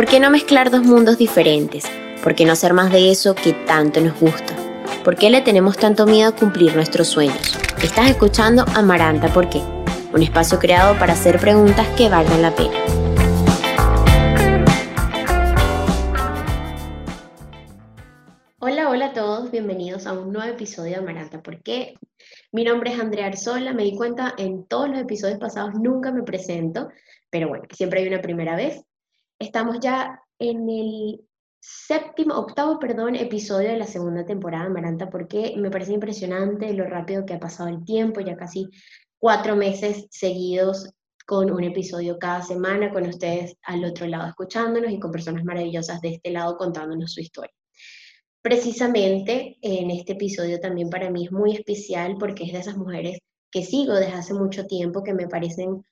¿Por 0.00 0.08
qué 0.08 0.18
no 0.18 0.30
mezclar 0.30 0.70
dos 0.70 0.82
mundos 0.82 1.18
diferentes? 1.18 1.84
¿Por 2.22 2.34
qué 2.34 2.46
no 2.46 2.52
hacer 2.52 2.72
más 2.72 2.90
de 2.90 3.10
eso 3.10 3.34
que 3.34 3.52
tanto 3.52 4.00
nos 4.00 4.18
gusta? 4.18 4.56
¿Por 5.04 5.14
qué 5.14 5.28
le 5.28 5.42
tenemos 5.42 5.76
tanto 5.76 6.06
miedo 6.06 6.30
a 6.30 6.34
cumplir 6.34 6.74
nuestros 6.74 7.08
sueños? 7.08 7.58
Estás 7.82 8.08
escuchando 8.08 8.64
Amaranta 8.74 9.28
¿Por? 9.28 9.48
Un 10.14 10.22
espacio 10.22 10.58
creado 10.58 10.98
para 10.98 11.12
hacer 11.12 11.38
preguntas 11.38 11.86
que 11.98 12.08
valgan 12.08 12.40
la 12.40 12.50
pena. 12.56 12.72
Hola, 18.60 18.88
hola 18.88 19.06
a 19.08 19.12
todos, 19.12 19.50
bienvenidos 19.50 20.06
a 20.06 20.14
un 20.14 20.32
nuevo 20.32 20.50
episodio 20.50 20.92
de 20.92 20.96
Amaranta 20.96 21.42
¿Por 21.42 21.62
qué? 21.62 21.92
Mi 22.52 22.64
nombre 22.64 22.94
es 22.94 22.98
Andrea 22.98 23.26
Arzola, 23.26 23.74
me 23.74 23.82
di 23.82 23.94
cuenta 23.94 24.32
en 24.38 24.64
todos 24.64 24.88
los 24.88 24.98
episodios 24.98 25.38
pasados 25.38 25.74
nunca 25.74 26.10
me 26.10 26.22
presento, 26.22 26.88
pero 27.28 27.48
bueno, 27.48 27.64
siempre 27.70 28.00
hay 28.00 28.08
una 28.08 28.22
primera 28.22 28.56
vez. 28.56 28.82
Estamos 29.40 29.80
ya 29.80 30.22
en 30.38 30.68
el 30.68 31.26
séptimo, 31.60 32.34
octavo, 32.34 32.78
perdón, 32.78 33.16
episodio 33.16 33.70
de 33.70 33.78
la 33.78 33.86
segunda 33.86 34.26
temporada 34.26 34.64
de 34.64 34.70
Maranta, 34.70 35.08
porque 35.08 35.54
me 35.56 35.70
parece 35.70 35.94
impresionante 35.94 36.74
lo 36.74 36.84
rápido 36.84 37.24
que 37.24 37.32
ha 37.32 37.40
pasado 37.40 37.70
el 37.70 37.82
tiempo, 37.82 38.20
ya 38.20 38.36
casi 38.36 38.68
cuatro 39.18 39.56
meses 39.56 40.06
seguidos 40.10 40.92
con 41.26 41.50
un 41.50 41.64
episodio 41.64 42.18
cada 42.18 42.42
semana, 42.42 42.92
con 42.92 43.06
ustedes 43.06 43.56
al 43.62 43.82
otro 43.82 44.06
lado 44.06 44.28
escuchándonos 44.28 44.92
y 44.92 45.00
con 45.00 45.10
personas 45.10 45.42
maravillosas 45.42 46.02
de 46.02 46.16
este 46.16 46.30
lado 46.32 46.58
contándonos 46.58 47.14
su 47.14 47.22
historia. 47.22 47.54
Precisamente 48.42 49.56
en 49.62 49.90
este 49.90 50.12
episodio 50.12 50.60
también 50.60 50.90
para 50.90 51.08
mí 51.08 51.24
es 51.24 51.32
muy 51.32 51.54
especial 51.54 52.16
porque 52.18 52.44
es 52.44 52.52
de 52.52 52.58
esas 52.58 52.76
mujeres 52.76 53.20
que 53.50 53.64
sigo 53.64 53.94
desde 53.94 54.12
hace 54.12 54.34
mucho 54.34 54.66
tiempo, 54.66 55.02
que 55.02 55.14
me 55.14 55.28
parecen 55.28 55.82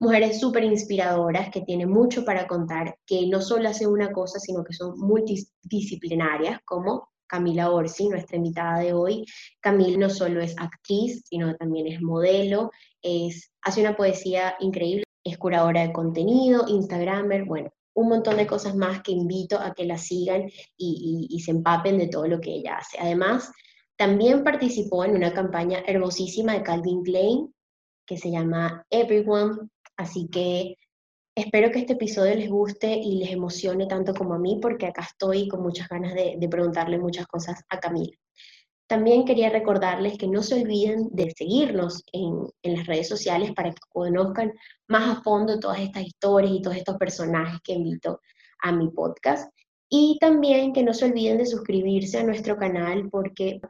mujeres 0.00 0.40
súper 0.40 0.64
inspiradoras 0.64 1.50
que 1.50 1.60
tienen 1.60 1.90
mucho 1.90 2.24
para 2.24 2.48
contar, 2.48 2.96
que 3.06 3.26
no 3.26 3.40
solo 3.40 3.68
hacen 3.68 3.88
una 3.88 4.12
cosa, 4.12 4.40
sino 4.40 4.64
que 4.64 4.72
son 4.72 4.98
multidisciplinarias, 4.98 6.58
como 6.64 7.10
Camila 7.26 7.70
Orsi, 7.70 8.08
nuestra 8.08 8.38
invitada 8.38 8.80
de 8.80 8.94
hoy. 8.94 9.26
Camila 9.60 9.98
no 9.98 10.10
solo 10.10 10.40
es 10.40 10.54
actriz, 10.58 11.22
sino 11.26 11.54
también 11.56 11.86
es 11.86 12.00
modelo, 12.00 12.70
es, 13.02 13.52
hace 13.62 13.82
una 13.82 13.94
poesía 13.94 14.56
increíble, 14.60 15.04
es 15.22 15.36
curadora 15.36 15.82
de 15.82 15.92
contenido, 15.92 16.64
Instagramer, 16.66 17.44
bueno, 17.44 17.70
un 17.94 18.08
montón 18.08 18.38
de 18.38 18.46
cosas 18.46 18.74
más 18.74 19.02
que 19.02 19.12
invito 19.12 19.58
a 19.58 19.74
que 19.74 19.84
la 19.84 19.98
sigan 19.98 20.48
y, 20.78 21.26
y 21.28 21.40
se 21.40 21.50
empapen 21.50 21.98
de 21.98 22.08
todo 22.08 22.26
lo 22.26 22.40
que 22.40 22.54
ella 22.54 22.78
hace. 22.78 22.98
Además, 22.98 23.52
también 23.96 24.44
participó 24.44 25.04
en 25.04 25.14
una 25.14 25.34
campaña 25.34 25.82
hermosísima 25.86 26.54
de 26.54 26.62
Calvin 26.62 27.02
Klein 27.02 27.54
que 28.06 28.16
se 28.16 28.30
llama 28.30 28.84
Everyone 28.90 29.68
Así 30.00 30.28
que 30.28 30.76
espero 31.34 31.70
que 31.70 31.80
este 31.80 31.92
episodio 31.92 32.34
les 32.34 32.48
guste 32.48 32.90
y 32.96 33.18
les 33.18 33.32
emocione 33.32 33.86
tanto 33.86 34.14
como 34.14 34.32
a 34.32 34.38
mí, 34.38 34.58
porque 34.60 34.86
acá 34.86 35.02
estoy 35.02 35.46
con 35.46 35.62
muchas 35.62 35.88
ganas 35.90 36.14
de, 36.14 36.48
preguntarle 36.50 36.98
muchas 36.98 37.26
cosas 37.26 37.62
a 37.68 37.78
Camila. 37.78 38.16
También 38.88 39.26
quería 39.26 39.50
recordarles 39.50 40.16
que 40.16 40.26
no 40.26 40.42
se 40.42 40.62
olviden 40.62 41.10
de 41.12 41.30
seguirnos 41.36 42.02
en, 42.12 42.46
en, 42.62 42.76
las 42.78 42.86
redes 42.86 43.08
sociales 43.08 43.52
para 43.54 43.72
que 43.72 43.80
conozcan 43.90 44.52
más 44.88 45.18
a 45.18 45.22
fondo 45.22 45.60
todas 45.60 45.80
estas 45.80 46.04
historias 46.06 46.54
y 46.54 46.62
todos 46.62 46.78
estos 46.78 46.96
personajes 46.96 47.60
que 47.62 47.74
invito 47.74 48.20
a 48.62 48.72
mi 48.72 48.88
podcast. 48.88 49.52
Y 49.90 50.16
también 50.18 50.72
que 50.72 50.82
no 50.82 50.94
se 50.94 51.04
olviden 51.04 51.36
de 51.36 51.46
suscribirse 51.46 52.20
a 52.20 52.24
nuestro 52.24 52.56
canal 52.56 53.10
porque 53.10 53.60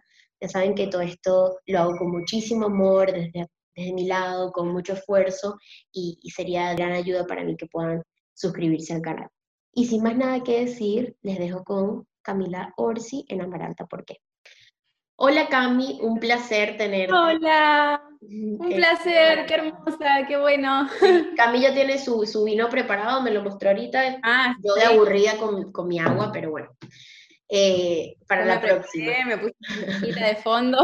ya 0.41 0.49
saben 0.49 0.77
que 0.77 0.87
todo 0.87 1.03
esto 1.03 1.59
lo 1.67 1.79
hago 1.81 1.97
con 1.99 2.13
muchísimo 2.13 2.67
amor, 2.67 3.13
desde 3.13 3.49
desde 3.81 3.95
mi 3.95 4.07
lado, 4.07 4.53
con 4.53 4.69
mucho 4.69 4.93
esfuerzo, 4.93 5.59
y, 5.93 6.19
sería 6.35 6.69
de 6.69 6.77
gran 6.77 6.93
ayuda 6.93 7.27
para 7.27 7.45
mí 7.45 7.57
que 7.57 7.67
puedan 7.67 8.03
suscribirse 8.35 8.95
al 8.95 9.03
canal. 9.03 9.29
Y 9.73 9.87
sin 9.87 10.03
más 10.03 10.17
nada 10.17 10.43
que 10.43 10.61
decir, 10.61 11.17
les 11.23 11.39
dejo 11.39 11.65
con 11.65 12.07
Camila 12.23 12.73
Orsi 12.77 13.25
en 13.29 13.43
Amaranta, 13.43 13.87
¿por 13.87 14.05
qué? 14.05 14.19
Hola 15.17 15.49
Cami, 15.49 15.99
un 16.01 16.19
placer 16.19 16.79
tenerte. 16.79 17.13
Hola, 17.13 18.03
un 18.23 18.71
placer, 18.71 19.45
qué 19.47 19.55
hermosa, 19.55 20.27
qué 20.27 20.39
bueno. 20.39 20.89
Cami 21.37 21.61
ya 21.61 21.75
tiene 21.75 21.99
su, 21.99 22.25
su, 22.25 22.45
vino 22.45 22.71
preparado, 22.71 23.21
me 23.21 23.31
lo 23.31 23.43
mostró 23.43 23.69
ahorita. 23.69 24.19
Ah, 24.23 24.57
Yo 24.63 24.75
de 24.75 24.85
aburrida 24.85 25.37
con, 25.37 25.73
con, 25.73 25.89
mi 25.89 25.99
agua, 25.99 26.31
pero 26.33 26.51
bueno. 26.51 26.71
Eh, 27.51 28.17
para 28.27 28.45
la 28.47 28.61
próxima. 28.61 29.13
Me 29.27 29.37
puse 29.37 29.55
de 30.25 30.37
fondo. 30.37 30.79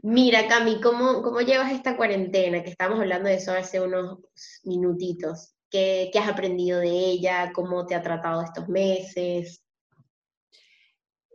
Mira, 0.00 0.46
Cami, 0.46 0.80
¿cómo, 0.80 1.22
¿cómo 1.22 1.40
llevas 1.40 1.72
esta 1.72 1.96
cuarentena? 1.96 2.62
Que 2.62 2.70
estamos 2.70 3.00
hablando 3.00 3.28
de 3.28 3.34
eso 3.34 3.52
hace 3.52 3.80
unos 3.80 4.18
minutitos. 4.62 5.54
¿Qué, 5.70 6.10
¿Qué, 6.12 6.18
has 6.18 6.28
aprendido 6.28 6.78
de 6.78 6.88
ella? 6.88 7.50
¿Cómo 7.52 7.84
te 7.84 7.94
ha 7.94 8.02
tratado 8.02 8.42
estos 8.42 8.68
meses? 8.68 9.64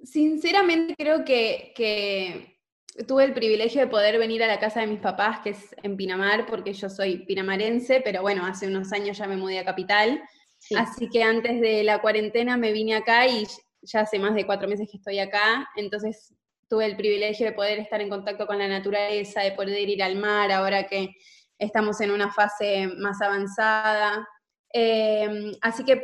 Sinceramente 0.03 0.95
creo 0.97 1.25
que, 1.25 1.73
que, 1.75 2.57
tuve 3.05 3.25
el 3.25 3.33
privilegio 3.33 3.81
de 3.81 3.87
poder 3.87 4.17
venir 4.17 4.43
a 4.43 4.47
la 4.47 4.59
casa 4.59 4.79
de 4.79 4.87
mis 4.87 4.99
papás, 4.99 5.39
que 5.39 5.51
es 5.51 5.75
en 5.83 5.97
Pinamar, 5.97 6.45
porque 6.45 6.73
yo 6.73 6.89
soy 6.89 7.25
pinamarense, 7.25 8.01
pero 8.01 8.21
bueno, 8.21 8.45
hace 8.45 8.67
unos 8.67 8.93
años 8.93 9.17
ya 9.17 9.27
me 9.27 9.37
mudé 9.37 9.59
a 9.59 9.65
Capital. 9.65 10.21
Así 10.77 11.09
que 11.09 11.23
antes 11.23 11.59
de 11.59 11.83
la 11.83 11.99
cuarentena 11.99 12.55
me 12.55 12.71
vine 12.71 12.95
acá 12.95 13.27
y 13.27 13.45
ya 13.81 14.01
hace 14.01 14.19
más 14.19 14.33
de 14.35 14.45
cuatro 14.45 14.69
meses 14.69 14.87
que 14.89 14.97
estoy 14.97 15.19
acá, 15.19 15.67
entonces 15.75 16.33
tuve 16.73 16.87
el 16.87 16.95
privilegio 16.95 17.45
de 17.45 17.51
poder 17.51 17.77
estar 17.77 18.01
en 18.01 18.09
contacto 18.09 18.47
con 18.47 18.57
la 18.57 18.67
naturaleza, 18.67 19.41
de 19.41 19.51
poder 19.51 19.87
ir 19.87 20.01
al 20.01 20.15
mar 20.15 20.51
ahora 20.51 20.87
que 20.87 21.15
estamos 21.59 22.01
en 22.01 22.09
una 22.09 22.33
fase 22.33 22.87
más 22.97 23.21
avanzada. 23.21 24.27
Eh, 24.73 25.51
así 25.61 25.85
que 25.85 26.03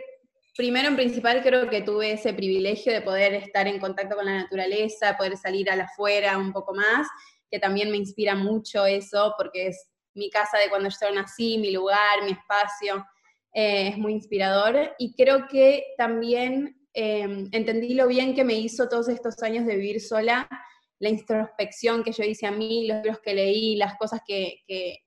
primero 0.56 0.90
en 0.90 0.96
principal 0.96 1.42
creo 1.42 1.68
que 1.72 1.82
tuve 1.82 2.12
ese 2.12 2.34
privilegio 2.34 2.94
de 2.94 3.02
poder 3.02 3.34
estar 3.34 3.68
en 3.68 3.80
contacto 3.80 4.16
con 4.16 4.28
la 4.28 4.38
naturaleza, 4.38 5.18
poder 5.18 5.38
salir 5.38 5.72
a 5.72 5.76
la 5.76 5.86
afuera 5.86 6.38
un 6.38 6.54
poco 6.54 6.76
más, 6.76 7.08
que 7.50 7.58
también 7.58 7.90
me 7.90 7.98
inspira 7.98 8.36
mucho 8.36 8.86
eso, 8.86 9.34
porque 9.40 9.70
es 9.70 9.90
mi 10.14 10.30
casa 10.30 10.60
de 10.60 10.70
cuando 10.70 10.90
yo 10.90 11.16
nací, 11.16 11.58
mi 11.58 11.72
lugar, 11.72 12.22
mi 12.24 12.34
espacio, 12.34 13.04
eh, 13.56 13.88
es 13.88 13.98
muy 13.98 14.14
inspirador. 14.14 14.94
Y 15.00 15.16
creo 15.16 15.48
que 15.48 15.84
también 15.98 16.79
Em, 16.94 17.48
entendí 17.52 17.94
lo 17.94 18.08
bien 18.08 18.34
que 18.34 18.44
me 18.44 18.54
hizo 18.54 18.90
todos 18.90 19.10
estos 19.10 19.42
años 19.44 19.66
de 19.66 19.76
vivir 19.76 20.02
sola, 20.02 20.48
la 21.00 21.10
introspección 21.10 22.04
que 22.04 22.12
yo 22.12 22.24
hice 22.24 22.46
a 22.46 22.52
mí, 22.52 22.88
los 22.88 22.98
libros 22.98 23.20
que 23.22 23.34
leí, 23.34 23.76
las 23.76 23.98
cosas 23.98 24.22
que, 24.26 24.64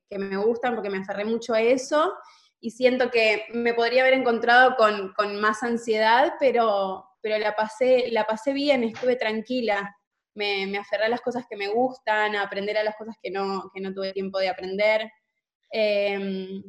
me 0.09 0.37
gustan, 0.37 0.75
porque 0.75 0.89
me 0.89 0.99
aferré 0.99 1.25
mucho 1.25 1.53
a 1.53 1.61
eso. 1.61 2.13
Y 2.59 2.71
siento 2.71 3.11
que 3.11 3.45
me 3.53 3.73
podría 3.73 4.01
haber 4.01 4.13
encontrado 4.13 4.75
con, 4.75 5.39
más 5.39 5.61
ansiedad, 5.63 6.33
pero, 6.39 7.05
pero 7.21 7.37
la, 7.37 7.55
pasé, 7.55 8.09
la 8.11 8.25
pasé 8.25 8.53
bien, 8.53 8.83
estuve 8.83 9.15
tranquila. 9.15 9.95
Me, 10.35 10.65
me, 10.65 10.79
aferré 10.79 11.05
a 11.05 11.09
las 11.09 11.21
cosas 11.21 11.45
que 11.47 11.57
me 11.57 11.67
gustan, 11.67 12.35
a 12.35 12.43
aprender 12.43 12.77
a 12.77 12.83
las 12.83 12.95
cosas 12.95 13.15
que 13.21 13.29
no, 13.29 13.69
que 13.73 13.81
no 13.81 13.93
tuve 13.93 14.13
tiempo 14.13 14.39
de 14.39 14.49
aprender. 14.49 15.11
Em, 15.69 16.63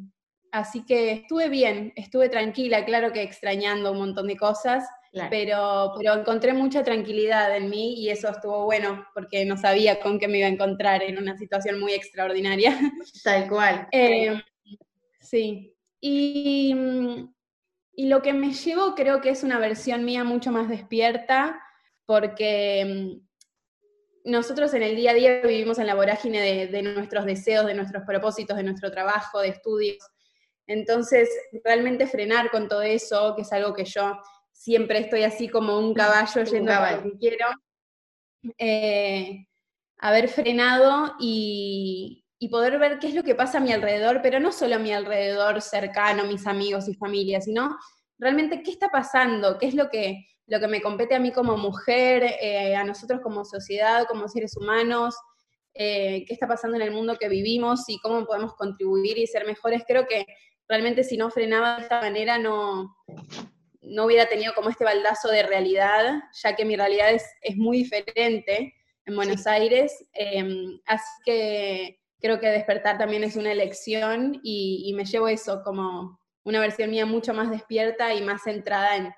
así 0.51 0.85
que 0.85 1.13
estuve 1.13 1.49
bien, 1.49 1.93
estuve 1.95 2.29
tranquila, 2.29 2.85
claro 2.85 3.13
que 3.13 3.23
extrañando 3.23 3.93
un 3.93 3.99
montón 3.99 4.27
de 4.29 4.37
cosas, 4.37 4.89
pero, 5.31 5.93
pero 5.97 6.15
encontré 6.15 6.53
mucha 6.53 6.83
tranquilidad 6.83 7.57
en 7.57 7.71
mí 7.71 7.95
y 7.95 8.11
eso 8.11 8.29
estuvo 8.29 8.65
bueno 8.65 9.07
porque 9.15 9.45
no 9.45 9.57
sabía 9.57 10.01
con 10.01 10.19
qué 10.19 10.29
me 10.29 10.39
iba 10.39 10.47
a 10.47 10.51
encontrar 10.51 11.03
en 11.03 11.19
una 11.19 11.37
situación 11.37 11.79
muy 11.79 11.93
extraordinaria. 11.93 12.79
Tal 13.25 13.49
cual. 13.49 13.89
Eh, 13.93 14.43
sí. 15.21 15.75
Y, 16.01 16.75
y 17.95 18.07
lo 18.07 18.23
que 18.23 18.33
me 18.33 18.53
llevo 18.53 18.95
creo 18.95 19.21
que 19.21 19.31
es 19.31 19.43
una 19.43 19.59
versión 19.59 20.05
mía 20.05 20.25
mucho 20.25 20.51
más 20.51 20.69
despierta 20.69 21.61
porque 22.07 23.19
mm, 24.25 24.31
nosotros 24.31 24.75
en 24.75 24.83
el 24.83 24.97
día 24.97 25.13
a 25.13 25.15
día 25.15 25.41
vivimos 25.43 25.79
en 25.79 25.87
la 25.87 25.95
vorágine 25.95 26.41
de, 26.41 26.67
de, 26.67 26.83
nuestros 26.83 27.25
deseos, 27.25 27.67
de 27.67 27.75
nuestros 27.75 28.03
propósitos, 28.05 28.57
de 28.57 28.65
nuestro 28.65 28.91
trabajo, 28.91 29.41
de 29.41 29.49
estudios. 29.49 29.99
Entonces, 30.67 31.28
realmente 31.63 32.07
frenar 32.07 32.51
con 32.51 32.69
todo 32.69 32.83
eso, 32.83 33.34
que 33.37 33.43
es 33.43 33.53
algo 33.53 33.75
que 33.75 33.84
yo 33.84 34.19
siempre 34.65 34.99
estoy 34.99 35.25
así 35.25 35.49
como 35.49 35.78
un 35.78 35.95
caballo 35.95 36.43
yendo 36.45 36.72
a 36.72 36.93
lo 36.93 37.03
que 37.03 37.19
quiero. 37.19 37.47
Eh, 38.59 39.47
haber 39.99 40.28
frenado 40.28 41.15
y, 41.19 42.21
poder 42.51 42.78
ver 42.78 42.99
qué 42.99 43.07
es 43.07 43.15
lo 43.15 43.22
que 43.22 43.34
pasa 43.34 43.57
a 43.57 43.61
mi 43.63 43.72
alrededor, 43.72 44.21
pero 44.22 44.39
no 44.39 44.53
solo 44.53 44.75
a 44.75 44.78
mi 44.78 44.93
alrededor 44.93 45.63
cercano, 45.63 46.25
mis 46.25 46.47
amigos 46.47 46.87
y 46.89 46.95
familia, 46.95 47.41
sino 47.41 47.78
realmente 48.19 48.63
qué 48.63 48.71
está 48.71 48.91
pasando, 48.91 49.57
qué 49.59 49.69
es 49.69 49.75
lo 49.75 49.89
que, 49.89 50.27
lo 50.47 50.61
que 50.61 50.69
me 50.69 50.83
compete 50.83 51.15
a 51.15 51.19
mí 51.19 51.33
como 51.33 51.57
mujer, 51.57 52.22
eh, 52.43 52.77
a 52.77 52.84
nosotros 52.84 53.22
como 53.22 53.47
sociedad, 53.47 54.05
como 54.07 54.28
seres 54.28 54.59
humanos, 54.59 55.15
eh, 55.72 56.27
qué 56.28 56.34
está 56.34 56.47
pasando 56.47 56.77
en 56.77 56.83
el 56.83 56.91
mundo 56.91 57.17
que 57.19 57.31
vivimos 57.31 57.89
y 57.89 57.99
cómo 58.01 58.27
podemos 58.27 58.53
contribuir 58.57 59.17
y 59.17 59.27
ser 59.27 59.47
mejores. 59.47 59.83
Creo 59.89 60.07
que 60.07 60.27
realmente 60.69 61.03
si 61.03 61.17
no 61.17 61.31
frenaba 61.31 61.77
de 61.77 61.83
esta 61.84 62.03
manera 62.03 62.37
no, 62.37 62.95
no 63.86 64.07
hubiera 64.07 64.28
tenido 64.28 64.54
como 64.54 64.71
este 64.71 64.84
baldazo 64.84 65.28
de 65.28 65.42
realidad, 65.42 66.22
ya 66.33 66.57
que 66.57 66.65
mi 66.65 66.77
realidad 66.77 67.10
es, 67.13 67.57
muy 67.57 67.78
diferente 67.78 68.75
en 69.07 69.16
Buenos 69.16 69.47
Aires. 69.47 70.07
Em, 70.13 70.81
así 70.86 71.22
que 71.25 72.01
creo 72.21 72.41
que 72.41 72.48
despertar 72.48 72.98
también 72.98 73.25
es 73.25 73.36
una 73.36 73.53
elección 73.53 74.41
y, 74.42 74.92
me 74.97 75.04
llevo 75.04 75.28
eso 75.28 75.63
como, 75.65 76.19
una 76.45 76.60
versión 76.60 76.91
mía 76.91 77.07
mucho 77.07 77.34
más 77.34 77.51
despierta 77.51 78.15
y 78.15 78.22
más 78.22 78.42
centrada 78.42 78.97
en, 78.97 79.15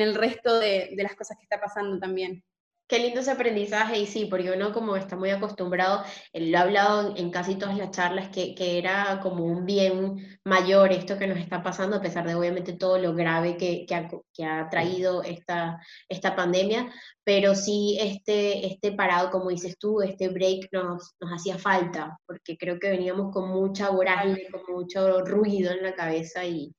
el 0.00 0.14
resto 0.14 0.58
de, 0.58 0.90
de 0.94 1.02
las 1.02 1.14
cosas 1.14 1.36
que 1.38 1.44
está 1.44 1.60
pasando 1.60 1.98
también. 1.98 2.44
Qué 2.90 2.98
lindo 2.98 3.20
ese 3.20 3.30
aprendizaje 3.30 4.00
y 4.00 4.06
sí, 4.06 4.24
porque 4.24 4.50
uno 4.50 4.72
como 4.72 4.96
está 4.96 5.14
muy 5.14 5.30
acostumbrado, 5.30 6.02
lo 6.32 6.40
he 6.44 6.56
hablado 6.56 7.14
en, 7.16 7.30
casi 7.30 7.54
todas 7.54 7.78
las 7.78 7.92
charlas, 7.92 8.30
que, 8.30 8.52
que, 8.52 8.78
era 8.78 9.20
como 9.22 9.44
un 9.44 9.64
bien 9.64 10.40
mayor 10.44 10.90
esto 10.90 11.16
que 11.16 11.28
nos 11.28 11.38
está 11.38 11.62
pasando, 11.62 11.98
a 11.98 12.00
pesar 12.00 12.26
de 12.26 12.34
obviamente 12.34 12.72
todo 12.72 12.98
lo 12.98 13.14
grave 13.14 13.56
que, 13.56 13.86
que, 13.86 13.94
ha, 13.94 14.08
que 14.34 14.44
ha, 14.44 14.68
traído 14.68 15.22
esta, 15.22 15.78
esta 16.08 16.34
pandemia, 16.34 16.92
pero 17.22 17.54
sí 17.54 17.96
este, 18.00 18.66
este 18.66 18.90
parado, 18.90 19.30
como 19.30 19.50
dices 19.50 19.78
tú, 19.78 20.02
este 20.02 20.28
break 20.28 20.68
nos, 20.72 21.14
nos 21.20 21.30
hacía 21.32 21.58
falta, 21.58 22.18
porque 22.26 22.58
creo 22.58 22.80
que 22.80 22.90
veníamos 22.90 23.32
con 23.32 23.50
mucha 23.50 23.90
vorágine, 23.90 24.48
con 24.50 24.62
mucho 24.74 25.24
ruido 25.24 25.70
en 25.70 25.84
la 25.84 25.94
cabeza 25.94 26.44
y... 26.44 26.74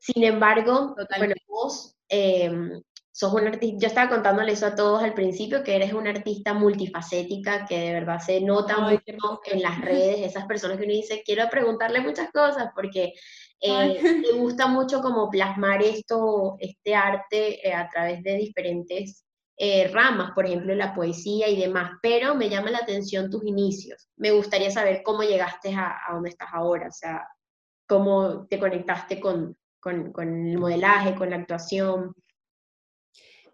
Sin 0.00 0.24
embargo, 0.24 0.94
bueno, 1.18 1.34
vos 1.46 1.94
em, 2.08 2.80
sos 3.18 3.32
un 3.32 3.48
artista, 3.48 3.78
yo 3.80 3.88
estaba 3.88 4.08
contándole 4.08 4.52
eso 4.52 4.66
a 4.66 4.76
todos 4.76 5.02
al 5.02 5.12
principio, 5.12 5.64
que 5.64 5.74
eres 5.74 5.92
una 5.92 6.10
artista 6.10 6.54
multifacética, 6.54 7.66
que 7.66 7.76
de 7.76 7.92
verdad 7.94 8.20
se 8.20 8.40
nota 8.40 8.78
mucho 8.78 9.40
en 9.46 9.60
las 9.60 9.80
redes, 9.80 10.20
esas 10.20 10.46
personas 10.46 10.76
que 10.76 10.84
uno 10.84 10.92
dice, 10.92 11.24
quiero 11.26 11.50
preguntarle 11.50 12.00
muchas 12.00 12.30
cosas, 12.30 12.68
porque 12.76 13.14
eh, 13.60 14.22
te 14.22 14.32
gusta 14.38 14.68
mucho 14.68 15.00
como 15.00 15.28
plasmar 15.30 15.82
esto, 15.82 16.54
este 16.60 16.94
arte 16.94 17.68
eh, 17.68 17.74
a 17.74 17.88
través 17.88 18.22
de 18.22 18.36
diferentes 18.36 19.24
eh, 19.56 19.88
ramas, 19.88 20.30
por 20.32 20.46
ejemplo, 20.46 20.72
la 20.76 20.94
poesía 20.94 21.48
y 21.48 21.60
demás, 21.60 21.90
pero 22.00 22.36
me 22.36 22.48
llama 22.48 22.70
la 22.70 22.78
atención 22.78 23.30
tus 23.30 23.44
inicios. 23.44 24.08
Me 24.16 24.30
gustaría 24.30 24.70
saber 24.70 25.02
cómo 25.02 25.24
llegaste 25.24 25.74
a, 25.74 25.96
a 26.06 26.14
donde 26.14 26.28
estás 26.28 26.50
ahora, 26.52 26.86
o 26.86 26.92
sea, 26.92 27.26
cómo 27.88 28.46
te 28.46 28.60
conectaste 28.60 29.18
con, 29.18 29.56
con, 29.80 30.12
con 30.12 30.46
el 30.46 30.56
modelaje, 30.56 31.16
con 31.16 31.30
la 31.30 31.36
actuación. 31.36 32.14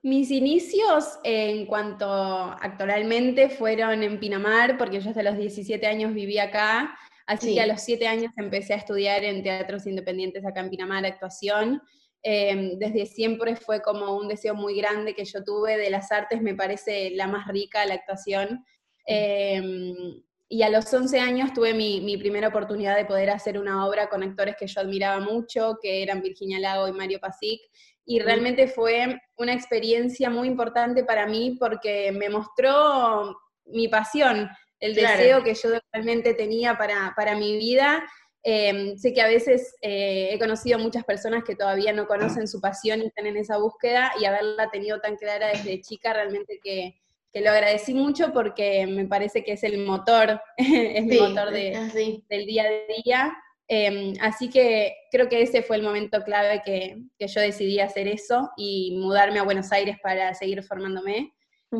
Mis 0.04 0.30
inicios 0.30 1.18
en 1.24 1.64
cuanto 1.64 2.04
actualmente 2.06 3.48
fueron 3.48 4.02
en 4.02 4.20
Pinamar, 4.20 4.76
porque 4.76 5.00
yo 5.00 5.08
hasta 5.08 5.22
los 5.22 5.38
17 5.38 5.86
años 5.86 6.12
viví 6.12 6.38
acá, 6.38 6.94
así 7.26 7.54
que 7.54 7.62
a 7.62 7.66
los 7.66 7.80
7 7.80 8.06
años 8.06 8.30
empecé 8.36 8.74
a 8.74 8.76
estudiar 8.76 9.24
en 9.24 9.42
teatros 9.42 9.86
independientes 9.86 10.44
acá 10.44 10.60
en 10.60 10.68
Pinamar, 10.68 11.06
actuación. 11.06 11.80
Em, 12.22 12.78
desde 12.78 13.06
siempre 13.06 13.56
fue 13.56 13.80
como 13.80 14.14
un 14.18 14.28
deseo 14.28 14.54
muy 14.54 14.76
grande 14.76 15.14
que 15.14 15.24
yo 15.24 15.42
tuve 15.42 15.78
de 15.78 15.88
las 15.88 16.12
artes, 16.12 16.42
me 16.42 16.54
parece 16.54 17.08
la 17.12 17.26
más 17.26 17.48
rica 17.48 17.86
la 17.86 17.94
actuación. 17.94 18.62
Em, 19.06 20.22
y 20.50 20.62
a 20.64 20.68
los 20.68 20.92
11 20.92 21.18
años 21.18 21.54
tuve 21.54 21.72
mi, 21.72 22.02
mi, 22.02 22.18
primera 22.18 22.48
oportunidad 22.48 22.94
de 22.98 23.06
poder 23.06 23.30
hacer 23.30 23.58
una 23.58 23.86
obra 23.86 24.10
con 24.10 24.22
actores 24.22 24.56
que 24.58 24.66
yo 24.66 24.82
admiraba 24.82 25.18
mucho, 25.18 25.78
que 25.80 26.02
eran 26.02 26.20
Virginia 26.20 26.60
Lago 26.60 26.88
y 26.88 26.92
Mario 26.92 27.20
Pasic, 27.20 27.62
y 28.06 28.20
realmente 28.20 28.68
fue 28.68 29.18
una 29.36 29.54
experiencia 29.54 30.30
muy 30.30 30.48
importante 30.48 31.04
para 31.04 31.26
mí 31.26 31.56
porque 31.58 32.12
me 32.12 32.28
mostró 32.28 33.36
mi 33.66 33.88
pasión, 33.88 34.48
el 34.78 34.94
deseo 34.94 35.42
que 35.42 35.54
yo 35.54 35.70
realmente 35.92 36.34
tenía 36.34 36.76
para, 36.76 37.14
para 37.16 37.34
mi 37.34 37.56
vida. 37.56 38.04
Em, 38.42 38.98
sé 38.98 39.14
que 39.14 39.22
a 39.22 39.26
veces 39.26 39.74
eh, 39.80 40.28
he 40.30 40.38
conocido 40.38 40.78
muchas 40.78 41.04
personas 41.04 41.44
que 41.44 41.56
todavía 41.56 41.94
no 41.94 42.06
conocen 42.06 42.46
su 42.46 42.60
pasión 42.60 43.00
y 43.00 43.06
están 43.06 43.26
en 43.26 43.38
esa 43.38 43.56
búsqueda 43.56 44.12
y 44.20 44.26
haberla 44.26 44.70
tenido 44.70 45.00
tan 45.00 45.16
clara 45.16 45.48
desde 45.48 45.80
chica 45.80 46.12
realmente 46.12 46.60
que, 46.62 47.00
que 47.32 47.40
lo 47.40 47.50
agradecí 47.50 47.94
mucho 47.94 48.34
porque 48.34 48.86
me 48.86 49.06
parece 49.06 49.42
que 49.42 49.52
es 49.52 49.64
el 49.64 49.78
motor, 49.78 50.40
es 50.58 51.04
mi 51.06 51.18
motor 51.18 51.50
de, 51.50 52.22
del 52.28 52.44
día 52.44 52.64
a 52.64 53.02
día. 53.02 53.36
Em, 53.66 54.12
así 54.20 54.50
que 54.50 54.94
creo 55.10 55.28
que 55.28 55.40
ese 55.42 55.62
fue 55.62 55.76
el 55.76 55.82
momento 55.82 56.22
clave 56.22 56.60
que, 56.64 56.96
yo 57.18 57.40
decidí 57.40 57.80
hacer 57.80 58.08
eso 58.08 58.50
y 58.56 58.96
mudarme 58.98 59.38
a 59.38 59.44
Buenos 59.44 59.72
Aires 59.72 59.96
para 60.02 60.34
seguir 60.34 60.62
formándome. 60.62 61.32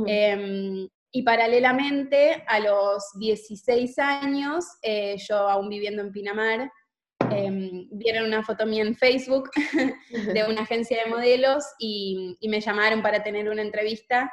Em, 0.06 0.88
y 1.12 1.22
paralelamente, 1.22 2.42
a 2.48 2.58
los 2.58 3.04
16 3.20 3.98
años, 3.98 4.64
eh, 4.82 5.16
yo 5.28 5.36
aún 5.36 5.68
viviendo 5.68 6.02
en 6.02 6.10
Pinamar, 6.10 6.70
em, 7.30 7.86
vieron 7.92 8.24
una 8.24 8.42
foto 8.42 8.66
mía 8.66 8.82
en 8.82 8.96
Facebook 8.96 9.50
de 10.38 10.44
una 10.48 10.62
agencia 10.62 11.04
de 11.04 11.10
modelos 11.10 11.64
y, 11.78 12.36
y 12.40 12.48
me 12.48 12.60
llamaron 12.60 13.02
para 13.02 13.22
tener 13.22 13.48
una 13.48 13.62
entrevista. 13.62 14.32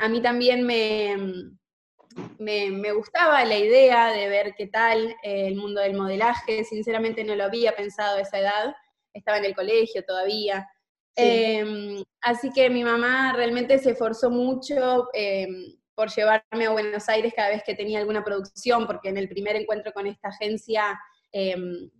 a 0.00 0.08
mí 0.08 0.20
también 0.20 0.66
me, 0.66 1.16
me, 2.38 2.92
gustaba 2.92 3.44
la 3.44 3.56
idea 3.56 4.12
de 4.12 4.28
ver 4.28 4.54
qué 4.56 4.66
tal 4.66 5.08
eh, 5.22 5.48
el 5.48 5.56
mundo 5.56 5.80
del 5.80 5.94
modelaje, 5.94 6.64
sinceramente 6.64 7.24
no 7.24 7.34
lo 7.34 7.44
había 7.44 7.74
pensado 7.74 8.18
a 8.18 8.20
esa 8.20 8.38
edad, 8.38 8.74
estaba 9.12 9.38
en 9.38 9.44
el 9.44 9.54
colegio 9.54 10.04
todavía. 10.04 10.68
Em, 11.16 12.02
así 12.20 12.50
que 12.50 12.70
mi 12.70 12.84
mamá 12.84 13.32
realmente 13.32 13.78
se 13.78 13.90
esforzó 13.90 14.30
mucho 14.30 15.08
em, 15.12 15.76
por 15.94 16.10
llevarme 16.14 16.66
a 16.66 16.70
Buenos 16.70 17.08
Aires 17.08 17.32
cada 17.34 17.48
vez 17.48 17.62
que 17.64 17.74
tenía 17.74 17.98
alguna 17.98 18.22
producción, 18.22 18.86
porque 18.86 19.08
en 19.08 19.16
el 19.16 19.28
primer 19.28 19.56
encuentro 19.56 19.92
con 19.92 20.06
esta 20.06 20.28
agencia 20.28 20.98
em, 21.32 21.90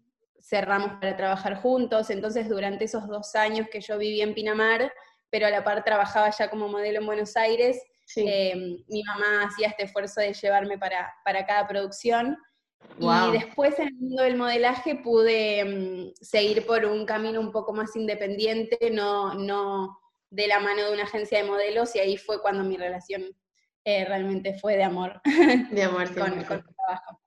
cerramos 0.40 1.00
para 1.00 1.16
trabajar 1.16 1.56
juntos, 1.56 2.11
entonces 2.11 2.49
durante 2.49 2.84
esos 2.84 3.08
dos 3.08 3.34
años 3.34 3.66
que 3.70 3.81
yo 3.81 3.99
viví 3.99 4.22
en 4.22 4.34
Pinamar, 4.34 4.93
pero 5.31 5.46
a 5.46 5.50
la 5.50 5.64
par 5.64 5.84
trabajaba 5.84 6.31
ya 6.31 6.49
como 6.49 6.69
modelo 6.69 7.00
en 7.00 7.06
Buenos 7.06 7.37
Aires, 7.37 7.82
Em, 8.16 8.82
mi 8.88 9.02
mamá 9.02 9.44
hacía 9.44 9.69
este 9.69 9.84
esfuerzo 9.84 10.20
de 10.20 10.32
llevarme 10.32 10.78
para, 10.78 11.14
cada 11.46 11.66
producción. 11.66 12.37
Y 12.99 13.32
después 13.32 13.78
en 13.78 13.88
el 13.88 13.94
mundo 13.94 14.22
del 14.22 14.37
modelaje 14.37 14.96
pude 14.96 15.60
em, 15.60 16.12
seguir 16.14 16.66
por 16.66 16.84
un 16.84 17.05
camino 17.05 17.40
un 17.40 17.52
poco 17.52 17.72
más 17.72 17.94
independiente, 17.96 18.90
no, 18.90 19.34
no 19.34 19.99
de 20.31 20.46
la 20.46 20.60
mano 20.60 20.84
de 20.84 20.93
una 20.93 21.05
agencia 21.05 21.38
de 21.38 21.49
modelos, 21.49 21.94
y 21.96 22.00
ahí 22.00 22.16
fue 22.16 22.40
cuando 22.40 22.62
mi 22.64 22.76
relación 22.76 23.25
eh, 23.84 24.05
realmente 24.05 24.58
fue 24.58 24.76
de 24.76 24.84
amor. 24.84 25.20
De 25.70 25.82
amor, 25.82 26.14
con, 26.14 26.38
el 26.38 26.44
trabajo. 26.44 27.20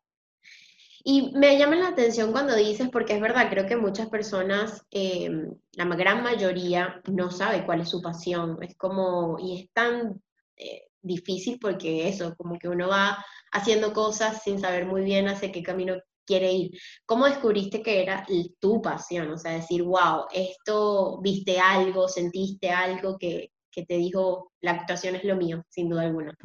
Y 1.04 1.32
me 1.36 1.58
llama 1.58 1.76
la 1.76 1.88
atención 1.88 2.32
cuando 2.32 2.56
dices, 2.56 2.90
porque 2.92 3.14
es 3.14 3.22
verdad, 3.22 3.50
creo 3.50 3.66
que 3.66 3.76
muchas 3.76 4.10
personas, 4.10 4.86
em, 4.92 5.56
la 5.72 5.86
gran 5.86 6.22
mayoría, 6.22 7.02
no 7.10 7.32
sabe 7.32 7.66
cuál 7.66 7.82
es 7.82 7.90
su 7.90 8.02
pasión. 8.02 8.60
Es 8.62 8.76
como, 8.78 9.38
y 9.40 9.62
es 9.62 9.72
tan 9.74 10.22
eh, 10.62 10.84
difícil 11.02 11.58
porque 11.60 12.08
eso, 12.08 12.36
como 12.38 12.60
que 12.60 12.68
uno 12.68 12.88
va 12.88 13.26
haciendo 13.52 13.94
cosas 13.94 14.44
sin 14.44 14.60
saber 14.60 14.86
muy 14.86 15.04
bien 15.04 15.28
hacia 15.28 15.52
qué 15.52 15.64
camino 15.64 15.96
quiere 16.26 16.52
ir. 16.52 16.72
¿Cómo 17.06 17.26
descubriste 17.26 17.82
que 17.82 18.02
era 18.04 18.26
tu 18.60 18.82
pasión? 18.82 19.32
O 19.32 19.38
sea, 19.38 19.54
decir, 19.54 19.84
wow, 19.84 20.26
esto, 20.32 21.20
viste 21.22 21.60
algo, 21.60 22.08
sentiste 22.08 22.70
algo 22.70 23.18
que, 23.18 23.52
que 23.72 23.86
te 23.86 23.96
dijo, 23.96 24.52
la 24.62 24.72
actuación 24.72 25.16
es 25.16 25.24
lo 25.24 25.36
mío, 25.36 25.66
sin 25.70 25.90
duda 25.90 26.04
alguna. 26.04 26.38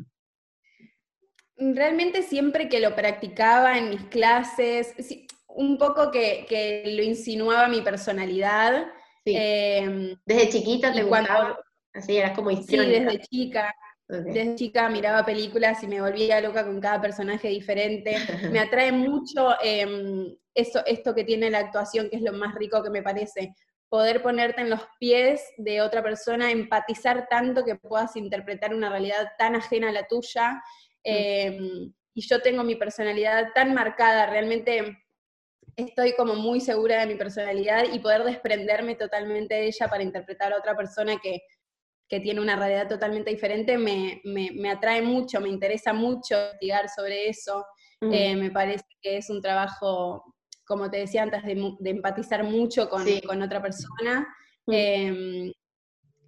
Realmente 1.59 2.23
siempre 2.23 2.69
que 2.69 2.81
lo 2.81 2.95
practicaba 2.95 3.79
en 3.79 3.91
mis 3.91 4.05
clases, 4.05 4.95
un 5.49 5.79
poco 5.79 6.11
que, 6.11 6.47
que 6.49 6.85
lo 6.97 7.03
insinuaba 7.03 7.69
mi 7.69 7.83
personalidad. 7.83 8.87
Em, 9.25 10.17
desde 10.25 10.51
chiquita 10.51 10.93
te 10.93 11.03
gustaba, 11.03 11.59
así 11.93 12.17
era 12.17 12.33
como 12.33 12.51
Sí, 12.51 12.77
desde 12.77 13.21
chica. 13.21 13.75
Desde 14.09 14.55
chica 14.55 14.89
miraba 14.89 15.25
películas 15.25 15.83
y 15.83 15.89
me 15.89 16.01
volvía 16.01 16.41
loca 16.41 16.65
con 16.65 16.81
cada 16.81 17.01
personaje 17.01 17.49
diferente. 17.49 18.17
Me 18.53 18.61
atrae 18.61 18.93
mucho 18.93 19.55
em, 19.61 20.37
eso, 20.55 20.85
esto 20.87 21.15
que 21.15 21.25
tiene 21.25 21.51
la 21.51 21.59
actuación, 21.59 22.09
que 22.09 22.17
es 22.17 22.23
lo 22.23 22.33
más 22.33 22.55
rico 22.55 22.83
que 22.83 22.91
me 22.91 23.03
parece. 23.03 23.53
Poder 23.89 24.23
ponerte 24.23 24.61
en 24.61 24.71
los 24.71 24.81
pies 25.01 25.43
de 25.57 25.81
otra 25.81 26.03
persona, 26.03 26.53
empatizar 26.53 27.27
tanto 27.29 27.65
que 27.65 27.77
puedas 27.77 28.15
interpretar 28.17 28.75
una 28.75 28.91
realidad 28.91 29.29
tan 29.39 29.57
ajena 29.57 29.89
a 29.89 29.93
la 29.93 30.07
tuya. 30.07 30.53
Mm. 30.53 30.61
Em, 31.05 31.93
y 32.15 32.27
yo 32.27 32.41
tengo 32.41 32.63
mi 32.63 32.77
personalidad 32.77 33.49
tan 33.55 33.75
marcada, 33.75 34.27
realmente 34.27 34.99
estoy 35.77 36.15
como 36.15 36.35
muy 36.35 36.61
segura 36.61 37.01
de 37.01 37.07
mi 37.07 37.17
personalidad 37.17 37.85
y 37.93 37.99
poder 37.99 38.25
desprenderme 38.25 38.95
totalmente 38.95 39.55
de 39.55 39.67
ella 39.67 39.89
para 39.89 40.03
interpretar 40.03 40.53
a 40.53 40.59
otra 40.59 40.75
persona 40.75 41.19
que 41.23 41.43
que 42.09 42.21
tiene 42.21 42.41
una 42.41 42.57
realidad 42.57 42.89
totalmente 42.89 43.31
diferente, 43.31 43.79
me, 43.79 44.21
me, 44.25 44.71
atrae 44.71 45.03
mucho, 45.03 45.41
me 45.41 45.49
interesa 45.49 45.93
mucho 45.93 46.37
investigar 46.37 46.89
sobre 46.89 47.29
eso. 47.29 47.67
Eh, 48.01 48.37
me 48.37 48.51
parece 48.51 48.85
que 49.01 49.17
es 49.17 49.31
un 49.31 49.41
trabajo, 49.41 50.35
como 50.65 50.91
te 50.91 50.99
decía 50.99 51.23
antes, 51.23 51.43
de, 51.43 51.91
empatizar 51.91 52.45
mucho 52.45 52.89
con, 52.89 53.05
con 53.27 53.43
otra 53.43 53.61
persona. 53.61 54.27
Em, 54.69 55.53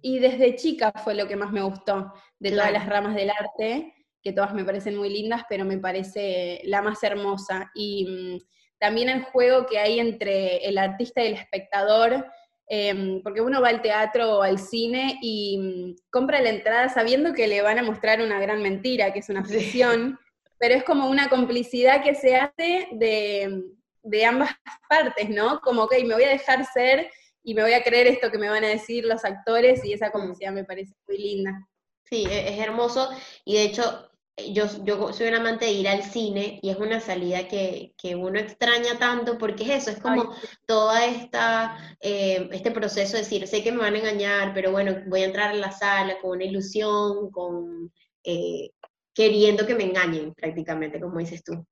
y 0.01 0.19
desde 0.19 0.55
chica 0.55 0.91
fue 1.03 1.13
lo 1.13 1.27
que 1.27 1.35
más 1.35 1.51
me 1.51 1.61
gustó 1.61 2.13
de 2.39 2.51
todas 2.51 2.71
las 2.71 2.85
ramas 2.85 3.15
del 3.15 3.29
arte, 3.29 3.93
que 4.21 4.33
todas 4.33 4.53
me 4.53 4.65
parecen 4.65 4.97
muy 4.97 5.09
lindas, 5.09 5.43
pero 5.49 5.65
me 5.65 5.77
parece 5.77 6.61
la 6.65 6.81
más 6.81 7.01
hermosa. 7.03 7.71
Y 7.75 8.07
mm, 8.07 8.39
también 8.79 9.09
el 9.09 9.23
juego 9.23 9.65
que 9.65 9.79
hay 9.79 9.99
entre 9.99 10.57
el 10.67 10.77
artista 10.77 11.23
y 11.23 11.27
el 11.27 11.33
espectador, 11.33 12.25
Em, 12.71 13.23
porque 13.23 13.41
uno 13.41 13.61
va 13.61 13.69
al 13.69 13.81
teatro 13.81 14.37
o 14.37 14.41
al 14.43 14.59
cine 14.59 15.17
y 15.23 15.57
mm, 15.57 15.95
compra 16.11 16.39
la 16.39 16.49
entrada 16.49 16.87
sabiendo 16.87 17.33
que 17.33 17.47
le 17.47 17.63
van 17.63 17.79
a 17.79 17.83
mostrar 17.83 18.21
una 18.21 18.39
gran 18.39 18.61
mentira, 18.61 19.11
que 19.11 19.19
es 19.19 19.29
una 19.29 19.43
ficción, 19.43 20.19
pero 20.59 20.75
es 20.75 20.83
como 20.83 21.09
una 21.09 21.29
complicidad 21.29 22.03
que 22.03 22.13
se 22.13 22.35
hace 22.35 22.87
de, 22.91 23.63
de 24.03 24.25
ambas 24.25 24.51
partes, 24.87 25.29
¿no? 25.31 25.59
Como, 25.61 25.83
ok, 25.83 25.95
me 26.05 26.13
voy 26.13 26.25
a 26.25 26.29
dejar 26.29 26.63
ser 26.65 27.09
y 27.43 27.55
me 27.55 27.63
voy 27.63 27.73
a 27.73 27.81
creer 27.81 28.05
esto 28.05 28.29
que 28.29 28.37
me 28.37 28.49
van 28.49 28.63
a 28.63 28.67
decir 28.67 29.03
los 29.03 29.25
actores 29.25 29.83
y 29.83 29.93
esa 29.93 30.09
mm. 30.09 30.11
complicidad 30.11 30.51
me 30.51 30.63
parece 30.63 30.93
muy 31.07 31.17
linda. 31.17 31.67
Sí, 32.03 32.27
e-, 32.29 32.53
es 32.53 32.59
hermoso 32.59 33.09
y 33.45 33.55
de 33.55 33.63
hecho 33.63 34.08
yo, 34.51 34.65
yo 34.83 35.13
soy 35.13 35.27
un 35.27 35.35
amante 35.35 35.65
de 35.65 35.71
ir 35.71 35.87
al 35.87 36.03
cine 36.03 36.59
y 36.61 36.69
es 36.69 36.77
una 36.77 36.99
salida 36.99 37.47
que, 37.47 37.93
uno 38.15 38.39
extraña 38.39 38.97
tanto 38.97 39.37
porque 39.37 39.63
es 39.63 39.83
eso, 39.83 39.91
es 39.91 39.99
como 39.99 40.33
toda 40.65 41.05
esta, 41.05 41.97
eh, 42.01 42.49
este 42.51 42.71
proceso 42.71 43.13
de 43.13 43.23
decir, 43.23 43.47
sé 43.47 43.63
que 43.63 43.71
me 43.71 43.79
van 43.79 43.95
a 43.95 43.99
engañar, 43.99 44.53
pero 44.53 44.71
bueno, 44.71 45.03
voy 45.07 45.21
a 45.21 45.25
entrar 45.25 45.51
a 45.51 45.55
la 45.55 45.71
sala 45.71 46.19
con 46.21 46.31
una 46.31 46.45
ilusión, 46.45 47.29
con 47.31 47.91
eh, 48.23 48.71
queriendo 49.13 49.65
que 49.65 49.75
me 49.75 49.83
engañen 49.83 50.33
prácticamente, 50.33 50.99
como 50.99 51.19
dices 51.19 51.43
tú. 51.43 51.65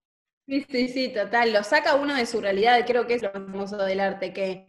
Sí, 0.48 0.66
sí, 0.70 0.88
sí, 0.88 1.10
total. 1.10 1.52
Lo 1.52 1.64
saca 1.64 1.96
uno 1.96 2.16
de 2.16 2.26
su 2.26 2.40
realidad, 2.40 2.86
creo 2.86 3.06
que 3.06 3.16
es 3.16 3.22
lo 3.22 3.30
hermoso 3.30 3.78
del 3.78 4.00
arte, 4.00 4.34
que 4.34 4.66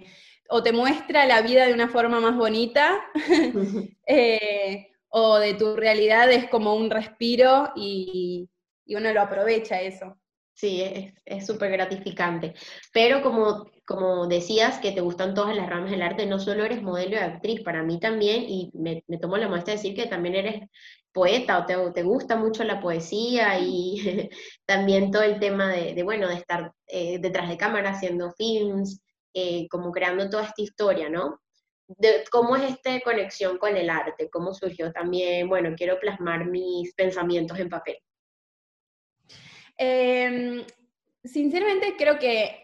o 0.48 0.62
te 0.62 0.72
muestra 0.72 1.26
la 1.26 1.42
vida 1.42 1.66
de 1.66 1.74
una 1.74 1.88
forma 1.88 2.20
más 2.20 2.36
bonita, 2.36 3.04
eh, 4.06 4.88
o 5.08 5.38
de 5.38 5.54
tu 5.54 5.76
realidad 5.76 6.30
es 6.30 6.48
como 6.48 6.74
un 6.74 6.90
respiro 6.90 7.70
y, 7.76 8.48
uno 8.86 9.12
lo 9.12 9.20
aprovecha 9.20 9.80
eso. 9.82 10.18
Sí, 10.54 10.82
es 11.24 11.46
súper 11.46 11.70
gratificante. 11.70 12.54
Pero 12.92 13.22
como, 13.22 13.66
como 13.86 14.26
decías 14.26 14.78
que 14.80 14.92
te 14.92 15.00
gustan 15.00 15.34
todas 15.34 15.54
las 15.54 15.68
ramas 15.68 15.90
del 15.90 16.02
arte, 16.02 16.26
no 16.26 16.40
solo 16.40 16.64
eres 16.64 16.82
modelo 16.82 17.12
y 17.12 17.18
actriz, 17.18 17.60
para 17.62 17.82
mí 17.82 18.00
también, 18.00 18.44
y 18.48 18.70
me, 18.74 19.04
tomo 19.20 19.36
la 19.36 19.48
muestra 19.48 19.72
de 19.72 19.76
decir 19.78 19.94
que 19.94 20.06
también 20.06 20.34
eres 20.34 20.68
poeta 21.12 21.58
o 21.58 21.66
te, 21.66 21.76
te 21.92 22.02
gusta 22.02 22.36
mucho 22.36 22.64
la 22.64 22.80
poesía 22.80 23.58
y 23.60 24.30
también 24.66 25.10
todo 25.10 25.22
el 25.22 25.38
tema 25.38 25.68
de, 25.68 26.02
bueno, 26.02 26.28
de 26.28 26.34
estar 26.34 26.72
eh, 26.86 27.18
detrás 27.18 27.48
de 27.48 27.56
cámara 27.56 27.90
haciendo 27.90 28.32
films, 28.32 29.00
eh, 29.34 29.68
como 29.68 29.92
creando 29.92 30.28
toda 30.28 30.44
esta 30.44 30.62
historia, 30.62 31.08
¿no? 31.08 31.40
¿Cómo 32.30 32.56
es 32.56 32.70
esta 32.70 33.00
conexión 33.00 33.56
con 33.56 33.76
el 33.76 33.88
arte? 33.88 34.28
¿Cómo 34.30 34.52
surgió 34.52 34.92
también, 34.92 35.48
bueno, 35.48 35.74
quiero 35.74 35.98
plasmar 35.98 36.44
mis 36.44 36.92
pensamientos 36.94 37.58
en 37.58 37.70
papel? 37.70 37.96
Em, 39.78 40.64
sinceramente 41.24 41.94
creo 41.96 42.18
que 42.18 42.62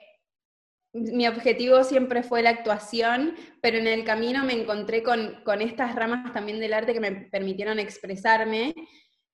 mi 0.92 1.26
objetivo 1.26 1.82
siempre 1.84 2.22
fue 2.22 2.42
la 2.42 2.50
actuación, 2.50 3.34
pero 3.62 3.78
en 3.78 3.86
el 3.86 4.04
camino 4.04 4.44
me 4.44 4.52
encontré 4.52 5.02
con, 5.02 5.42
con, 5.42 5.62
estas 5.62 5.94
ramas 5.94 6.32
también 6.32 6.60
del 6.60 6.74
arte 6.74 6.92
que 6.92 7.00
me 7.00 7.12
permitieron 7.12 7.78
expresarme. 7.78 8.74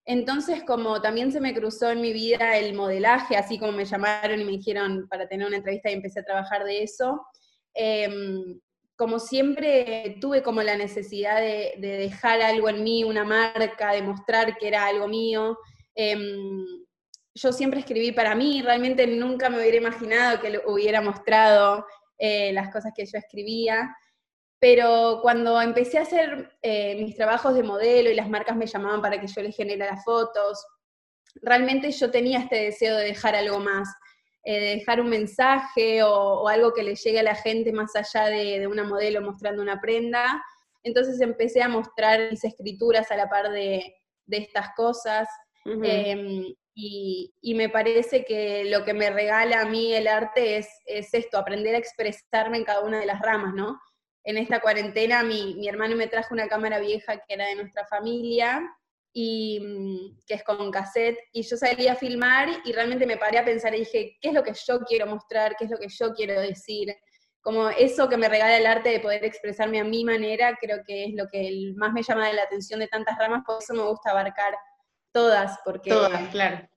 Entonces, 0.06 0.62
como 0.62 1.02
también 1.02 1.32
se 1.32 1.40
me 1.40 1.52
cruzó 1.52 1.90
en 1.90 2.00
mi 2.00 2.12
vida 2.12 2.56
el 2.56 2.75
modelaje, 2.75 3.37
así 3.37 3.59
como 3.59 3.73
me 3.73 3.85
llamaron 3.85 4.40
y 4.40 4.44
me 4.44 4.52
dijeron 4.52 5.09
para 5.09 5.28
tener 5.28 5.47
una 5.47 5.56
entrevista 5.56 5.90
y 5.90 5.94
empecé 5.94 6.20
a 6.20 6.25
trabajar 6.25 6.64
de 6.64 6.82
eso, 6.82 7.26
eh, 7.75 8.09
como 9.00 9.19
siempre 9.19 10.19
tuve 10.21 10.42
como 10.42 10.62
la 10.62 10.76
necesidad 10.76 11.40
de, 11.40 11.75
dejar 11.78 12.42
algo 12.42 12.69
en 12.69 12.85
mí, 12.85 13.02
una 13.02 13.25
marca, 13.25 13.92
de 13.92 14.02
mostrar 14.02 14.59
que 14.59 14.69
era 14.69 14.85
algo 14.85 15.09
mío. 15.09 15.57
Em, 15.95 16.66
yo 17.35 17.50
siempre 17.50 17.80
escribí 17.80 18.12
para 18.12 18.35
mí, 18.35 18.61
realmente 18.61 19.07
nunca 19.07 19.49
me 19.49 19.59
hubiera 19.59 19.78
imaginado 19.78 20.42
que 20.42 20.61
hubiera 20.66 21.00
mostrado 21.00 21.87
eh, 22.19 22.52
las 22.52 22.71
cosas 22.71 22.92
que 22.95 23.07
yo 23.07 23.16
escribía, 23.16 23.97
pero 24.59 25.21
cuando 25.23 25.59
empecé 25.62 25.97
a 25.97 26.02
hacer 26.02 26.59
eh, 26.61 27.02
mis 27.02 27.16
trabajos 27.16 27.54
de 27.54 27.62
modelo 27.62 28.11
y 28.11 28.14
las 28.14 28.28
marcas 28.28 28.54
me 28.54 28.66
llamaban 28.66 29.00
para 29.00 29.19
que 29.19 29.28
yo 29.28 29.40
les 29.40 29.57
generara 29.57 29.97
fotos, 30.04 30.62
realmente 31.37 31.90
yo 31.90 32.11
tenía 32.11 32.40
este 32.40 32.64
deseo 32.64 32.99
de 32.99 33.07
dejar 33.07 33.35
algo 33.35 33.61
más. 33.61 33.88
Eh, 34.50 34.78
dejar 34.78 35.00
un 35.00 35.09
mensaje 35.09 36.02
o, 36.02 36.49
algo 36.49 36.75
que 36.75 36.83
le 36.83 36.97
llegue 36.97 37.21
a 37.21 37.23
la 37.23 37.37
gente 37.37 37.73
más 37.73 37.95
allá 37.95 38.26
de, 38.26 38.66
una 38.66 38.83
modelo 38.83 39.21
mostrando 39.21 39.62
una 39.62 39.80
prenda. 39.80 40.45
Entonces 40.83 41.21
empecé 41.21 41.62
a 41.62 41.69
mostrar 41.69 42.33
mis 42.33 42.42
escrituras 42.42 43.12
a 43.12 43.16
la 43.16 43.28
par 43.28 43.52
de, 43.52 43.95
estas 44.28 44.75
cosas. 44.75 45.28
Em, 45.64 46.52
y, 46.75 47.54
me 47.54 47.69
parece 47.69 48.25
que 48.25 48.64
lo 48.64 48.85
que 48.85 48.92
me 48.92 49.11
regala 49.11 49.61
a 49.61 49.66
mí 49.66 49.95
el 49.95 50.09
arte 50.09 50.57
es, 50.57 50.69
esto, 50.85 51.38
aprender 51.38 51.76
a 51.76 51.78
expresarme 51.78 52.59
en 52.59 52.64
cada 52.64 52.80
una 52.80 52.99
de 52.99 53.07
las 53.07 53.21
ramas, 53.21 53.54
¿no? 53.54 53.80
En 54.25 54.37
esta 54.37 54.59
cuarentena 54.59 55.23
mi, 55.23 55.54
mi 55.54 55.69
hermano 55.69 55.95
me 55.95 56.09
trajo 56.09 56.35
una 56.35 56.49
cámara 56.49 56.80
vieja 56.80 57.19
que 57.19 57.35
era 57.35 57.47
de 57.47 57.54
nuestra 57.54 57.87
familia 57.87 58.69
y 59.12 59.61
mm, 59.61 60.21
que 60.26 60.35
es 60.35 60.45
con 60.45 60.71
cassette, 60.71 61.19
y 61.33 61.43
yo 61.43 61.57
salí 61.57 61.88
a 61.88 61.97
filmar 61.97 62.49
y 62.64 62.73
realmente 62.73 63.07
me 63.07 63.17
paré 63.17 63.38
a 63.38 63.45
pensar 63.45 63.75
y 63.75 63.81
dije, 63.81 64.17
¿qué 64.21 64.29
es 64.29 64.35
lo 64.35 64.43
que 64.43 64.52
yo 64.52 64.81
quiero 64.81 65.07
mostrar? 65.07 65.57
¿Qué 65.57 65.64
es 65.64 65.71
lo 65.71 65.79
que 65.79 65.88
yo 65.88 66.12
quiero 66.14 66.40
decir? 66.40 66.95
Como 67.43 67.69
eso 67.71 68.09
que 68.09 68.17
me 68.17 68.29
regala 68.29 68.57
el 68.57 68.67
arte 68.67 68.90
de 68.90 69.00
poder 69.00 69.25
expresarme 69.25 69.81
a 69.81 69.85
mi 69.85 70.05
manera, 70.05 70.57
creo 70.61 70.83
que 70.87 71.05
es 71.05 71.14
lo 71.14 71.26
que 71.29 71.73
más 71.76 71.93
me 71.93 72.02
llama 72.02 72.29
de 72.29 72.35
la 72.35 72.43
atención 72.43 72.81
de 72.81 72.88
tantas 72.88 73.19
ramas, 73.19 73.43
por 73.47 73.62
eso 73.62 73.75
me 73.75 73.83
gusta 73.83 74.11
abarcar 74.11 74.55
todas, 75.12 75.59
porque... 75.64 75.90
Todas, 75.90 76.29
claro. 76.29 76.69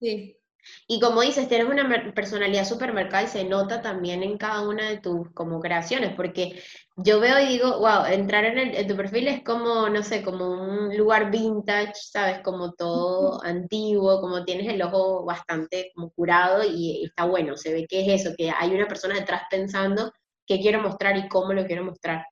Sí. 0.00 0.38
Y 0.86 1.00
como 1.00 1.22
dices, 1.22 1.48
tienes 1.48 1.68
una 1.68 2.12
personalidad 2.14 2.64
súper 2.64 2.92
marcada 2.92 3.24
y 3.24 3.28
se 3.28 3.44
nota 3.44 3.82
también 3.82 4.22
en 4.22 4.38
cada 4.38 4.66
una 4.66 4.88
de 4.88 4.98
tus 4.98 5.30
como 5.32 5.60
creaciones, 5.60 6.14
porque 6.14 6.62
yo 6.96 7.20
veo 7.20 7.40
y 7.40 7.48
digo, 7.48 7.78
wow, 7.78 8.04
entrar 8.06 8.44
en, 8.44 8.86
tu 8.86 8.96
perfil 8.96 9.28
es 9.28 9.42
como, 9.42 9.88
no 9.88 10.02
sé, 10.02 10.22
como 10.22 10.50
un 10.50 10.96
lugar 10.96 11.30
vintage, 11.30 11.94
¿sabes? 11.94 12.40
Como 12.40 12.72
todo 12.72 13.42
antiguo, 13.42 14.20
como 14.20 14.44
tienes 14.44 14.72
el 14.72 14.82
ojo 14.82 15.24
bastante 15.24 15.90
como 15.94 16.10
curado 16.10 16.62
y, 16.64 17.04
está 17.04 17.24
bueno, 17.24 17.56
se 17.56 17.72
ve 17.72 17.86
que 17.88 18.02
es 18.02 18.20
eso, 18.20 18.34
que 18.36 18.50
hay 18.50 18.70
una 18.70 18.86
persona 18.86 19.14
detrás 19.14 19.42
pensando 19.50 20.12
qué 20.46 20.60
quiero 20.60 20.80
mostrar 20.80 21.16
y 21.16 21.28
cómo 21.28 21.52
lo 21.52 21.66
quiero 21.66 21.84
mostrar. 21.84 22.24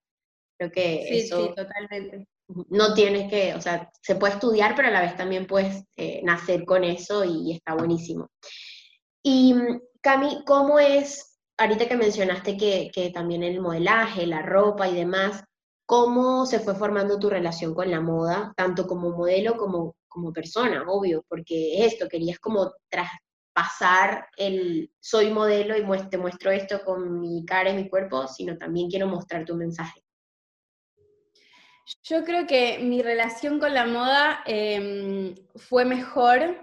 Creo 0.58 0.70
que 0.70 1.06
sí, 1.08 1.22
sí, 1.22 1.54
totalmente 1.56 2.28
no 2.70 2.94
tienes 2.94 3.30
que, 3.30 3.54
o 3.54 3.60
sea, 3.60 3.90
se 4.00 4.16
puede 4.16 4.34
estudiar, 4.34 4.74
pero 4.74 4.88
a 4.88 4.90
la 4.90 5.00
vez 5.00 5.16
también 5.16 5.46
puedes 5.46 5.84
eh, 5.96 6.20
nacer 6.24 6.64
con 6.64 6.84
eso 6.84 7.24
y, 7.24 7.52
está 7.52 7.74
buenísimo. 7.74 8.30
Y 9.22 9.54
Cami, 10.00 10.44
¿cómo 10.46 10.78
es, 10.78 11.38
ahorita 11.58 11.88
que 11.88 11.96
mencionaste 11.96 12.56
que, 12.56 13.10
también 13.14 13.42
el 13.42 13.60
modelaje, 13.60 14.26
la 14.26 14.42
ropa 14.42 14.88
y 14.88 14.94
demás, 14.94 15.44
cómo 15.86 16.46
se 16.46 16.60
fue 16.60 16.74
formando 16.74 17.18
tu 17.18 17.28
relación 17.30 17.74
con 17.74 17.90
la 17.90 18.00
moda, 18.00 18.52
tanto 18.56 18.86
como 18.86 19.10
modelo 19.10 19.56
como 19.56 19.94
como 20.12 20.32
persona, 20.32 20.84
obvio, 20.86 21.24
porque 21.28 21.84
esto, 21.84 22.08
querías 22.08 22.38
como 22.38 22.72
traspasar 22.88 24.26
el 24.36 24.92
soy 25.00 25.30
modelo 25.30 25.76
y 25.76 26.08
te 26.08 26.18
muestro 26.18 26.50
esto 26.50 26.82
con 26.84 27.20
mi 27.20 27.44
cara 27.46 27.70
y 27.70 27.76
mi 27.76 27.88
cuerpo, 27.88 28.28
sino 28.28 28.56
también 28.58 28.90
quiero 28.90 29.08
mostrar 29.08 29.44
tu 29.44 29.56
mensaje. 29.56 30.02
Yo 32.04 32.24
creo 32.24 32.46
que 32.46 32.78
mi 32.78 33.02
relación 33.02 33.58
con 33.58 33.74
la 33.74 33.86
moda 33.86 34.42
em, 34.46 35.34
fue 35.56 35.84
mejor 35.84 36.56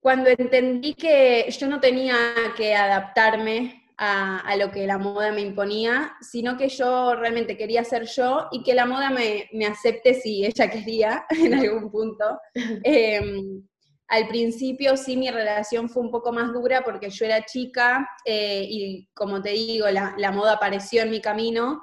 cuando 0.00 0.30
entendí 0.30 0.94
que 0.94 1.46
yo 1.50 1.66
no 1.66 1.80
tenía 1.80 2.16
que 2.56 2.74
adaptarme 2.74 3.84
a, 4.00 4.54
lo 4.56 4.70
que 4.70 4.86
la 4.86 4.96
moda 4.96 5.32
me 5.32 5.40
imponía, 5.40 6.16
sino 6.20 6.56
que 6.56 6.68
yo 6.68 7.16
realmente 7.16 7.56
quería 7.56 7.82
ser 7.82 8.06
yo 8.06 8.46
y 8.52 8.62
que 8.62 8.74
la 8.74 8.86
moda 8.86 9.10
me, 9.10 9.48
acepte 9.66 10.14
si 10.14 10.46
ella 10.46 10.70
quería 10.70 11.26
en 11.30 11.54
algún 11.54 11.90
punto. 11.90 12.38
Em, 12.84 13.66
al 14.06 14.28
principio 14.28 14.96
sí 14.96 15.16
mi 15.16 15.30
relación 15.30 15.90
fue 15.90 16.02
un 16.02 16.10
poco 16.10 16.32
más 16.32 16.52
dura 16.52 16.82
porque 16.82 17.10
yo 17.10 17.26
era 17.26 17.44
chica 17.44 18.08
eh, 18.24 18.64
y 18.66 19.08
como 19.12 19.42
te 19.42 19.50
digo, 19.50 19.88
la, 19.90 20.14
la 20.16 20.30
moda 20.30 20.52
apareció 20.54 21.02
en 21.02 21.10
mi 21.10 21.20
camino 21.20 21.82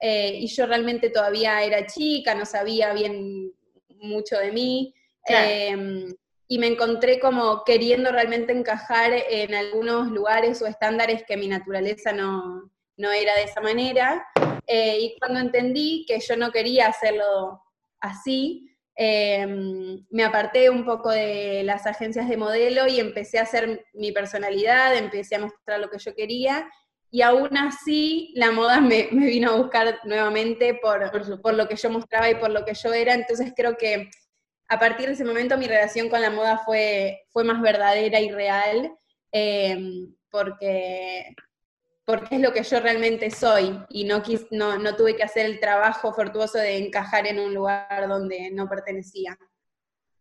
eh, 0.00 0.38
y 0.40 0.46
yo 0.48 0.66
realmente 0.66 1.10
todavía 1.10 1.62
era 1.62 1.86
chica, 1.86 2.34
no 2.34 2.44
sabía 2.44 2.92
bien 2.92 3.52
mucho 3.88 4.38
de 4.38 4.52
mí. 4.52 4.94
Em, 5.28 6.14
y 6.48 6.58
me 6.58 6.68
encontré 6.68 7.18
como 7.18 7.64
queriendo 7.64 8.12
realmente 8.12 8.52
encajar 8.52 9.12
en 9.12 9.54
algunos 9.54 10.08
lugares 10.08 10.62
o 10.62 10.66
estándares 10.66 11.24
que 11.24 11.36
mi 11.36 11.48
naturaleza 11.48 12.12
no, 12.12 12.70
no 12.96 13.10
era 13.10 13.34
de 13.34 13.42
esa 13.42 13.60
manera. 13.60 14.26
Eh, 14.66 14.98
y 15.00 15.18
cuando 15.18 15.40
entendí 15.40 16.04
que 16.06 16.20
yo 16.20 16.36
no 16.36 16.52
quería 16.52 16.88
hacerlo 16.88 17.62
así, 18.00 18.70
em, 18.94 20.04
me 20.10 20.24
aparté 20.24 20.70
un 20.70 20.84
poco 20.84 21.10
de 21.10 21.62
las 21.64 21.86
agencias 21.86 22.28
de 22.28 22.36
modelo 22.36 22.86
y 22.86 23.00
empecé 23.00 23.38
a 23.38 23.42
hacer 23.42 23.84
mi 23.94 24.12
personalidad, 24.12 24.96
empecé 24.96 25.36
a 25.36 25.40
mostrar 25.40 25.80
lo 25.80 25.90
que 25.90 25.98
yo 25.98 26.14
quería 26.14 26.68
y 27.10 27.22
aún 27.22 27.56
así 27.56 28.32
la 28.36 28.50
moda 28.50 28.80
me, 28.80 29.08
vino 29.12 29.50
a 29.50 29.56
buscar 29.56 30.00
nuevamente 30.04 30.74
por, 30.74 31.10
por, 31.40 31.54
lo 31.54 31.68
que 31.68 31.76
yo 31.76 31.90
mostraba 31.90 32.30
y 32.30 32.34
por 32.34 32.50
lo 32.50 32.64
que 32.64 32.74
yo 32.74 32.92
era, 32.92 33.14
entonces 33.14 33.52
creo 33.56 33.76
que 33.76 34.10
a 34.68 34.78
partir 34.78 35.06
de 35.06 35.12
ese 35.12 35.24
momento 35.24 35.56
mi 35.56 35.66
relación 35.66 36.08
con 36.08 36.20
la 36.20 36.30
moda 36.30 36.58
fue, 36.64 37.24
fue 37.30 37.44
más 37.44 37.60
verdadera 37.60 38.20
y 38.20 38.30
real, 38.30 38.92
em, 39.30 40.14
porque, 40.30 41.34
porque 42.04 42.34
es 42.34 42.40
lo 42.40 42.52
que 42.52 42.62
yo 42.62 42.80
realmente 42.80 43.30
soy. 43.30 43.78
Y 43.88 44.04
no, 44.04 44.22
no, 44.50 44.78
no 44.78 44.96
tuve 44.96 45.16
que 45.16 45.22
hacer 45.22 45.46
el 45.46 45.60
trabajo 45.60 46.12
fortuoso 46.12 46.58
de 46.58 46.78
encajar 46.78 47.26
en 47.26 47.38
un 47.38 47.54
lugar 47.54 48.08
donde 48.08 48.50
no 48.50 48.68
pertenecía. 48.68 49.38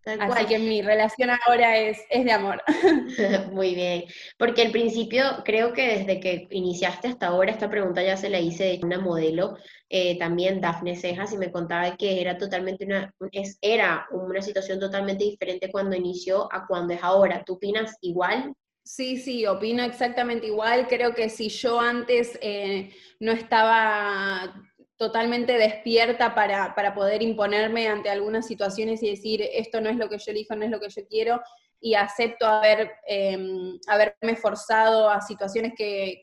Así 0.06 0.46
que 0.46 0.60
mi 0.60 0.82
relación 0.82 1.30
ahora 1.48 1.78
es, 1.80 1.98
es 2.10 2.26
de 2.26 2.32
amor. 2.32 2.62
Muy 3.52 3.74
bien, 3.74 4.04
porque 4.38 4.62
al 4.62 4.72
principio 4.72 5.24
creo 5.44 5.74
que 5.74 5.98
desde 5.98 6.20
que 6.20 6.48
iniciaste 6.52 7.08
hasta 7.08 7.28
ahora, 7.28 7.52
esta 7.52 7.70
pregunta 7.70 8.04
ya 8.04 8.16
se 8.16 8.30
la 8.30 8.40
hice 8.40 8.66
de 8.66 8.80
una 8.84 9.00
modelo, 9.00 9.58
eh, 9.90 10.18
también 10.20 10.62
Dafne 10.62 10.96
Cejas, 10.96 11.34
y 11.34 11.38
me 11.38 11.52
contaba 11.52 11.98
que 11.98 12.22
era 12.22 12.38
totalmente 12.38 12.86
una, 12.86 13.14
es, 13.32 13.58
era 13.62 14.08
una 14.12 14.42
situación 14.42 14.80
totalmente 14.80 15.24
diferente 15.24 15.72
cuando 15.72 15.96
inició 15.96 16.48
a 16.54 16.68
cuando 16.68 16.94
es 16.94 17.04
ahora. 17.04 17.44
¿Tú 17.44 17.54
opinas 17.54 17.98
igual? 18.02 18.54
Sí, 18.84 19.18
sí, 19.18 19.48
opino 19.48 19.84
exactamente 19.84 20.46
igual. 20.46 20.88
Creo 20.88 21.16
que 21.16 21.30
si 21.30 21.50
yo 21.50 21.80
antes 21.80 22.38
eh, 22.42 22.94
no 23.20 23.32
estaba 23.32 24.54
totalmente 24.98 25.58
despierta 25.58 26.34
para, 26.34 26.96
poder 26.96 27.22
imponerme 27.22 27.88
ante 27.88 28.10
algunas 28.10 28.48
situaciones 28.48 29.04
y 29.04 29.10
decir, 29.10 29.42
esto 29.54 29.82
no 29.82 29.90
es 29.90 29.98
lo 29.98 30.10
que 30.10 30.18
yo 30.18 30.32
elijo, 30.32 30.56
no 30.56 30.64
es 30.64 30.72
lo 30.72 30.80
que 30.80 30.90
yo 30.90 31.06
quiero, 31.08 31.42
y 31.82 31.96
acepto 31.96 32.46
haber, 32.46 32.94
em, 33.06 33.78
haberme 33.88 34.36
forzado 34.38 35.10
a 35.10 35.22
situaciones 35.22 35.74
que, 35.76 36.22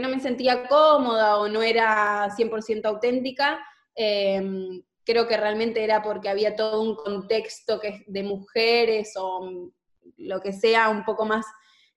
no 0.00 0.08
me 0.08 0.20
sentía 0.20 0.66
cómoda 0.68 1.38
o 1.38 1.48
no 1.48 1.62
era 1.62 2.28
100% 2.36 2.88
auténtica, 2.88 3.60
em, 3.94 4.82
creo 5.04 5.26
que 5.26 5.36
realmente 5.36 5.82
era 5.82 6.02
porque 6.02 6.28
había 6.28 6.56
todo 6.56 6.82
un 6.82 6.94
contexto 6.96 7.80
que, 7.80 8.04
de 8.06 8.22
mujeres 8.22 9.14
o 9.16 9.70
lo 10.16 10.40
que 10.40 10.52
sea 10.52 10.88
un 10.88 11.04
poco 11.04 11.24
más 11.24 11.46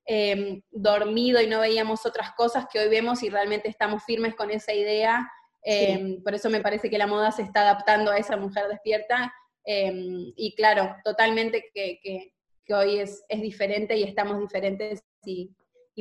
em, 0.05 0.61
dormido 0.71 1.41
y 1.41 1.47
no 1.47 1.59
veíamos 1.61 2.05
otras 2.05 2.33
cosas 2.33 2.65
que 2.71 2.79
hoy 2.79 2.89
vemos 2.89 3.23
y 3.23 3.29
realmente 3.29 3.69
estamos 3.69 4.03
firmes 4.03 4.35
con 4.35 4.51
esa 4.51 4.73
idea 4.73 5.31
Em, 5.63 6.21
por 6.21 6.33
eso 6.35 6.49
me 6.49 6.61
parece 6.61 6.89
que 6.89 6.97
la 6.97 7.07
moda 7.07 7.31
se 7.31 7.41
está 7.41 7.61
adaptando 7.61 8.11
a 8.11 8.17
esa 8.17 8.37
mujer 8.37 8.67
despierta. 8.67 9.33
Em, 9.65 10.33
y 10.35 10.55
claro, 10.55 10.95
totalmente 11.03 11.71
que, 11.73 12.33
hoy 12.69 12.99
es, 12.99 13.23
diferente 13.29 13.95
y 13.97 14.03
estamos 14.03 14.39
diferentes 14.39 15.03
y, 15.25 15.55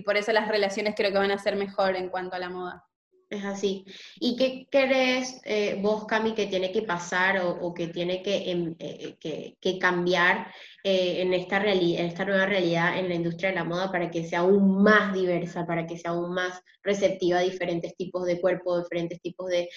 por 0.05 0.17
eso 0.17 0.33
las 0.33 0.49
relaciones 0.49 0.95
creo 0.97 1.13
que 1.13 1.19
van 1.19 1.31
a 1.31 1.39
ser 1.39 1.57
mejor 1.57 1.97
en 1.97 2.09
cuanto 2.09 2.35
a 2.37 2.39
la 2.39 2.49
moda. 2.49 2.85
Es 3.33 3.47
así. 3.47 3.87
¿Y 4.21 4.37
qué 4.37 4.67
crees 4.71 5.41
eh, 5.47 5.79
vos, 5.81 6.05
Cami, 6.05 6.35
que 6.35 6.49
tiene 6.49 6.71
que 6.71 6.83
pasar 6.83 7.41
o, 7.43 7.73
que 7.73 7.89
tiene 7.89 8.23
que, 8.23 8.51
em, 8.51 8.77
eh, 8.79 9.79
cambiar 9.81 10.53
eh, 10.85 11.23
en, 11.23 11.33
esta 11.33 11.57
en 11.65 12.07
esta 12.07 12.27
nueva 12.27 12.45
realidad 12.45 12.99
en 12.99 13.09
la 13.09 13.15
industria 13.15 13.49
de 13.49 13.55
la 13.57 13.65
moda 13.65 13.91
para 13.91 14.11
que 14.11 14.29
sea 14.29 14.41
aún 14.41 14.83
más 14.83 15.15
diversa, 15.15 15.65
para 15.67 15.87
que 15.87 15.97
sea 15.97 16.11
aún 16.11 16.35
más 16.35 16.61
receptiva 16.83 17.39
a 17.39 17.43
diferentes 17.43 17.97
tipos 17.97 18.27
de 18.27 18.39
cuerpo, 18.39 18.79
diferentes 18.83 19.23
tipos 19.23 19.49
de, 19.49 19.71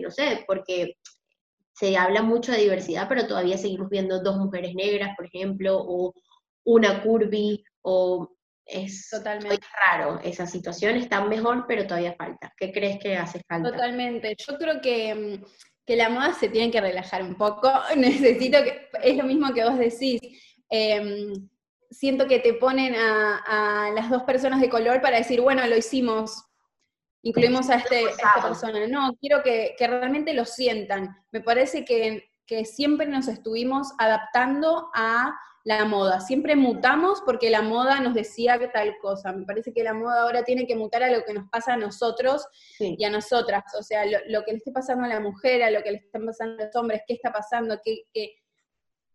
no 0.00 0.12
sé, 0.12 0.44
porque 0.46 0.94
se 1.72 1.96
habla 1.96 2.22
mucho 2.22 2.52
de 2.52 2.58
diversidad, 2.58 3.08
pero 3.08 3.26
todavía 3.26 3.58
seguimos 3.58 3.90
viendo 3.90 4.22
dos 4.22 4.36
mujeres 4.36 4.76
negras, 4.76 5.10
por 5.16 5.26
ejemplo, 5.26 5.76
o 5.76 6.14
una 6.62 7.02
curvy, 7.02 7.64
o 7.82 8.30
es 8.66 9.08
Totalmente. 9.10 9.66
raro 9.86 10.20
esa 10.24 10.46
situación, 10.46 10.96
está 10.96 11.24
mejor, 11.24 11.66
pero 11.66 11.86
todavía 11.86 12.14
falta. 12.14 12.52
¿Qué 12.56 12.72
crees 12.72 12.98
que 12.98 13.16
hace 13.16 13.40
falta? 13.46 13.70
Totalmente. 13.70 14.34
Yo 14.38 14.56
creo 14.58 14.80
que, 14.80 15.14
mm, 15.14 15.44
que 15.86 15.96
la 15.96 16.08
moda 16.08 16.32
se 16.34 16.48
tiene 16.48 16.70
que 16.70 16.80
relajar 16.80 17.22
un 17.22 17.36
poco. 17.36 17.70
Necesito 17.96 18.62
que, 18.62 18.88
es 19.02 19.16
lo 19.16 19.24
mismo 19.24 19.52
que 19.52 19.64
vos 19.64 19.78
decís. 19.78 20.20
Em, 20.70 21.48
siento 21.90 22.26
que 22.26 22.40
te 22.40 22.54
ponen 22.54 22.94
a, 22.96 23.90
las 23.94 24.10
dos 24.10 24.22
personas 24.24 24.60
de 24.60 24.68
color 24.68 25.00
para 25.00 25.18
decir, 25.18 25.40
bueno, 25.40 25.64
lo 25.66 25.76
hicimos, 25.76 26.44
incluimos 27.22 27.70
a, 27.70 27.76
este, 27.76 28.04
esta 28.04 28.42
persona. 28.42 28.86
No, 28.88 29.14
quiero 29.20 29.42
que, 29.42 29.74
que, 29.78 29.86
realmente 29.86 30.34
lo 30.34 30.44
sientan. 30.44 31.16
Me 31.30 31.40
parece 31.40 31.84
que, 31.84 32.30
que 32.46 32.64
siempre 32.64 33.06
nos 33.06 33.28
estuvimos 33.28 33.92
adaptando 33.98 34.90
a 34.94 35.38
la 35.64 35.86
moda. 35.86 36.20
Siempre 36.20 36.56
mutamos 36.56 37.22
porque 37.24 37.48
la 37.48 37.62
moda 37.62 37.98
nos 38.00 38.14
decía 38.14 38.58
que 38.58 38.68
tal 38.68 38.96
cosa. 39.00 39.32
Me 39.32 39.46
parece 39.46 39.72
que 39.72 39.82
la 39.82 39.94
moda 39.94 40.22
ahora 40.22 40.44
tiene 40.44 40.66
que 40.66 40.76
mutar 40.76 41.02
a 41.02 41.10
lo 41.10 41.24
que 41.24 41.32
nos 41.32 41.48
pasa 41.48 41.72
a 41.72 41.76
nosotros 41.78 42.46
y 42.78 43.02
a 43.02 43.10
nosotras. 43.10 43.64
O 43.78 43.82
sea, 43.82 44.04
lo, 44.04 44.44
que 44.44 44.52
le 44.52 44.58
esté 44.58 44.70
pasando 44.70 45.04
a 45.04 45.08
la 45.08 45.20
mujer, 45.20 45.62
a 45.62 45.70
lo 45.70 45.82
que 45.82 45.92
le 45.92 45.96
están 45.98 46.26
pasando 46.26 46.62
a 46.62 46.66
los 46.66 46.76
hombres, 46.76 47.02
qué 47.06 47.14
está 47.14 47.32
pasando, 47.32 47.80
qué, 47.82 48.02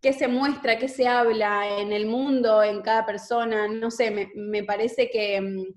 qué, 0.02 0.13
se 0.13 0.28
muestra, 0.28 0.80
qué 0.80 0.88
se 0.88 1.08
habla 1.08 1.80
en 1.80 1.93
el 1.93 2.08
mundo, 2.08 2.63
en 2.63 2.82
cada 2.82 3.06
persona. 3.06 3.67
No 3.67 3.91
sé, 3.91 4.32
me, 4.34 4.63
parece 4.63 5.12
que, 5.12 5.67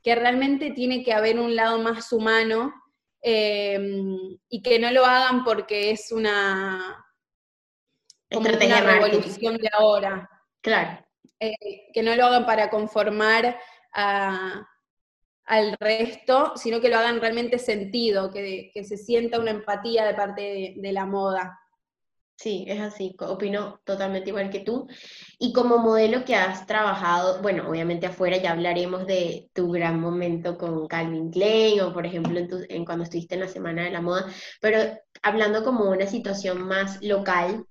que, 0.00 0.14
realmente 0.14 0.70
tiene 0.70 1.02
que 1.02 1.12
haber 1.12 1.40
un 1.40 1.56
lado 1.56 1.80
más 1.80 2.12
humano 2.12 2.72
em, 3.20 4.16
y 4.48 4.62
que 4.62 4.78
no 4.78 4.92
lo 4.92 5.04
hagan 5.04 5.42
porque 5.42 5.90
es 5.90 6.12
una 6.12 7.04
como 8.32 8.48
una 8.48 8.80
revolución 8.80 9.56
de 9.56 9.68
ahora. 9.72 10.28
Claro. 10.60 11.04
Eh, 11.38 11.90
que 11.92 12.02
no 12.02 12.14
lo 12.16 12.26
hagan 12.26 12.44
para 12.44 12.68
conformar 12.68 13.58
al 13.92 15.76
resto, 15.80 16.52
sino 16.54 16.80
que 16.80 16.90
lo 16.90 16.98
hagan 16.98 17.20
realmente 17.20 17.58
sentido, 17.58 18.30
que, 18.30 18.70
se 18.84 18.96
sienta 18.96 19.40
una 19.40 19.50
empatía 19.50 20.04
de 20.04 20.14
parte 20.14 20.74
de, 20.76 20.92
la 20.92 21.06
moda. 21.06 21.58
Sí, 22.36 22.64
es 22.68 22.80
así, 22.80 23.16
opino 23.18 23.80
totalmente 23.84 24.30
igual 24.30 24.50
que 24.50 24.60
tú. 24.60 24.86
Y 25.38 25.52
como 25.52 25.78
modelo 25.78 26.24
que 26.24 26.36
has 26.36 26.66
trabajado, 26.66 27.42
bueno, 27.42 27.68
obviamente 27.68 28.06
afuera 28.06 28.36
ya 28.36 28.52
hablaremos 28.52 29.06
de 29.06 29.50
tu 29.52 29.70
gran 29.72 30.00
momento 30.00 30.56
con 30.56 30.86
Calvin 30.86 31.30
Klein 31.30 31.80
o 31.80 31.92
por 31.92 32.06
ejemplo 32.06 32.38
en, 32.38 32.48
en 32.68 32.84
cuando 32.84 33.04
estuviste 33.04 33.34
en 33.34 33.40
la 33.42 33.48
Semana 33.48 33.84
de 33.84 33.90
la 33.90 34.00
Moda, 34.00 34.26
pero 34.60 34.78
hablando 35.22 35.64
como 35.64 35.90
una 35.90 36.06
situación 36.06 36.62
más 36.62 37.02
local, 37.02 37.66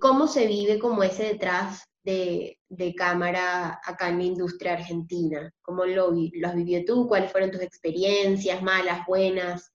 cómo 0.00 0.26
se 0.26 0.46
vive 0.46 0.78
como 0.78 1.02
ese 1.02 1.24
detrás 1.24 1.84
de, 2.02 2.58
cámara 2.96 3.80
acá 3.84 4.08
en 4.08 4.18
la 4.18 4.24
industria 4.24 4.74
argentina, 4.74 5.52
cómo 5.62 5.84
lo, 5.84 6.10
lo 6.10 6.48
has 6.48 6.54
vivido 6.54 6.82
tú, 6.86 7.08
cuáles 7.08 7.32
fueron 7.32 7.50
tus 7.50 7.62
experiencias, 7.62 8.62
malas, 8.62 9.06
buenas, 9.06 9.72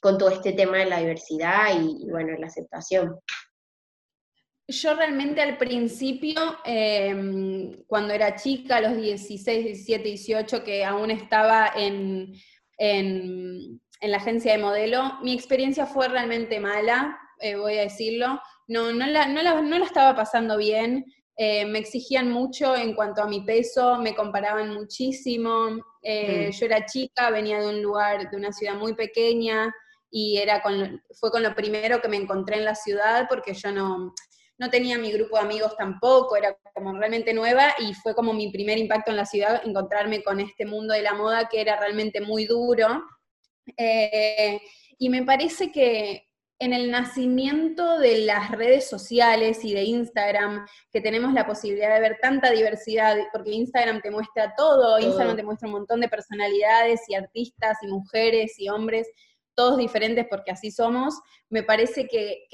con 0.00 0.16
todo 0.16 0.30
este 0.30 0.52
tema 0.52 0.78
de 0.78 0.86
la 0.86 0.98
diversidad 0.98 1.80
y, 1.80 2.08
bueno, 2.10 2.36
la 2.38 2.46
aceptación. 2.46 3.18
Yo 4.66 4.94
realmente 4.94 5.40
al 5.40 5.58
principio, 5.58 6.58
em, 6.64 7.84
cuando 7.86 8.14
era 8.14 8.36
chica, 8.36 8.76
a 8.76 8.80
los 8.80 8.96
16, 8.96 9.64
17, 9.64 10.04
18, 10.04 10.64
que 10.64 10.84
aún 10.84 11.10
estaba 11.10 11.72
en, 11.74 12.32
en, 12.78 13.80
la 14.00 14.16
agencia 14.16 14.52
de 14.52 14.58
modelo, 14.58 15.18
mi 15.22 15.34
experiencia 15.34 15.86
fue 15.86 16.08
realmente 16.08 16.58
mala, 16.60 17.19
eh, 17.40 17.56
voy 17.56 17.78
a 17.78 17.82
decirlo 17.82 18.40
no, 18.70 18.92
no, 18.92 19.04
la, 19.08 19.26
no, 19.26 19.42
la, 19.42 19.60
no 19.60 19.78
la 19.78 19.84
estaba 19.84 20.14
pasando 20.14 20.56
bien, 20.56 21.04
eh, 21.36 21.66
me 21.66 21.80
exigían 21.80 22.30
mucho 22.30 22.76
en 22.76 22.94
cuanto 22.94 23.20
a 23.20 23.26
mi 23.26 23.40
peso, 23.40 23.98
me 23.98 24.14
comparaban 24.14 24.72
muchísimo, 24.72 25.70
eh, 26.02 26.48
mm. 26.48 26.52
yo 26.52 26.66
era 26.66 26.86
chica, 26.86 27.30
venía 27.30 27.60
de 27.60 27.68
un 27.68 27.82
lugar, 27.82 28.30
de 28.30 28.36
una 28.36 28.52
ciudad 28.52 28.74
muy 28.76 28.94
pequeña, 28.94 29.74
y 30.08 30.38
era 30.38 30.62
con, 30.62 31.02
fue 31.18 31.32
con 31.32 31.42
lo 31.42 31.52
primero 31.56 32.00
que 32.00 32.06
me 32.06 32.16
encontré 32.16 32.58
en 32.58 32.64
la 32.64 32.76
ciudad, 32.76 33.26
porque 33.28 33.54
yo 33.54 33.72
no, 33.72 34.14
no 34.58 34.70
tenía 34.70 34.98
mi 34.98 35.10
grupo 35.10 35.36
de 35.36 35.42
amigos 35.42 35.76
tampoco, 35.76 36.36
era 36.36 36.56
como 36.72 36.92
realmente 36.92 37.34
nueva, 37.34 37.74
y 37.80 37.92
fue 37.94 38.14
como 38.14 38.32
mi 38.32 38.52
primer 38.52 38.78
impacto 38.78 39.10
en 39.10 39.16
la 39.16 39.26
ciudad, 39.26 39.62
encontrarme 39.64 40.22
con 40.22 40.38
este 40.38 40.64
mundo 40.64 40.94
de 40.94 41.02
la 41.02 41.14
moda 41.14 41.48
que 41.48 41.60
era 41.60 41.74
realmente 41.74 42.20
muy 42.20 42.44
duro. 42.44 43.02
Eh, 43.76 44.60
y 44.96 45.08
me 45.08 45.24
parece 45.24 45.72
que, 45.72 46.29
en 46.60 46.74
el 46.74 46.90
nacimiento 46.90 47.98
de 47.98 48.18
las 48.18 48.50
redes 48.50 48.88
sociales 48.88 49.64
y 49.64 49.72
de 49.72 49.82
Instagram, 49.82 50.66
que 50.92 51.00
tenemos 51.00 51.32
la 51.32 51.46
posibilidad 51.46 51.94
de 51.94 52.00
ver 52.00 52.18
tanta 52.20 52.50
diversidad, 52.50 53.16
porque 53.32 53.50
Instagram 53.52 54.02
te 54.02 54.10
muestra 54.10 54.54
todo, 54.54 54.98
Instagram 54.98 55.36
te 55.36 55.42
muestra 55.42 55.68
un 55.68 55.72
montón 55.72 56.00
de 56.00 56.08
personalidades 56.08 57.00
y 57.08 57.14
artistas 57.14 57.78
y 57.82 57.86
mujeres 57.86 58.58
y 58.58 58.68
hombres, 58.68 59.08
todos 59.54 59.78
diferentes 59.78 60.26
porque 60.28 60.50
así 60.50 60.70
somos, 60.70 61.18
me 61.48 61.62
parece 61.62 62.06
que, 62.06 62.46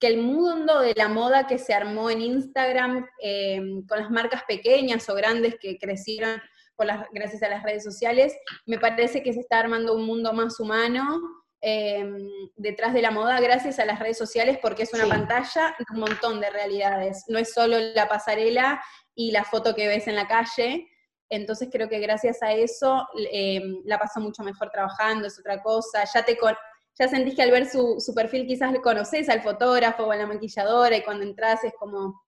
el 0.00 0.16
mundo 0.16 0.80
de 0.80 0.94
la 0.96 1.08
moda 1.08 1.46
que 1.46 1.58
se 1.58 1.74
armó 1.74 2.08
en 2.08 2.22
Instagram, 2.22 3.06
em, 3.20 3.86
con 3.86 3.98
las 3.98 4.10
marcas 4.10 4.44
pequeñas 4.48 5.06
o 5.10 5.14
grandes 5.14 5.56
que 5.60 5.76
crecieron 5.76 6.40
por 6.74 6.86
las, 6.86 7.06
gracias 7.12 7.42
a 7.42 7.50
las 7.50 7.62
redes 7.62 7.84
sociales, 7.84 8.34
me 8.64 8.78
parece 8.78 9.22
que 9.22 9.34
se 9.34 9.40
está 9.40 9.58
armando 9.58 9.94
un 9.94 10.06
mundo 10.06 10.32
más 10.32 10.58
humano, 10.58 11.20
Em, 11.62 12.26
detrás 12.56 12.94
de 12.94 13.02
la 13.02 13.10
moda 13.10 13.38
gracias 13.38 13.78
a 13.78 13.84
las 13.84 13.98
redes 13.98 14.16
sociales 14.16 14.58
porque 14.62 14.84
es 14.84 14.94
una 14.94 15.06
pantalla 15.06 15.76
de 15.78 15.84
un 15.92 16.00
montón 16.00 16.40
de 16.40 16.48
realidades. 16.50 17.24
No 17.28 17.38
es 17.38 17.52
solo 17.52 17.78
la 17.78 18.08
pasarela 18.08 18.82
y 19.14 19.30
la 19.30 19.44
foto 19.44 19.74
que 19.74 19.86
ves 19.86 20.08
en 20.08 20.16
la 20.16 20.26
calle. 20.26 20.88
Entonces 21.28 21.68
creo 21.70 21.88
que 21.88 22.00
gracias 22.00 22.42
a 22.42 22.52
eso 22.52 23.06
em, 23.30 23.82
la 23.84 23.98
pasa 23.98 24.20
mucho 24.20 24.42
mejor 24.42 24.70
trabajando, 24.70 25.26
es 25.26 25.38
otra 25.38 25.62
cosa. 25.62 26.04
Ya 26.12 26.24
te 26.24 26.38
ya 26.98 27.08
sentís 27.08 27.34
que 27.34 27.42
al 27.42 27.50
ver 27.50 27.68
su, 27.68 28.12
perfil 28.14 28.46
quizás 28.46 28.72
le 28.72 28.80
conoces 28.80 29.28
al 29.28 29.42
fotógrafo 29.42 30.04
o 30.04 30.12
a 30.12 30.16
la 30.16 30.26
maquilladora 30.26 30.96
y 30.96 31.02
cuando 31.02 31.24
entras 31.24 31.62
es 31.64 31.72
como, 31.78 32.22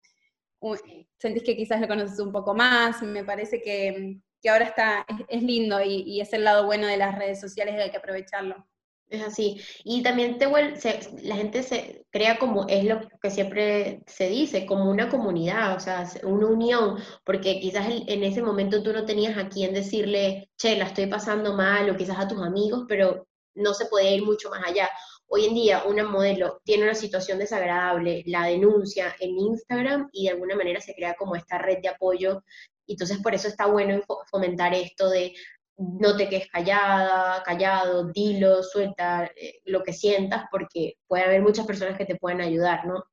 sentís 1.19 1.43
que 1.43 1.57
quizás 1.57 1.81
le 1.81 1.89
conoces 1.89 2.19
un 2.21 2.33
poco 2.33 2.55
más. 2.55 3.03
Me 3.03 3.25
parece 3.25 3.61
que, 3.63 4.21
ahora 4.49 4.67
está, 4.67 5.07
es, 5.29 5.43
lindo 5.43 5.81
y, 5.83 6.03
y 6.03 6.21
es 6.21 6.33
el 6.33 6.45
lado 6.45 6.67
bueno 6.67 6.87
de 6.87 6.97
las 6.97 7.19
redes 7.19 7.41
sociales 7.41 7.75
y 7.77 7.81
hay 7.81 7.91
que 7.91 7.97
aprovecharlo. 7.97 8.67
Es 9.13 9.23
así. 9.23 9.61
Y 9.85 10.03
también 10.03 10.39
te 10.39 10.47
vuelve, 10.47 10.81
la 11.23 11.37
gente 11.37 11.63
se 11.63 12.07
crea 12.11 12.39
como 12.39 12.67
es 12.67 12.83
lo 12.85 12.99
que 13.21 13.31
siempre 13.31 14.01
se 14.07 14.31
dice, 14.31 14.65
como 14.65 14.91
una 14.91 15.11
comunidad, 15.11 15.77
o 15.77 15.81
sea, 15.81 16.11
una 16.23 16.47
unión, 16.47 16.97
porque 17.23 17.61
quizás 17.61 17.87
en 17.91 18.25
ese 18.25 18.43
momento 18.43 18.83
tú 18.83 18.91
no 18.91 19.05
tenías 19.05 19.37
a 19.37 19.51
quién 19.51 19.75
decirle, 19.75 20.49
che, 20.57 20.77
la 20.79 20.87
estoy 20.87 21.09
pasando 21.09 21.53
mal, 21.53 21.91
o 21.91 21.97
quizás 21.97 22.19
a 22.19 22.27
tus 22.27 22.41
amigos, 22.41 22.87
pero 22.89 23.29
no 23.55 23.75
se 23.75 23.85
podía 23.85 24.15
ir 24.15 24.25
mucho 24.25 24.49
más 24.49 24.67
allá. 24.67 24.89
Hoy 25.27 25.45
en 25.45 25.55
día 25.57 25.85
una 25.85 26.05
modelo 26.05 26.63
tiene 26.65 26.85
una 26.85 26.95
situación 26.95 27.39
desagradable, 27.39 28.23
la 28.27 28.47
denuncia 28.47 29.15
en 29.21 29.39
Instagram 29.39 30.09
y 30.13 30.25
de 30.25 30.31
alguna 30.31 30.57
manera 30.57 30.81
se 30.81 30.95
crea 30.95 31.17
como 31.19 31.37
esta 31.37 31.59
red 31.59 31.81
de 31.83 31.89
apoyo. 31.89 32.43
Entonces 32.87 33.19
por 33.19 33.35
eso 33.35 33.49
está 33.49 33.67
bueno 33.67 34.01
fomentar 34.31 34.73
esto 34.73 35.11
de 35.11 35.35
no 35.77 36.17
te 36.17 36.29
quedes 36.29 36.49
callada, 36.51 37.43
callado, 37.43 38.11
dilo, 38.13 38.63
suelta 38.63 39.31
eh, 39.37 39.61
lo 39.65 39.83
que 39.83 39.93
sientas, 39.93 40.45
porque 40.51 40.95
puede 41.07 41.25
haber 41.25 41.43
muchas 41.43 41.67
personas 41.67 41.97
que 41.97 42.05
te 42.05 42.17
pueden 42.17 42.41
ayudar, 42.41 42.87
¿no? 42.87 43.05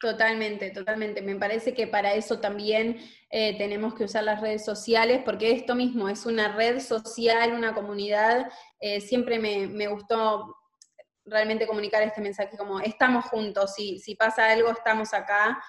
Totalmente, 0.00 0.70
totalmente. 0.70 1.22
Me 1.22 1.34
parece 1.36 1.74
que 1.74 1.86
para 1.86 2.14
eso 2.14 2.38
también 2.38 2.98
eh, 3.30 3.56
tenemos 3.58 3.94
que 3.94 4.04
usar 4.04 4.22
las 4.24 4.40
redes 4.40 4.64
sociales, 4.64 5.22
porque 5.24 5.50
esto 5.50 5.74
mismo 5.74 6.08
es 6.08 6.24
una 6.26 6.54
red 6.54 6.80
social, 6.80 7.52
una 7.52 7.74
comunidad. 7.74 8.48
Eh, 8.78 9.00
siempre 9.00 9.38
me, 9.40 9.88
gustó 9.88 10.56
realmente 11.24 11.66
comunicar 11.66 12.02
este 12.02 12.20
mensaje 12.20 12.56
como 12.56 12.80
estamos 12.80 13.24
juntos, 13.24 13.74
si, 13.74 13.98
si 13.98 14.14
pasa 14.14 14.50
algo, 14.50 14.70
estamos 14.70 15.12
acá. 15.12 15.60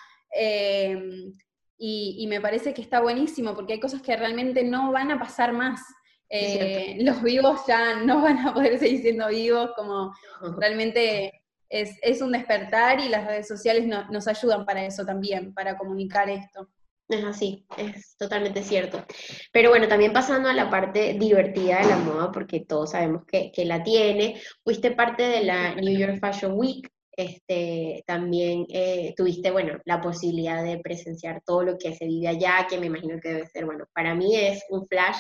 Y, 1.82 2.28
me 2.28 2.42
parece 2.42 2.74
que 2.74 2.82
está 2.82 3.00
buenísimo 3.00 3.56
porque 3.56 3.74
hay 3.74 3.80
cosas 3.80 4.02
que 4.02 4.16
realmente 4.18 4.64
no 4.64 4.92
van 4.92 5.12
a 5.12 5.20
pasar 5.20 5.54
más. 5.54 5.82
Eh, 6.30 6.98
los 7.02 7.24
vivos 7.24 7.62
ya 7.68 7.96
no 7.96 8.22
van 8.22 8.40
a 8.40 8.54
poder 8.54 8.78
seguir 8.78 9.02
siendo 9.02 9.30
vivos, 9.30 9.72
como 9.76 10.14
realmente 10.58 11.42
es, 11.70 12.22
un 12.22 12.34
despertar 12.34 13.00
y 13.00 13.10
las 13.10 13.26
redes 13.26 13.48
sociales 13.48 13.88
nos 13.88 14.28
ayudan 14.28 14.66
para 14.66 14.86
eso 14.86 15.06
también, 15.06 15.54
para 15.54 15.78
comunicar 15.78 16.30
esto. 16.30 16.70
Es 17.08 17.24
así, 17.24 17.66
es 17.78 18.16
totalmente 18.18 18.62
cierto. 18.62 19.04
Pero 19.52 19.70
bueno, 19.72 19.88
también 19.88 20.14
pasando 20.14 20.48
a 20.48 20.54
la 20.54 20.70
parte 20.70 21.16
divertida 21.18 21.80
de 21.80 21.88
la 21.88 21.98
moda, 21.98 22.32
porque 22.32 22.60
todos 22.60 22.92
sabemos 22.92 23.26
que, 23.26 23.52
que 23.52 23.66
la 23.66 23.82
tiene, 23.82 24.40
fuiste 24.64 24.92
parte 24.92 25.24
de 25.24 25.44
la 25.44 25.74
New 25.74 25.98
York 25.98 26.20
Fashion 26.20 26.52
Week, 26.56 26.92
este, 27.20 28.04
también 28.08 28.66
eh, 28.70 29.14
tuviste, 29.18 29.52
bueno, 29.52 29.78
la 29.86 30.00
posibilidad 30.00 30.64
de 30.64 30.80
presenciar 30.80 31.42
todo 31.46 31.64
lo 31.64 31.78
que 31.78 31.94
se 31.94 32.06
vive 32.06 32.30
allá, 32.30 32.66
que 32.70 32.78
me 32.78 32.86
imagino 32.86 33.20
que 33.22 33.34
debe 33.34 33.48
ser, 33.48 33.66
bueno, 33.66 33.86
para 33.94 34.16
mí 34.16 34.36
es 34.36 34.64
un 34.70 34.88
flash, 34.88 35.18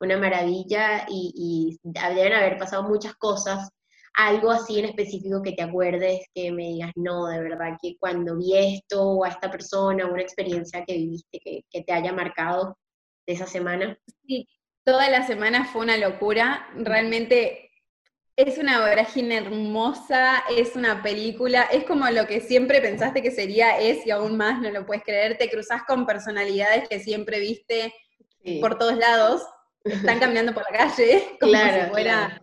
una 0.00 0.18
maravilla 0.18 1.06
y, 1.08 1.78
deben 1.82 2.34
haber 2.34 2.58
pasado 2.58 2.82
muchas 2.82 3.14
cosas. 3.14 3.70
Algo 4.14 4.50
así 4.50 4.78
en 4.78 4.84
específico 4.84 5.40
que 5.42 5.52
te 5.52 5.62
acuerdes, 5.62 6.20
que 6.34 6.52
me 6.52 6.64
digas, 6.64 6.92
no, 6.96 7.26
de 7.28 7.40
verdad 7.40 7.78
que 7.80 7.96
cuando 7.98 8.36
vi 8.36 8.54
esto 8.54 9.02
o 9.02 9.24
a 9.24 9.28
esta 9.28 9.50
persona, 9.50 10.06
una 10.06 10.20
experiencia 10.20 10.84
que 10.84 10.98
viviste 10.98 11.40
que, 11.40 11.62
que 11.70 11.82
te 11.82 11.92
haya 11.94 12.12
marcado 12.12 12.76
de 13.26 13.32
esa 13.32 13.46
semana. 13.46 13.98
Sí, 14.26 14.46
toda 14.84 15.08
la 15.08 15.26
semana 15.26 15.64
fue 15.64 15.80
una 15.80 15.96
locura. 15.96 16.68
Realmente 16.76 17.71
es 18.36 18.58
una 18.58 18.80
vorágine 18.80 19.36
hermosa, 19.36 20.42
es 20.56 20.74
una 20.74 21.02
película, 21.02 21.62
es 21.64 21.84
como 21.84 22.08
lo 22.10 22.26
que 22.26 22.40
siempre 22.40 22.80
pensaste 22.80 23.22
que 23.22 23.30
sería, 23.30 23.78
es 23.78 24.06
y 24.06 24.10
aún 24.10 24.36
más 24.36 24.60
no 24.60 24.70
lo 24.70 24.86
puedes 24.86 25.04
creer, 25.04 25.36
te 25.36 25.50
cruzas 25.50 25.82
con 25.86 26.06
personalidades 26.06 26.88
que 26.88 27.00
siempre 27.00 27.40
viste 27.40 27.92
por 28.60 28.78
todos 28.78 28.96
lados, 28.96 29.42
están 29.84 30.18
caminando 30.20 30.54
por 30.54 30.64
la 30.70 30.78
calle, 30.78 31.36
como 31.40 31.52
si 31.52 31.90
fuera 31.90 32.42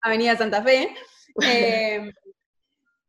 Avenida 0.00 0.36
Santa 0.36 0.62
Fe. 0.62 0.94
Eh, 1.44 2.12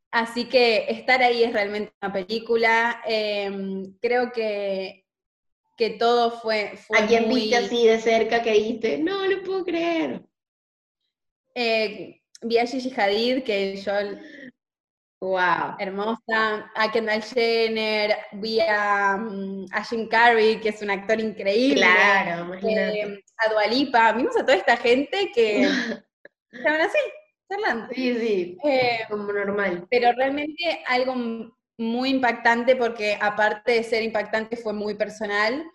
así 0.10 0.46
que 0.46 0.88
estar 0.90 1.22
ahí 1.22 1.44
es 1.44 1.54
realmente 1.54 1.94
una 2.02 2.12
película. 2.12 3.04
Eh, 3.08 3.84
creo 4.02 4.32
que, 4.32 5.06
que 5.78 5.92
todo 5.92 6.32
fue, 6.32 6.76
fue 6.76 6.98
¿A 6.98 7.06
quién 7.06 7.30
viste 7.30 7.56
así 7.56 7.86
de 7.86 8.00
cerca 8.00 8.42
que 8.42 8.54
dijiste, 8.54 8.98
no 8.98 9.28
lo 9.28 9.44
puedo 9.44 9.64
creer? 9.64 10.24
Eh, 11.56 12.22
vi 12.41 12.58
a 12.58 12.65
Gigi 12.65 12.94
Hadid, 12.96 13.44
que 13.44 13.78
yo, 13.78 13.94
wow, 15.22 15.76
hermosa, 15.80 16.70
a 16.76 16.91
Kendall 16.91 17.24
Jenner, 17.24 18.15
vi 18.34 18.60
a, 18.60 19.18
mm, 19.18 19.68
a, 19.72 19.84
Jim 19.84 20.08
Carrey, 20.10 20.60
que 20.60 20.70
es 20.70 20.82
un 20.82 20.91
actor 20.91 21.20
increíble, 21.20 21.82
claro, 21.82 22.54
eh, 22.56 23.24
a 23.38 23.50
Dualipa, 23.50 24.12
vimos 24.13 24.36
a 24.36 24.41
toda 24.41 24.58
esta 24.58 24.76
gente 24.76 25.32
que 25.34 25.62
estaban 26.52 26.82
así, 26.82 27.00
charlando. 27.50 27.88
Sí, 27.94 28.18
sí, 28.20 28.58
eh, 28.65 29.00
como 29.10 29.32
normal. 29.32 29.88
Pero 29.89 30.12
realmente 30.12 30.84
algo 30.88 31.15
muy 31.78 32.10
impactante, 32.10 32.76
porque 32.76 33.18
aparte 33.20 33.74
de 33.74 33.84
ser 33.84 34.04
impactante, 34.04 34.58
fue 34.58 34.74
muy 34.74 34.96
personal. 34.96 35.65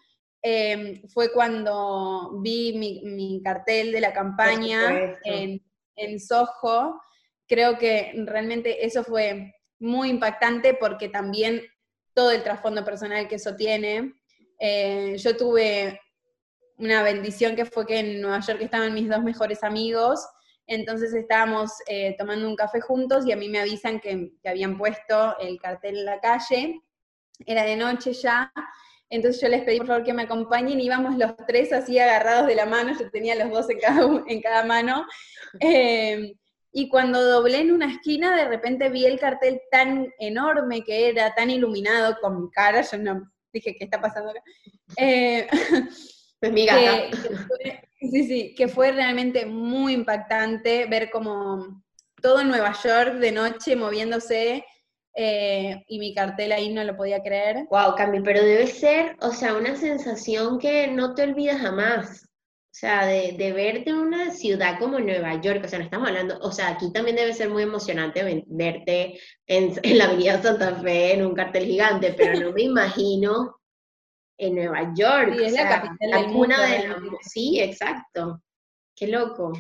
Eh, 0.43 1.03
fue 1.13 1.33
cuando 1.33 2.41
vi 2.43 2.73
mi, 2.79 3.03
mi, 3.05 3.43
cartel 3.43 3.93
de 3.93 4.01
la 4.01 4.13
campaña 4.15 5.19
en, 5.23 5.61
en 6.05 6.21
Soho, 6.21 7.01
creo 7.47 7.79
que 7.79 8.13
realmente 8.27 8.85
eso 8.85 9.03
fue 9.05 9.55
muy 9.79 10.11
impactante 10.11 10.75
porque 10.75 11.09
también 11.09 11.63
todo 12.15 12.31
el 12.31 12.43
trasfondo 12.43 12.85
personal 12.85 13.29
que 13.29 13.37
eso 13.37 13.57
tiene. 13.57 14.15
Eh, 14.59 15.17
yo 15.19 15.37
tuve 15.37 16.01
una 16.77 17.03
bendición 17.03 17.57
que 17.57 17.65
fue 17.65 17.87
que 17.87 17.99
en 17.99 18.21
Nueva 18.21 18.41
York 18.41 18.61
estaban 18.63 18.95
mis 18.95 19.09
dos 19.09 19.23
mejores 19.23 19.63
amigos, 19.63 20.27
entonces 20.67 21.13
estábamos 21.13 21.73
eh, 21.87 22.15
tomando 22.19 22.49
un 22.49 22.57
café 22.57 22.81
juntos 22.81 23.27
y 23.27 23.33
a 23.33 23.37
mí 23.37 23.49
me 23.49 23.61
avisan 23.61 24.01
que, 24.01 24.33
que, 24.43 24.49
habían 24.49 24.79
puesto 24.79 25.37
el 25.39 25.59
cartel 25.61 25.99
en 25.99 26.05
la 26.05 26.21
calle, 26.21 26.81
era 27.45 27.65
de 27.65 27.77
noche 27.77 28.13
ya, 28.13 28.53
entonces 29.11 29.43
yo 29.43 29.49
les 29.49 29.63
pedí 29.63 29.79
por 29.79 29.89
favor 29.89 30.05
que 30.05 30.13
me 30.13 30.23
acompañen 30.23 30.81
íbamos 30.81 31.19
los 31.19 31.35
tres 31.47 31.73
así 31.73 31.99
agarrados 31.99 32.47
de 32.47 32.55
la 32.55 32.65
mano, 32.65 32.97
yo 32.99 33.11
tenía 33.11 33.35
los 33.35 33.51
dos 33.51 33.69
en 33.69 33.81
cada, 33.81 34.23
en 34.27 34.41
cada 34.41 34.65
mano. 34.65 35.05
Eh, 35.59 36.35
y 36.73 36.89
cuando 36.89 37.21
doblé 37.21 37.59
en 37.59 37.73
una 37.73 37.93
esquina, 37.93 38.37
de 38.37 38.47
repente 38.47 38.89
vi 38.89 39.05
el 39.05 39.19
cartel 39.19 39.61
tan 39.73 40.09
enorme 40.21 40.85
que 40.85 41.09
era, 41.09 41.35
tan 41.35 41.51
iluminado 41.51 42.17
con 42.21 42.41
mi 42.41 42.51
cara, 42.51 42.83
yo 42.83 42.99
no 42.99 43.29
dije, 43.53 43.75
¿qué 43.77 43.85
está 43.85 44.01
pasando 44.01 44.31
acá? 44.31 44.43
Eh, 44.97 45.49
pues 46.41 46.53
mi 46.53 46.67
gata. 46.67 47.17
sí, 47.99 48.25
sí, 48.25 48.55
que 48.57 48.69
fue 48.69 48.93
realmente 48.93 49.45
muy 49.45 49.95
impactante 49.95 50.87
ver 50.87 51.11
como 51.11 51.83
todo 52.23 52.45
Nueva 52.45 52.73
York 52.81 53.15
de 53.15 53.33
noche 53.33 53.75
moviéndose 53.75 54.65
eh, 55.15 55.83
y 55.87 55.99
mi 55.99 56.15
cartel 56.15 56.53
ahí 56.53 56.73
no 56.73 56.85
lo 56.85 56.97
podía 56.97 57.23
creer. 57.23 57.67
Wow, 57.71 57.95
Cami, 57.97 58.21
pero 58.21 58.43
debe 58.43 58.67
ser, 58.67 59.17
o 59.21 59.31
sea, 59.31 59.55
una 59.55 59.77
sensación 59.77 60.59
que 60.59 60.89
no 60.89 61.15
te 61.15 61.23
olvidas 61.23 61.61
jamás. 61.61 62.25
O 62.25 62.73
sea, 62.73 63.05
de, 63.05 63.33
de, 63.33 63.53
verte 63.53 63.91
en 63.91 63.97
una 63.97 64.31
ciudad 64.31 64.79
como 64.79 65.01
Nueva 65.01 65.41
York, 65.41 65.63
o 65.65 65.69
sea, 65.69 65.81
no 65.81 65.87
estamos 65.87 66.09
hablando, 66.09 66.39
o 66.39 66.53
sea, 66.53 66.69
aquí 66.69 66.93
también 66.93 67.17
debe 67.17 67.35
ser 67.35 67.51
muy 67.51 67.65
emocionante 67.65 68.45
verte 68.47 69.19
en, 69.47 69.73
en 69.83 69.99
la 69.99 70.05
Avenida 70.05 70.41
Santa 70.41 70.77
Fe 70.77 71.15
en 71.15 71.27
un 71.27 71.35
cartel 71.35 71.65
gigante, 71.65 72.15
pero 72.17 72.39
no 72.39 72.53
me 72.53 72.63
imagino 72.63 73.61
en 74.39 74.55
Nueva 74.55 74.93
York. 74.95 75.35
Sí, 75.37 75.45
es 75.45 75.53
la 75.53 75.69
capital 75.69 76.11
del 76.11 76.29
mundo, 76.29 76.57
de 76.57 76.89
la... 76.89 76.97
Sí, 77.23 77.61
exacto. 77.61 78.41
Qué 78.95 79.09
loco. 79.09 79.53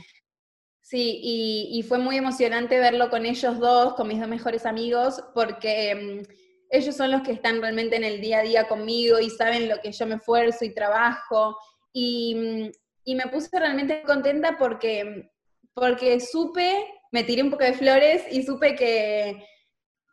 Sí, 0.82 1.20
y, 1.22 1.82
fue 1.84 1.98
muy 1.98 2.16
emocionante 2.16 2.78
verlo 2.78 3.10
con 3.10 3.24
ellos 3.24 3.58
dos, 3.60 3.94
con 3.94 4.08
mis 4.08 4.18
dos 4.18 4.28
mejores 4.28 4.66
amigos, 4.66 5.22
porque 5.34 5.94
mm, 5.94 6.32
ellos 6.70 6.96
son 6.96 7.10
los 7.12 7.22
que 7.22 7.32
están 7.32 7.60
realmente 7.60 7.96
en 7.96 8.04
el 8.04 8.20
día 8.20 8.40
a 8.40 8.42
día 8.42 8.68
conmigo 8.68 9.20
y 9.20 9.30
saben 9.30 9.68
lo 9.68 9.80
que 9.80 9.92
yo 9.92 10.06
me 10.06 10.16
esfuerzo 10.16 10.64
y 10.64 10.74
trabajo. 10.74 11.56
Y, 11.92 12.34
mm, 12.34 12.70
y 13.04 13.14
me 13.14 13.26
puse 13.28 13.48
realmente 13.58 14.02
contenta 14.02 14.56
porque, 14.58 15.30
porque 15.74 16.20
supe, 16.20 16.86
me 17.12 17.24
tiré 17.24 17.42
un 17.42 17.50
poco 17.50 17.64
de 17.64 17.74
flores 17.74 18.24
y 18.30 18.42
supe 18.42 18.74
que, 18.74 19.44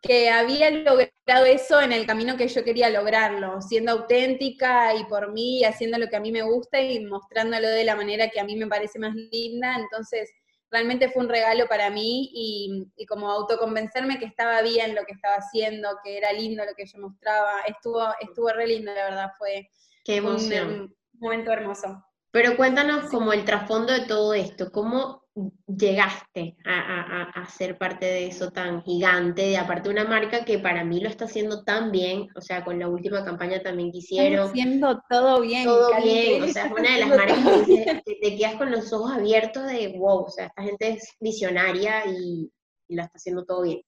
que 0.01 0.29
había 0.29 0.69
logrado 0.69 1.45
eso 1.45 1.81
en 1.81 1.91
el 1.91 2.05
camino 2.05 2.37
que 2.37 2.47
yo 2.47 2.63
quería 2.63 2.89
lograrlo, 2.89 3.61
siendo 3.61 3.91
auténtica 3.91 4.95
y 4.95 5.03
por 5.05 5.33
mí, 5.33 5.63
haciendo 5.63 5.97
lo 5.97 6.07
que 6.07 6.15
a 6.15 6.21
mí 6.21 6.31
me 6.31 6.43
gusta 6.43 6.79
y 6.79 7.03
mostrándolo 7.05 7.67
de 7.67 7.83
la 7.83 7.95
manera 7.95 8.29
que 8.29 8.39
a 8.39 8.43
mí 8.43 8.55
me 8.55 8.67
parece 8.67 8.99
más 8.99 9.13
linda. 9.15 9.75
Entonces, 9.75 10.29
realmente 10.69 11.09
fue 11.09 11.23
un 11.23 11.29
regalo 11.29 11.67
para 11.67 11.89
mí 11.89 12.29
y, 12.33 13.05
como 13.07 13.29
autoconvencerme 13.29 14.19
que 14.19 14.25
estaba 14.25 14.61
bien 14.61 14.95
lo 14.95 15.03
que 15.05 15.13
estaba 15.13 15.35
haciendo, 15.35 15.89
que 16.03 16.17
era 16.17 16.33
lindo 16.33 16.65
lo 16.65 16.73
que 16.75 16.85
yo 16.85 16.99
mostraba, 16.99 17.61
estuvo, 17.67 18.03
estuvo 18.19 18.49
re 18.49 18.67
lindo, 18.67 18.93
la 18.93 19.05
verdad, 19.05 19.31
fue 19.37 19.69
Qué 20.03 20.17
emoción. 20.17 20.69
un, 20.69 20.97
momento 21.19 21.51
hermoso. 21.51 22.03
Pero 22.37 22.55
cuéntanos 22.55 23.09
como 23.09 23.33
el 23.33 23.45
trasfondo 23.45 23.91
de 23.91 24.01
todo 24.01 24.35
esto, 24.35 24.71
¿cómo 24.71 25.23
llegaste 25.65 26.55
a, 26.65 27.47
ser 27.49 27.79
parte 27.79 28.05
de 28.05 28.27
eso 28.27 28.51
tan 28.51 28.83
gigante, 28.83 29.41
de 29.41 29.57
aparte 29.57 29.89
una 29.89 30.03
marca 30.03 30.45
que 30.45 30.59
para 30.59 30.83
mí 30.83 30.99
lo 30.99 31.09
está 31.09 31.25
haciendo 31.25 31.63
tan 31.63 31.91
bien, 31.91 32.27
o 32.35 32.41
sea, 32.41 32.63
con 32.63 32.77
la 32.77 32.89
última 32.89 33.25
campaña 33.25 33.63
también 33.63 33.91
que 33.91 33.97
hicieron. 33.97 34.49
haciendo 34.49 35.01
todo 35.09 35.41
bien. 35.41 35.63
Todo 35.63 35.89
bien, 35.99 36.43
o 36.43 36.47
sea, 36.47 36.67
es 36.67 36.71
una 36.73 36.93
de 36.93 36.99
las 36.99 37.09
marcas 37.09 37.37
que 37.65 38.19
te, 38.21 38.37
quedas 38.37 38.53
con 38.57 38.69
los 38.69 38.93
ojos 38.93 39.13
abiertos 39.13 39.65
de, 39.65 39.95
wow, 39.97 40.25
o 40.25 40.29
sea, 40.29 40.45
esta 40.45 40.61
gente 40.61 40.89
es 40.89 41.15
visionaria 41.19 42.05
y, 42.05 42.51
y 42.87 42.95
la 42.95 43.05
está 43.05 43.17
haciendo 43.17 43.45
todo 43.45 43.63
bien. 43.63 43.81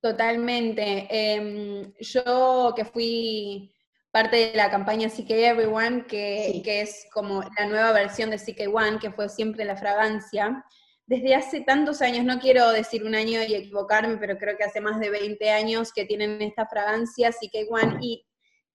Totalmente. 0.00 1.06
Em, 1.10 1.92
yo 2.00 2.72
que 2.74 2.86
fui 2.86 3.70
parte 4.10 4.36
de 4.36 4.54
la 4.54 4.70
campaña 4.70 5.08
CK 5.08 5.30
Everyone, 5.30 6.06
que, 6.06 6.60
que, 6.64 6.82
es 6.82 7.06
como 7.12 7.42
la 7.58 7.66
nueva 7.66 7.92
versión 7.92 8.30
de 8.30 8.38
CK 8.38 8.74
One, 8.74 8.98
que 8.98 9.10
fue 9.10 9.28
siempre 9.28 9.64
la 9.64 9.76
fragancia. 9.76 10.64
Desde 11.06 11.34
hace 11.34 11.60
tantos 11.60 12.02
años, 12.02 12.24
no 12.24 12.38
quiero 12.38 12.70
decir 12.70 13.04
un 13.04 13.14
año 13.14 13.40
y 13.42 13.54
equivocarme, 13.54 14.16
pero 14.16 14.36
creo 14.38 14.56
que 14.56 14.64
hace 14.64 14.80
más 14.80 14.98
de 15.00 15.10
20 15.10 15.50
años 15.50 15.92
que 15.92 16.04
tienen 16.04 16.40
esta 16.42 16.66
fragancia 16.66 17.30
CK 17.30 17.70
One 17.70 17.98
y, 18.00 18.26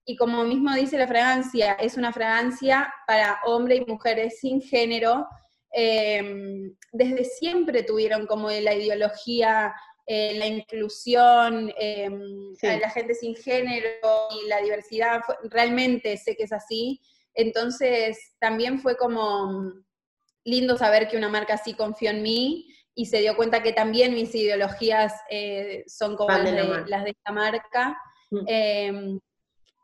y 0.06 0.15
como 0.15 0.43
mismo 0.43 0.74
dice 0.74 0.98
la 0.98 1.08
fragancia, 1.08 1.74
es 1.74 1.98
una 1.98 2.13
fragancia 2.13 2.93
para 3.08 3.39
hombres 3.45 3.82
y 3.82 3.91
mujeres 3.91 4.39
sin 4.39 4.62
género. 4.62 5.28
Em, 5.71 6.74
desde 6.93 7.26
siempre 7.26 7.84
tuvieron 7.84 8.28
como 8.28 8.50
la 8.50 8.74
ideología 8.74 9.74
eh, 10.08 10.38
la 10.38 10.46
inclusión, 10.46 11.74
eh, 11.80 12.10
la 12.62 12.89
gente 12.91 13.15
sin 13.15 13.36
género 13.36 13.88
y 14.32 14.48
la 14.48 14.62
diversidad, 14.62 15.22
realmente 15.46 16.15
sé 16.18 16.36
que 16.36 16.44
es 16.44 16.52
así. 16.52 17.02
Entonces, 17.34 18.36
también 18.39 18.80
fue 18.80 18.98
como 18.98 19.74
lindo 20.44 20.78
saber 20.78 21.08
que 21.08 21.18
una 21.18 21.30
marca 21.30 21.56
así 21.56 21.74
confió 21.74 22.12
en 22.12 22.22
mí 22.22 22.68
y 22.94 23.08
se 23.08 23.20
dio 23.20 23.36
cuenta 23.36 23.63
que 23.63 23.74
también 23.74 24.13
mis 24.13 24.34
ideologías 24.36 25.13
eh, 25.30 25.84
son 25.88 26.15
como 26.15 26.30
las 26.32 27.04
de, 27.04 27.10
esta 27.10 27.32
marca. 27.32 27.98
Mm. 28.30 28.46
Em, 28.48 29.20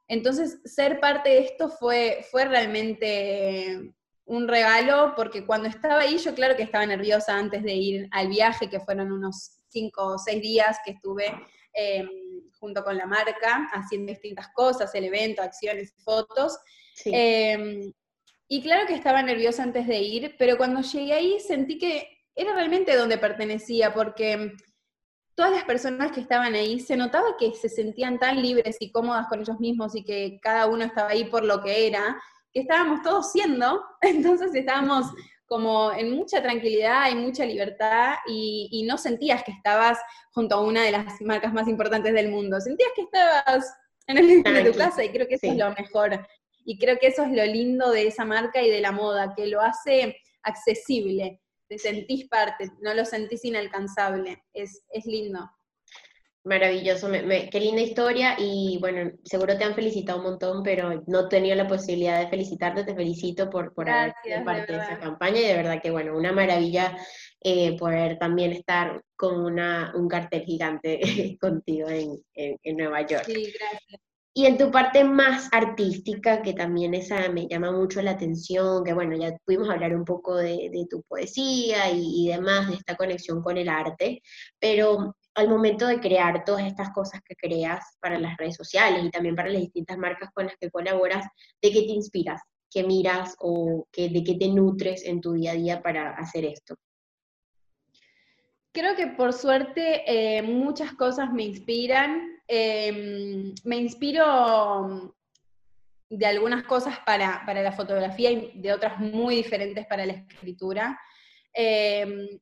entonces, 0.08 0.60
ser 0.66 1.00
parte 1.00 1.30
de 1.30 1.40
esto 1.40 1.70
fue, 1.70 2.26
fue 2.30 2.46
realmente 2.46 3.92
un 4.26 4.48
regalo, 4.48 5.14
porque 5.16 5.46
cuando 5.46 5.68
estaba 5.68 6.02
ahí, 6.02 6.18
yo 6.20 6.36
claro 6.36 6.56
que 6.56 6.64
estaba 6.64 6.86
nerviosa 6.86 7.38
antes 7.38 7.64
de 7.64 7.74
ir 7.74 8.08
al 8.12 8.30
viaje, 8.30 8.70
que 8.70 8.80
fueron 8.80 9.12
unos 9.12 9.61
cinco 9.72 10.06
o 10.06 10.18
seis 10.18 10.42
días 10.42 10.78
que 10.84 10.92
estuve 10.92 11.26
em, 11.74 12.08
junto 12.60 12.84
con 12.84 12.98
la 12.98 13.06
marca 13.06 13.70
haciendo 13.74 14.12
distintas 14.12 14.50
cosas, 14.54 14.94
el 14.94 15.06
evento, 15.06 15.42
acciones, 15.42 15.94
fotos. 16.04 16.58
Em, 17.06 17.92
y 18.48 18.62
claro 18.62 18.86
que 18.86 18.94
estaba 18.94 19.24
nerviosa 19.24 19.64
antes 19.64 19.88
de 19.88 20.00
ir, 20.00 20.36
pero 20.38 20.58
cuando 20.58 20.82
llegué 20.82 21.14
ahí 21.14 21.40
sentí 21.40 21.78
que 21.78 22.08
era 22.36 22.54
realmente 22.54 22.96
donde 22.96 23.18
pertenecía, 23.18 23.94
porque 23.94 24.54
todas 25.36 25.52
las 25.52 25.64
personas 25.64 26.12
que 26.12 26.22
estaban 26.22 26.54
ahí 26.54 26.80
se 26.80 26.98
notaba 26.98 27.38
que 27.40 27.54
se 27.54 27.70
sentían 27.70 28.20
tan 28.20 28.42
libres 28.42 28.78
y 28.80 28.92
cómodas 28.92 29.28
con 29.28 29.42
ellos 29.42 29.60
mismos 29.60 29.96
y 29.96 30.04
que 30.04 30.40
cada 30.42 30.68
uno 30.68 30.84
estaba 30.84 31.10
ahí 31.10 31.26
por 31.26 31.44
lo 31.44 31.62
que 31.62 31.88
era, 31.88 32.22
que 32.54 32.62
estábamos 32.62 33.02
todos 33.02 33.32
siendo, 33.32 33.84
entonces 34.02 34.54
estábamos 34.54 35.08
como 35.52 35.92
en 35.92 36.12
mucha 36.12 36.42
tranquilidad 36.42 37.12
y 37.12 37.16
mucha 37.16 37.46
libertad 37.46 38.14
y, 38.26 38.86
no 38.88 38.98
sentías 38.98 39.44
que 39.44 39.52
estabas 39.52 39.98
junto 40.32 40.56
a 40.56 40.62
una 40.62 40.82
de 40.84 40.92
las 40.92 41.20
marcas 41.20 41.52
más 41.52 41.68
importantes 41.68 42.14
del 42.14 42.30
mundo, 42.30 42.62
sentías 42.62 42.92
que 42.96 43.02
estabas 43.02 43.70
en 44.08 44.18
el 44.18 44.28
living 44.28 44.44
de 44.44 44.72
tu 44.72 44.78
casa 44.78 45.04
y 45.04 45.10
creo 45.10 45.28
que 45.28 45.36
eso 45.36 45.48
es 45.48 45.58
lo 45.58 45.70
mejor. 45.72 46.26
Y 46.64 46.80
creo 46.80 46.98
que 47.00 47.08
eso 47.08 47.24
es 47.24 47.34
lo 47.34 47.46
lindo 47.46 47.92
de 47.92 48.08
esa 48.08 48.24
marca 48.24 48.62
y 48.62 48.70
de 48.70 48.80
la 48.80 48.94
moda, 48.94 49.34
que 49.36 49.48
lo 49.48 49.60
hace 49.60 50.16
accesible, 50.44 51.42
te 51.68 51.78
sentís 51.78 52.30
parte, 52.30 52.72
no 52.80 52.94
lo 52.94 53.04
sentís 53.04 53.44
inalcanzable, 53.44 54.42
es, 54.54 54.86
es 54.90 55.06
lindo. 55.06 55.52
Maravilloso, 56.44 57.08
qué 57.52 57.60
linda 57.60 57.82
historia 57.82 58.36
y 58.40 58.80
bueno, 58.80 59.12
seguro 59.24 59.56
te 59.56 59.64
han 59.64 59.76
felicitado 59.76 60.18
un 60.18 60.24
montón, 60.24 60.64
pero 60.64 61.04
no 61.06 61.20
he 61.20 61.30
tenido 61.30 61.56
la 61.56 61.68
posibilidad 61.68 62.20
de 62.20 62.30
felicitarte, 62.30 62.84
te 62.84 62.96
felicito 62.96 63.48
por, 63.48 63.76
por 63.76 63.88
haber 63.88 64.16
sido 64.24 64.44
parte 64.44 64.72
de, 64.72 64.80
esa 64.80 65.00
campaña 65.00 65.40
y 65.40 65.46
de 65.46 65.56
verdad 65.56 65.80
que 65.80 65.92
bueno, 65.92 66.18
una 66.18 66.32
maravilla 66.32 66.98
eh, 67.42 67.78
poder 67.78 68.18
también 68.18 68.54
estar 68.54 69.04
con 69.16 69.40
una, 69.40 69.94
un 69.96 70.08
cartel 70.08 70.42
gigante 70.42 71.00
contigo 71.40 71.88
en, 71.90 72.20
en, 72.34 72.78
Nueva 72.78 73.06
York. 73.06 73.26
Sí, 73.26 73.54
gracias. 73.54 74.02
Y 74.34 74.46
en 74.46 74.58
tu 74.58 74.72
parte 74.72 75.04
más 75.04 75.48
artística, 75.52 76.42
que 76.42 76.54
también 76.54 76.94
esa 76.96 77.30
me 77.30 77.48
llama 77.48 77.72
mucho 77.72 78.02
la 78.02 78.12
atención, 78.12 78.84
que 78.84 78.94
bueno, 78.94 79.16
ya 79.16 79.38
pudimos 79.46 79.70
hablar 79.70 79.94
un 79.94 80.06
poco 80.06 80.38
de, 80.38 80.70
de 80.72 80.88
tu 80.90 81.04
poesía 81.04 81.92
y, 81.92 82.26
y, 82.26 82.30
demás, 82.30 82.70
de 82.70 82.76
esta 82.76 82.96
conexión 82.96 83.44
con 83.44 83.58
el 83.58 83.68
arte, 83.68 84.22
pero 84.58 85.16
al 85.36 85.50
momento 85.50 85.88
de 85.88 86.00
crear 86.00 86.44
todas 86.44 86.66
estas 86.66 86.92
cosas 86.92 87.22
que 87.24 87.36
creas 87.36 87.98
para 88.00 88.20
las 88.20 88.38
redes 88.38 88.56
sociales 88.56 89.04
y 89.04 89.10
también 89.10 89.36
para 89.36 89.50
las 89.50 89.62
distintas 89.62 89.98
marcas 89.98 90.30
con 90.34 90.46
las 90.46 90.56
que 90.58 90.70
colaboras, 90.70 91.26
¿de 91.62 91.72
qué 91.72 91.82
te 91.82 91.92
inspiras? 91.92 92.42
¿Qué 92.70 92.84
miras 92.84 93.36
o 93.40 93.88
de 93.96 94.24
qué 94.24 94.36
te 94.36 94.48
nutres 94.48 95.06
en 95.06 95.22
tu 95.22 95.34
día 95.34 95.52
a 95.52 95.56
día 95.56 95.82
para 95.82 96.12
hacer 96.12 96.46
esto? 96.46 96.76
Creo 98.74 98.96
que 98.96 99.08
por 99.08 99.34
suerte 99.34 100.04
eh, 100.06 100.42
muchas 100.42 100.94
cosas 100.94 101.34
me 101.34 101.44
inspiran. 101.44 102.40
Em, 102.48 103.54
me 103.66 103.78
inspiro 103.78 105.14
de 106.10 106.26
algunas 106.26 106.64
cosas 106.64 107.00
para, 107.06 107.44
para, 107.46 107.62
la 107.62 107.72
fotografía 107.74 108.32
y 108.32 108.52
de 108.56 108.74
otras 108.74 109.00
muy 109.00 109.36
diferentes 109.36 109.86
para 109.88 110.06
la 110.06 110.14
escritura. 110.14 110.98
Em, 111.54 112.40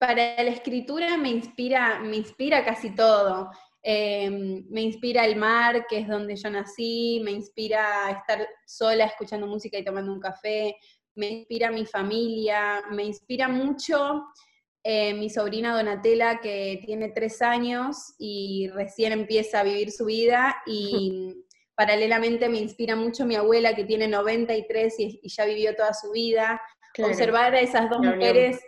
para 0.00 0.42
la 0.42 0.50
escritura 0.50 1.18
me 1.18 1.28
inspira, 1.28 2.00
me 2.00 2.16
inspira 2.16 2.64
casi 2.64 2.94
todo. 2.94 3.50
Em, 3.82 4.64
me 4.70 4.80
inspira 4.80 5.26
el 5.26 5.36
mar, 5.36 5.86
que 5.86 5.98
es 5.98 6.08
donde 6.08 6.36
yo 6.36 6.48
nací, 6.48 7.20
me 7.22 7.32
inspira 7.32 8.10
estar 8.10 8.48
sola 8.66 9.04
escuchando 9.04 9.46
música 9.46 9.78
y 9.78 9.84
tomando 9.84 10.10
un 10.10 10.20
café, 10.20 10.74
me 11.14 11.28
inspira 11.28 11.70
mi 11.70 11.84
familia, 11.84 12.82
me 12.90 13.04
inspira 13.04 13.48
mucho 13.48 14.24
eh, 14.82 15.12
mi 15.12 15.28
sobrina 15.28 15.76
Donatella, 15.76 16.40
que 16.40 16.80
tiene 16.82 17.10
tres 17.10 17.42
años 17.42 18.14
y 18.18 18.68
recién 18.68 19.12
empieza 19.12 19.60
a 19.60 19.64
vivir 19.64 19.90
su 19.90 20.06
vida, 20.06 20.62
y 20.64 21.44
paralelamente 21.74 22.48
me 22.48 22.58
inspira 22.58 22.96
mucho 22.96 23.26
mi 23.26 23.34
abuela, 23.36 23.74
que 23.74 23.84
tiene 23.84 24.08
93 24.08 24.98
y, 24.98 25.20
y 25.22 25.28
ya 25.28 25.44
vivió 25.44 25.76
toda 25.76 25.92
su 25.92 26.10
vida. 26.10 26.58
Observar 26.98 27.54
a 27.54 27.60
esas 27.60 27.88
dos 27.90 28.00
mujeres 28.00 28.60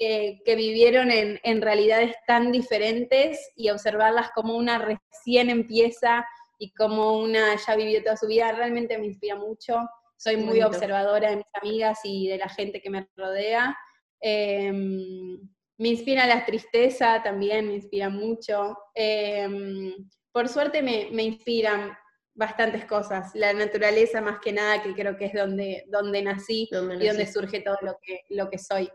que, 0.00 0.56
vivieron 0.56 1.10
en, 1.10 1.62
realidades 1.62 2.14
tan 2.26 2.50
diferentes 2.50 3.52
y 3.54 3.68
observarlas 3.68 4.30
como 4.34 4.56
una 4.56 4.78
recién 4.78 5.50
empieza 5.50 6.26
y 6.58 6.72
como 6.72 7.18
una 7.18 7.54
ya 7.56 7.76
vivió 7.76 8.02
toda 8.02 8.16
su 8.16 8.26
vida, 8.26 8.50
realmente 8.52 8.98
me 8.98 9.06
inspira 9.06 9.36
mucho. 9.36 9.78
Soy 10.16 10.38
muy 10.38 10.62
observadora 10.62 11.30
de 11.30 11.36
mis 11.36 11.54
amigas 11.54 12.00
y 12.04 12.28
de 12.28 12.38
la 12.38 12.48
gente 12.48 12.80
que 12.80 12.90
me 12.90 13.08
rodea. 13.16 13.76
Em, 14.20 15.38
me 15.78 15.88
inspira 15.88 16.26
la 16.26 16.44
tristeza 16.44 17.22
también, 17.22 17.66
me 17.66 17.74
inspira 17.74 18.08
mucho. 18.08 18.76
Em, 18.94 19.92
por 20.32 20.48
suerte 20.48 20.82
me, 20.82 21.22
inspiran 21.22 21.92
bastantes 22.34 22.86
cosas. 22.86 23.34
La 23.34 23.52
naturaleza 23.52 24.20
más 24.22 24.38
que 24.40 24.52
nada, 24.52 24.82
que 24.82 24.94
creo 24.94 25.16
que 25.16 25.26
es 25.26 25.34
donde, 25.34 25.84
donde 25.88 26.22
nací 26.22 26.68
y 26.70 27.06
donde 27.06 27.26
surge 27.26 27.60
todo 27.60 27.76
lo 27.82 27.98
que, 28.02 28.20
lo 28.30 28.48
que 28.48 28.58
soy. 28.58 28.90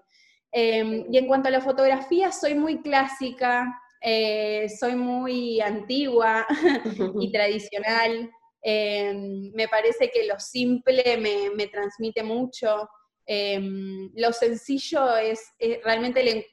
Em, 0.58 1.06
y 1.12 1.18
en 1.18 1.28
cuanto 1.28 1.50
a 1.50 1.52
la 1.52 1.60
fotografía, 1.60 2.32
soy 2.32 2.56
muy 2.56 2.82
clásica, 2.82 3.78
eh, 4.00 4.70
soy 4.70 4.96
muy 4.96 5.60
antigua 5.60 6.48
y 7.20 7.30
tradicional. 7.30 8.32
Em, 8.62 9.52
me 9.54 9.68
parece 9.68 10.10
que 10.10 10.26
lo 10.26 10.40
simple 10.40 11.18
me, 11.18 11.68
transmite 11.68 12.24
mucho. 12.24 12.88
Em, 13.26 14.10
lo 14.16 14.32
sencillo 14.32 15.18
es, 15.18 15.42
realmente 15.84 16.48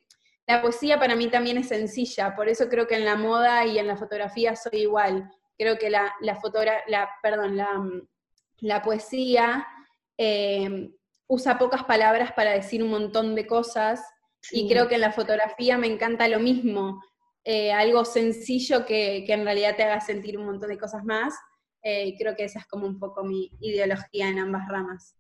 la 0.49 0.61
poesía 0.63 0.99
para 0.99 1.15
mí 1.15 1.29
también 1.29 1.59
es 1.59 1.69
sencilla, 1.69 2.35
por 2.35 2.49
eso 2.49 2.69
creo 2.69 2.89
que 2.89 2.97
en 2.97 3.05
la 3.05 3.15
moda 3.15 3.65
y 3.67 3.79
en 3.79 3.87
la 3.87 3.97
fotografía 3.97 4.57
soy 4.57 4.81
igual. 4.81 5.31
Creo 5.57 5.79
que 5.79 5.91
la, 5.91 6.13
la, 6.23 6.41
la, 6.89 7.09
perdón, 7.23 7.57
la, 7.57 7.89
la 8.63 8.83
poesía 8.83 9.65
usa 11.33 11.57
pocas 11.59 11.85
palabras 11.85 12.33
para 12.33 12.53
decir 12.53 12.83
un 12.83 12.91
montón 12.91 13.35
de 13.35 13.47
cosas 13.47 14.03
y 14.51 14.69
creo 14.69 14.87
que 14.87 14.97
en 14.97 15.01
la 15.01 15.13
fotografía 15.13 15.79
me 15.79 15.87
encanta 15.87 16.29
lo 16.29 16.41
mismo, 16.41 17.01
eh, 17.43 17.73
algo 17.73 18.05
sencillo 18.05 18.85
que, 18.85 19.25
en 19.27 19.45
realidad 19.45 19.75
te 19.75 19.85
haga 19.85 20.01
sentir 20.01 20.37
un 20.37 20.45
montón 20.45 20.69
de 20.69 20.79
cosas 20.79 21.05
más. 21.05 21.35
Eh, 21.83 22.07
y 22.09 22.19
creo 22.19 22.37
que 22.37 22.45
esa 22.45 22.59
es 22.61 22.67
como 22.67 22.87
un 22.87 22.99
poco 22.99 23.25
mi 23.25 23.51
ideología 23.61 24.29
en 24.29 24.39
ambas 24.39 24.69
ramas. 24.69 25.17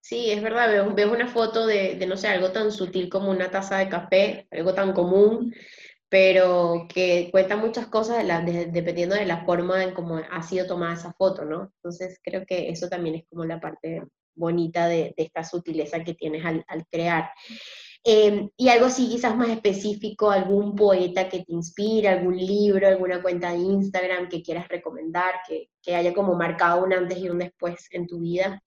Sí, 0.00 0.30
es 0.32 0.42
verdad, 0.42 0.94
veo, 0.94 1.12
una 1.12 1.28
foto 1.28 1.64
de, 1.64 2.04
no 2.08 2.16
sé, 2.16 2.26
algo 2.26 2.50
tan 2.50 2.72
sutil 2.72 3.08
como 3.08 3.30
una 3.30 3.50
taza 3.50 3.78
de 3.78 3.88
café, 3.88 4.48
algo 4.50 4.74
tan 4.74 4.92
común, 4.92 5.54
pero 6.08 6.88
que 6.92 7.28
cuenta 7.30 7.56
muchas 7.56 7.86
cosas 7.86 8.26
dependiendo 8.72 9.14
de 9.14 9.26
la 9.26 9.44
forma 9.44 9.84
en 9.84 9.94
cómo 9.94 10.16
ha 10.16 10.42
sido 10.42 10.66
tomada 10.66 10.94
esa 10.94 11.12
foto, 11.12 11.44
¿no? 11.44 11.72
Entonces 11.76 12.18
creo 12.22 12.44
que 12.44 12.68
eso 12.68 12.88
también 12.88 13.14
es 13.14 13.24
como 13.30 13.44
la 13.44 13.60
parte 13.60 14.02
bonita 14.34 14.86
de, 14.86 15.14
esta 15.16 15.44
sutileza 15.44 16.02
que 16.04 16.14
tienes 16.14 16.44
al, 16.44 16.86
crear. 16.90 17.30
Em, 18.04 18.48
y 18.56 18.68
algo 18.68 18.86
así 18.86 19.08
quizás 19.08 19.36
más 19.36 19.48
específico, 19.48 20.30
algún 20.30 20.74
poeta 20.74 21.28
que 21.28 21.44
te 21.44 21.52
inspire, 21.52 22.08
algún 22.08 22.36
libro, 22.36 22.88
alguna 22.88 23.22
cuenta 23.22 23.52
de 23.52 23.58
Instagram 23.58 24.28
que 24.28 24.42
quieras 24.42 24.68
recomendar, 24.68 25.34
que, 25.46 25.68
que 25.80 25.94
haya 25.94 26.12
como 26.12 26.34
marcado 26.34 26.84
un 26.84 26.92
antes 26.92 27.18
y 27.18 27.28
un 27.28 27.38
después 27.38 27.86
en 27.92 28.06
tu 28.06 28.20
vida. 28.20 28.60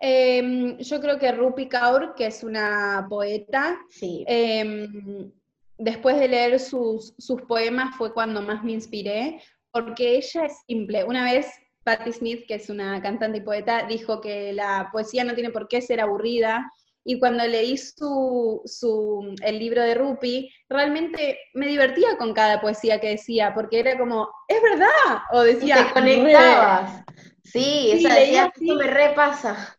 Em, 0.00 0.78
yo 0.78 0.98
creo 0.98 1.18
que 1.18 1.30
Rupi 1.30 1.68
Kaur, 1.68 2.14
que 2.14 2.26
es 2.26 2.42
una 2.42 3.06
poeta, 3.08 3.78
sí. 3.90 4.24
Em, 4.26 5.30
después 5.76 6.18
de 6.18 6.28
leer 6.28 6.58
sus, 6.58 7.14
sus 7.18 7.42
poemas 7.42 7.94
fue 7.96 8.14
cuando 8.14 8.40
más 8.40 8.64
me 8.64 8.72
inspiré, 8.72 9.42
porque 9.70 10.16
ella 10.16 10.46
es 10.46 10.62
simple. 10.66 11.04
Una 11.04 11.24
vez 11.24 11.46
Patti 11.84 12.12
Smith, 12.12 12.44
que 12.46 12.54
es 12.54 12.70
una 12.70 13.00
cantante 13.02 13.38
y 13.38 13.42
poeta, 13.42 13.86
dijo 13.86 14.20
que 14.20 14.52
la 14.52 14.88
poesía 14.92 15.24
no 15.24 15.34
tiene 15.34 15.50
por 15.50 15.68
qué 15.68 15.80
ser 15.80 16.00
aburrida. 16.00 16.70
Y 17.02 17.18
cuando 17.18 17.46
leí 17.46 17.78
su, 17.78 18.60
su, 18.66 19.34
el 19.42 19.58
libro 19.58 19.82
de 19.82 19.94
Rupi, 19.94 20.50
realmente 20.68 21.38
me 21.54 21.66
divertía 21.66 22.18
con 22.18 22.34
cada 22.34 22.60
poesía 22.60 23.00
que 23.00 23.10
decía, 23.10 23.52
porque 23.54 23.80
era 23.80 23.98
como, 23.98 24.28
es 24.46 24.60
verdad, 24.62 25.22
o 25.32 25.42
decía... 25.42 25.86
te 25.86 25.92
conectabas. 25.94 27.02
Sí, 27.42 27.90
esa 27.92 28.14
decía, 28.14 28.52
esto 28.54 28.74
me 28.74 28.86
repasa. 28.86 29.76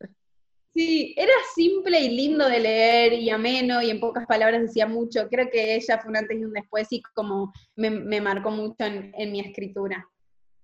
Sí, 0.73 1.13
era 1.17 1.33
simple 1.53 1.99
y 1.99 2.09
lindo 2.09 2.47
de 2.47 2.59
leer 2.59 3.13
y 3.13 3.29
ameno 3.29 3.81
y 3.81 3.89
en 3.89 3.99
pocas 3.99 4.25
palabras 4.25 4.61
decía 4.61 4.87
mucho. 4.87 5.27
Creo 5.29 5.49
que 5.49 5.75
ella 5.75 5.99
fue 5.99 6.09
un 6.09 6.17
antes 6.17 6.39
y 6.39 6.45
un 6.45 6.53
después 6.53 6.87
y 6.91 7.01
como 7.13 7.51
me, 7.75 8.21
marcó 8.21 8.51
mucho 8.51 8.85
en, 8.85 9.31
mi 9.31 9.41
escritura. 9.41 10.07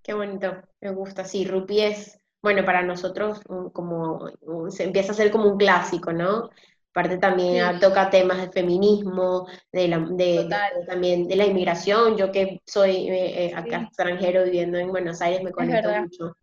Qué 0.08 0.14
bonito, 0.14 0.64
me 0.82 0.92
gusta. 0.92 1.26
Sí, 1.26 1.46
Rupi 1.46 1.82
es, 1.82 2.18
bueno, 2.42 2.64
para 2.66 2.82
nosotros 2.82 3.42
como 3.74 4.32
se 4.70 4.86
empieza 4.86 5.12
a 5.12 5.16
ser 5.16 5.30
como 5.32 5.52
un 5.52 5.58
clásico, 5.58 6.14
¿no? 6.14 6.50
Aparte 6.92 7.18
también 7.18 7.80
toca 7.80 8.10
temas 8.10 8.38
de 8.38 8.50
feminismo, 8.50 9.48
de, 9.72 9.88
la, 9.88 10.00
de, 10.00 10.50
también 10.88 11.28
de 11.28 11.36
la 11.36 11.46
inmigración. 11.46 12.18
Yo 12.18 12.32
que 12.32 12.62
soy 12.66 13.10
eh, 13.10 13.46
eh, 13.46 13.54
acá 13.54 13.82
extranjero 13.82 14.46
viviendo 14.46 14.78
en 14.80 14.90
Buenos 14.90 15.22
Aires 15.22 15.44
me 15.44 15.52
conecto 15.52 15.90
mucho. 15.90 16.38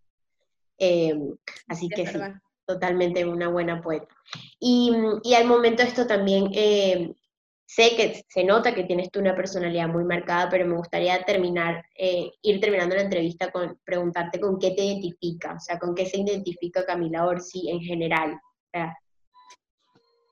Eh, 0.78 1.18
así 1.66 1.88
que 1.88 2.06
sí 2.06 2.18
totalmente 2.66 3.24
una 3.24 3.48
buena 3.48 3.80
poeta. 3.80 4.14
Y, 4.60 4.92
al 5.36 5.46
momento 5.46 5.82
esto 5.82 6.06
también, 6.06 6.50
eh, 6.52 7.14
sé 7.66 7.96
que 7.96 8.24
se 8.28 8.44
nota 8.44 8.74
que 8.74 8.84
tienes 8.84 9.10
tú 9.10 9.20
una 9.20 9.34
personalidad 9.34 9.88
muy 9.88 10.04
marcada, 10.04 10.48
pero 10.48 10.66
me 10.66 10.76
gustaría 10.76 11.22
terminar, 11.24 11.84
eh, 11.96 12.30
ir 12.42 12.60
terminando 12.60 12.94
la 12.94 13.02
entrevista 13.02 13.50
con 13.50 13.78
preguntarte 13.84 14.40
con 14.40 14.58
qué 14.58 14.72
te 14.72 14.84
identifica, 14.84 15.54
o 15.54 15.60
sea, 15.60 15.78
con 15.78 15.94
qué 15.94 16.06
se 16.06 16.18
identifica 16.18 16.84
Camila 16.84 17.26
Orsi 17.26 17.70
en 17.70 17.80
general. 17.80 18.38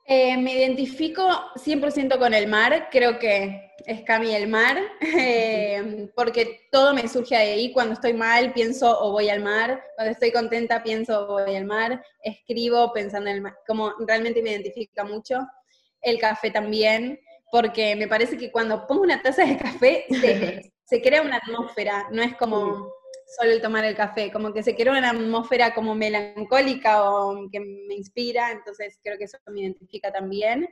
Eh, 0.05 0.35
me 0.37 0.53
identifico 0.53 1.25
100% 1.55 2.19
con 2.19 2.33
el 2.33 2.47
mar, 2.47 2.89
creo 2.91 3.17
que 3.19 3.71
es 3.85 4.01
Cami 4.01 4.35
el 4.35 4.47
mar, 4.47 4.77
eh, 5.01 6.09
porque 6.13 6.67
todo 6.71 6.93
me 6.93 7.07
surge 7.07 7.35
de 7.35 7.41
ahí. 7.53 7.71
Cuando 7.71 7.93
estoy 7.93 8.13
mal 8.13 8.51
pienso 8.53 8.99
o 8.99 9.11
voy 9.11 9.29
al 9.29 9.41
mar, 9.41 9.81
cuando 9.95 10.11
estoy 10.11 10.31
contenta 10.31 10.83
pienso 10.83 11.21
o 11.21 11.27
voy 11.39 11.55
al 11.55 11.65
mar, 11.65 12.03
escribo 12.21 12.91
pensando 12.91 13.29
en 13.29 13.37
el 13.37 13.41
mar, 13.41 13.55
como 13.65 13.93
realmente 14.05 14.41
me 14.41 14.51
identifica 14.51 15.05
mucho. 15.05 15.39
El 16.03 16.19
café 16.19 16.51
también, 16.51 17.19
porque 17.51 17.95
me 17.95 18.07
parece 18.07 18.37
que 18.37 18.51
cuando 18.51 18.85
pongo 18.85 19.01
una 19.01 19.21
taza 19.21 19.45
de 19.45 19.57
café 19.57 20.05
se, 20.09 20.73
se 20.85 21.01
crea 21.01 21.21
una 21.21 21.37
atmósfera, 21.37 22.07
no 22.11 22.21
es 22.21 22.35
como 22.35 22.91
solo 23.37 23.51
el 23.51 23.61
tomar 23.61 23.85
el 23.85 23.95
café, 23.95 24.31
como 24.31 24.53
que 24.53 24.63
se 24.63 24.75
crea 24.75 24.91
una 24.93 25.09
atmósfera 25.09 25.73
como 25.73 25.95
melancólica 25.95 27.09
o 27.09 27.49
que 27.51 27.59
me 27.59 27.95
inspira, 27.95 28.51
entonces 28.51 28.99
creo 29.03 29.17
que 29.17 29.25
eso 29.25 29.37
me 29.47 29.61
identifica 29.61 30.11
también. 30.11 30.67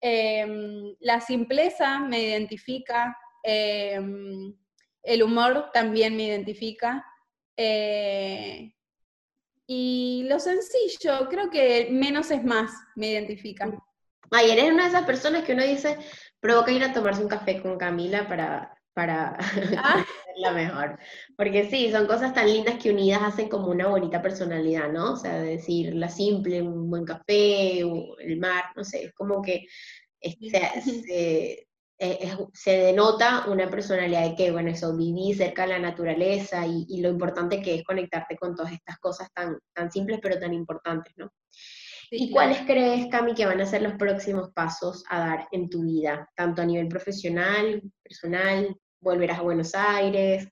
Em, 0.00 0.94
la 1.00 1.20
simpleza 1.20 2.00
me 2.00 2.22
identifica, 2.22 3.16
em, 3.42 4.54
el 5.02 5.22
humor 5.22 5.70
también 5.72 6.16
me 6.16 6.24
identifica. 6.24 7.04
Eh, 7.56 8.72
y 9.66 10.24
lo 10.28 10.40
sencillo, 10.40 11.28
creo 11.28 11.50
que 11.50 11.88
menos 11.90 12.30
es 12.30 12.42
más, 12.42 12.72
me 12.96 13.08
identifica. 13.08 13.70
Ay, 14.30 14.50
eres 14.50 14.72
una 14.72 14.84
de 14.84 14.90
esas 14.90 15.04
personas 15.04 15.44
que 15.44 15.52
uno 15.54 15.64
dice, 15.64 15.98
provoca 16.40 16.72
ir 16.72 16.84
a 16.84 16.92
tomarse 16.92 17.22
un 17.22 17.28
café 17.28 17.60
con 17.60 17.78
Camila 17.78 18.28
para 18.28 18.80
para 18.94 19.36
ah. 19.78 20.04
la 20.36 20.52
mejor. 20.52 20.98
Porque 21.36 21.68
sí, 21.68 21.90
son 21.90 22.06
cosas 22.06 22.34
tan 22.34 22.46
lindas 22.46 22.76
que 22.82 22.90
unidas 22.90 23.22
hacen 23.22 23.48
como 23.48 23.68
una 23.68 23.88
bonita 23.88 24.20
personalidad, 24.22 24.90
¿no? 24.90 25.12
O 25.12 25.16
sea, 25.16 25.40
decir 25.40 25.94
la 25.94 26.08
simple, 26.08 26.62
un 26.62 26.90
buen 26.90 27.04
café, 27.04 27.84
o 27.84 28.18
el 28.18 28.38
mar, 28.38 28.64
no 28.76 28.84
sé, 28.84 29.04
es 29.04 29.14
como 29.14 29.42
que 29.42 29.66
este, 30.20 31.66
se, 32.52 32.70
denota 32.70 33.46
una 33.48 33.70
personalidad 33.70 34.28
de 34.28 34.34
que, 34.34 34.50
bueno, 34.50 34.70
eso, 34.70 34.96
vivir 34.96 35.36
cerca 35.36 35.62
de 35.62 35.68
la 35.68 35.78
naturaleza 35.78 36.66
y, 36.66 37.00
lo 37.00 37.08
importante 37.08 37.62
que 37.62 37.76
es 37.76 37.84
conectarte 37.84 38.36
con 38.36 38.54
todas 38.54 38.72
estas 38.72 38.98
cosas 38.98 39.28
tan, 39.32 39.58
tan 39.74 39.90
simples 39.90 40.18
pero 40.22 40.38
tan 40.38 40.52
importantes, 40.54 41.12
¿no? 41.16 41.32
¿Y 42.10 42.32
cuáles 42.32 42.60
crees, 42.62 43.06
Cami, 43.06 43.34
que 43.34 43.46
van 43.46 43.60
a 43.60 43.66
ser 43.66 43.82
los 43.82 43.94
próximos 43.94 44.50
pasos 44.52 45.04
a 45.08 45.20
dar 45.20 45.48
en 45.52 45.70
tu 45.70 45.82
vida, 45.82 46.28
tanto 46.34 46.60
a 46.60 46.64
nivel 46.64 46.88
profesional, 46.88 47.82
personal, 48.02 48.76
volverás 49.00 49.38
a 49.38 49.42
Buenos 49.42 49.74
Aires? 49.74 50.48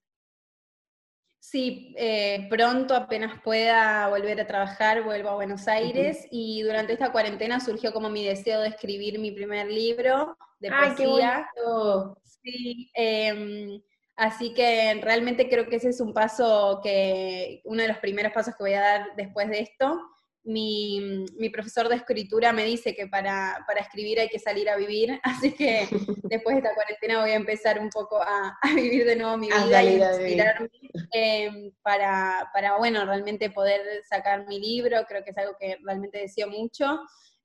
Sí, 1.41 1.95
eh, 1.97 2.47
pronto 2.49 2.95
apenas 2.95 3.41
pueda 3.43 4.09
volver 4.09 4.41
a 4.41 4.47
trabajar, 4.47 5.03
vuelvo 5.03 5.31
a 5.31 5.35
Buenos 5.35 5.67
Aires. 5.67 6.29
Y 6.31 6.63
durante 6.63 6.93
esta 6.93 7.11
cuarentena 7.11 7.59
surgió 7.59 7.93
como 7.93 8.09
mi 8.09 8.25
deseo 8.25 8.61
de 8.61 8.69
escribir 8.69 9.19
mi 9.19 9.33
primer 9.33 9.67
libro 9.67 10.37
de 10.61 10.69
¡Ay, 10.71 10.91
poesía. 10.95 11.49
Qué 11.55 12.21
sí, 12.23 12.91
em, 12.95 13.81
así 14.15 14.55
que 14.55 15.01
realmente 15.03 15.49
creo 15.49 15.69
que 15.69 15.77
ese 15.77 15.89
es 15.89 16.01
un 16.01 16.13
paso 16.13 16.81
que, 16.83 17.63
uno 17.65 17.83
de 17.83 17.89
los 17.89 17.99
primeros 17.99 18.33
pasos 18.33 18.55
que 18.55 18.63
voy 18.63 18.75
a 18.75 18.81
dar 18.81 19.17
después 19.17 19.49
de 19.49 19.61
esto 19.61 19.99
mi, 20.49 21.25
mi, 21.37 21.51
profesor 21.51 21.89
de 21.89 21.97
escritura 21.97 22.53
me 22.53 22.65
dice 22.65 22.95
que 22.95 23.07
para, 23.07 23.65
para, 23.67 23.81
escribir 23.81 24.19
hay 24.19 24.29
que 24.29 24.39
salir 24.39 24.69
a 24.69 24.77
vivir, 24.77 25.21
así 25.23 25.53
que 25.53 25.87
después 26.25 26.57
de 26.57 26.63
esta 26.63 26.75
cuarentena 26.75 27.21
voy 27.21 27.31
a 27.31 27.37
empezar 27.37 27.79
un 27.79 27.91
poco 27.91 28.21
a, 28.21 28.59
a 28.61 28.75
vivir 28.75 29.05
de 29.05 29.17
nuevo 29.17 29.37
mi 29.37 29.49
vida 29.49 29.83
y 29.83 29.97
inspirarme 29.97 30.71
eh, 31.13 31.73
para, 31.83 32.51
para, 32.53 32.77
bueno, 32.79 33.05
realmente 33.05 33.51
poder 33.51 33.83
sacar 34.09 34.47
mi 34.47 34.59
libro, 34.59 35.05
creo 35.07 35.23
que 35.23 35.31
es 35.31 35.39
algo 35.39 35.57
que 35.59 35.79
realmente 35.85 36.19
deseo 36.19 36.49
mucho. 36.49 37.01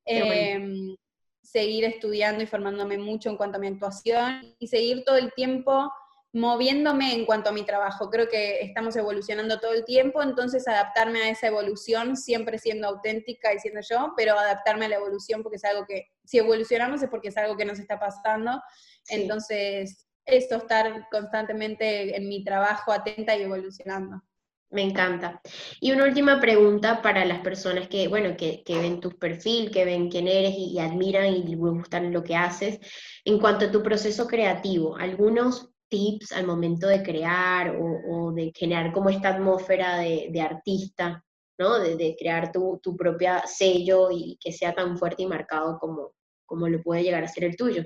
Eh, 0.05 0.59
seguir 1.41 1.83
estudiando 1.83 2.41
y 2.41 2.47
formándome 2.47 2.97
mucho 2.97 3.29
en 3.29 3.37
cuanto 3.37 3.57
a 3.57 3.59
mi 3.59 3.67
actuación 3.67 4.55
y 4.59 4.67
seguir 4.67 5.03
todo 5.03 5.17
el 5.17 5.33
tiempo 5.33 5.91
moviéndome 6.33 7.13
en 7.13 7.25
cuanto 7.25 7.51
a 7.51 7.53
mi 7.53 7.63
trabajo. 7.63 8.09
Creo 8.09 8.27
que 8.27 8.61
estamos 8.61 8.95
evolucionando 8.95 9.59
todo 9.59 9.71
el 9.71 9.85
tiempo, 9.85 10.21
entonces 10.21 10.67
adaptarme 10.67 11.21
a 11.21 11.29
esa 11.29 11.47
evolución, 11.47 12.17
siempre 12.17 12.57
siendo 12.57 12.87
auténtica 12.87 13.53
y 13.53 13.59
siendo 13.59 13.81
yo, 13.87 14.13
pero 14.17 14.37
adaptarme 14.37 14.85
a 14.85 14.89
la 14.89 14.95
evolución 14.95 15.43
porque 15.43 15.57
es 15.57 15.63
algo 15.63 15.85
que, 15.85 16.11
si 16.25 16.39
evolucionamos 16.39 17.03
es 17.03 17.09
porque 17.09 17.27
es 17.27 17.37
algo 17.37 17.55
que 17.55 17.65
nos 17.65 17.77
está 17.77 17.99
pasando. 17.99 18.61
Entonces, 19.09 20.07
esto, 20.25 20.55
estar 20.55 21.07
constantemente 21.11 22.17
en 22.17 22.27
mi 22.27 22.43
trabajo 22.43 22.91
atenta 22.91 23.37
y 23.37 23.43
evolucionando. 23.43 24.23
Me 24.71 24.81
encanta. 24.81 25.39
Y 25.79 25.91
una 25.91 26.05
última 26.05 26.39
pregunta 26.41 27.03
para 27.03 27.25
las 27.25 27.41
personas 27.41 27.87
que, 27.87 28.07
bueno, 28.07 28.35
que, 28.35 28.63
ven 28.67 29.01
tu 29.01 29.11
perfil, 29.19 29.69
que 29.69 29.85
ven 29.85 30.09
quién 30.09 30.27
eres 30.27 30.55
y, 30.57 30.71
y 30.71 30.79
admiran 30.79 31.27
y 31.27 31.43
les 31.43 31.59
gustan 31.59 32.11
lo 32.11 32.23
que 32.23 32.35
haces. 32.35 32.79
En 33.23 33.37
cuanto 33.37 33.65
a 33.65 33.71
tu 33.71 33.83
proceso 33.83 34.25
creativo, 34.25 34.97
algunos 34.97 35.72
tips 35.93 36.32
al 36.32 36.47
momento 36.47 36.88
de 36.88 37.03
crear 37.03 37.77
o, 37.79 38.32
de 38.32 38.51
generar 38.56 38.91
como 38.91 39.10
esta 39.10 39.29
atmósfera 39.29 39.99
de, 39.99 40.41
artista, 40.41 41.23
¿no? 41.60 41.77
De, 41.77 42.15
crear 42.17 42.51
tu, 42.51 42.79
tu, 42.82 42.97
propia 42.97 43.45
sello 43.45 44.10
y 44.12 44.36
que 44.41 44.51
sea 44.51 44.73
tan 44.73 44.97
fuerte 44.97 45.21
y 45.21 45.27
marcado 45.27 45.77
como, 45.77 46.13
como 46.47 46.67
lo 46.67 46.82
puede 46.82 47.03
llegar 47.03 47.23
a 47.23 47.27
ser 47.27 47.43
el 47.43 47.56
tuyo. 47.56 47.84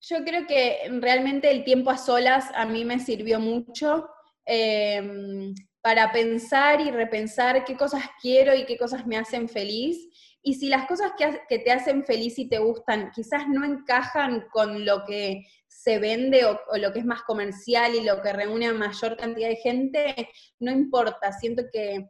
Yo 0.00 0.24
creo 0.24 0.46
que 0.48 0.80
realmente 1.00 1.48
el 1.48 1.62
tiempo 1.62 1.90
a 1.90 1.96
solas 1.96 2.50
a 2.56 2.66
mí 2.66 2.84
me 2.84 2.98
sirvió 2.98 3.38
mucho 3.38 4.08
em, 4.44 5.54
para 5.80 6.10
pensar 6.10 6.80
y 6.80 6.90
repensar 6.90 7.64
qué 7.64 7.76
cosas 7.76 8.02
quiero 8.20 8.52
y 8.54 8.66
qué 8.66 8.76
cosas 8.76 9.06
me 9.06 9.16
hacen 9.16 9.48
feliz. 9.48 9.96
Y 10.42 10.54
si 10.54 10.68
las 10.68 10.86
cosas 10.86 11.12
que, 11.16 11.40
que, 11.48 11.60
te 11.60 11.70
hacen 11.70 12.04
feliz 12.04 12.38
y 12.38 12.48
te 12.48 12.58
gustan 12.58 13.12
quizás 13.14 13.48
no 13.48 13.64
encajan 13.64 14.44
con 14.52 14.84
lo 14.84 15.04
que 15.04 15.44
se 15.84 15.98
vende 15.98 16.46
o, 16.46 16.58
lo 16.78 16.92
que 16.92 17.00
es 17.00 17.04
más 17.04 17.22
comercial 17.22 17.94
y 17.94 18.02
lo 18.02 18.22
que 18.22 18.32
reúne 18.32 18.66
a 18.66 18.72
mayor 18.72 19.18
cantidad 19.18 19.48
de 19.48 19.56
gente, 19.56 20.30
no 20.58 20.72
importa, 20.72 21.30
siento 21.32 21.64
que, 21.70 22.08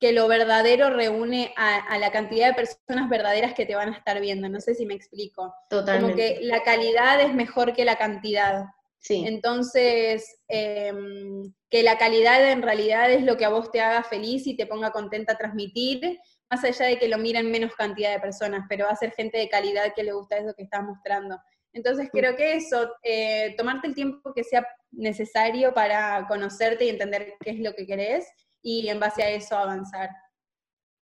que 0.00 0.12
lo 0.12 0.26
verdadero 0.26 0.90
reúne 0.90 1.54
a, 1.56 1.96
la 1.98 2.10
cantidad 2.10 2.48
de 2.48 2.54
personas 2.54 3.08
verdaderas 3.08 3.54
que 3.54 3.66
te 3.66 3.76
van 3.76 3.94
a 3.94 3.96
estar 3.96 4.20
viendo, 4.20 4.48
no 4.48 4.60
sé 4.60 4.74
si 4.74 4.84
me 4.84 4.94
explico. 4.94 5.54
Totalmente. 5.70 6.06
Como 6.06 6.16
que 6.16 6.44
la 6.44 6.64
calidad 6.64 7.20
es 7.20 7.32
mejor 7.32 7.72
que 7.72 7.84
la 7.84 7.96
cantidad. 7.96 8.64
Entonces, 9.08 10.38
em, 10.48 11.52
que 11.68 11.82
la 11.82 11.98
calidad 11.98 12.50
en 12.50 12.62
realidad 12.62 13.12
es 13.12 13.22
lo 13.22 13.36
que 13.36 13.44
a 13.44 13.50
vos 13.50 13.70
te 13.70 13.82
haga 13.82 14.02
feliz 14.02 14.46
y 14.46 14.56
te 14.56 14.66
ponga 14.66 14.92
contenta 14.92 15.34
a 15.34 15.38
transmitir, 15.38 16.18
más 16.50 16.64
allá 16.64 16.86
de 16.86 16.98
que 16.98 17.08
lo 17.08 17.18
miren 17.18 17.50
menos 17.50 17.74
cantidad 17.74 18.12
de 18.12 18.20
personas, 18.20 18.64
pero 18.66 18.86
va 18.86 18.92
a 18.92 18.96
ser 18.96 19.12
gente 19.12 19.36
de 19.36 19.50
calidad 19.50 19.92
que 19.94 20.04
le 20.04 20.12
gusta 20.12 20.38
eso 20.38 20.54
que 20.56 20.62
estás 20.62 20.82
mostrando. 20.82 21.38
Entonces 21.74 22.08
creo 22.10 22.36
que 22.36 22.54
eso, 22.54 22.94
eh, 23.02 23.54
tomarte 23.58 23.88
el 23.88 23.94
tiempo 23.94 24.32
que 24.32 24.44
sea 24.44 24.66
necesario 24.92 25.74
para 25.74 26.26
conocerte 26.28 26.84
y 26.84 26.88
entender 26.88 27.34
qué 27.40 27.50
es 27.50 27.58
lo 27.58 27.74
que 27.74 27.86
querés 27.86 28.26
y 28.62 28.88
en 28.88 29.00
base 29.00 29.22
a 29.22 29.30
eso 29.30 29.56
avanzar. 29.56 30.08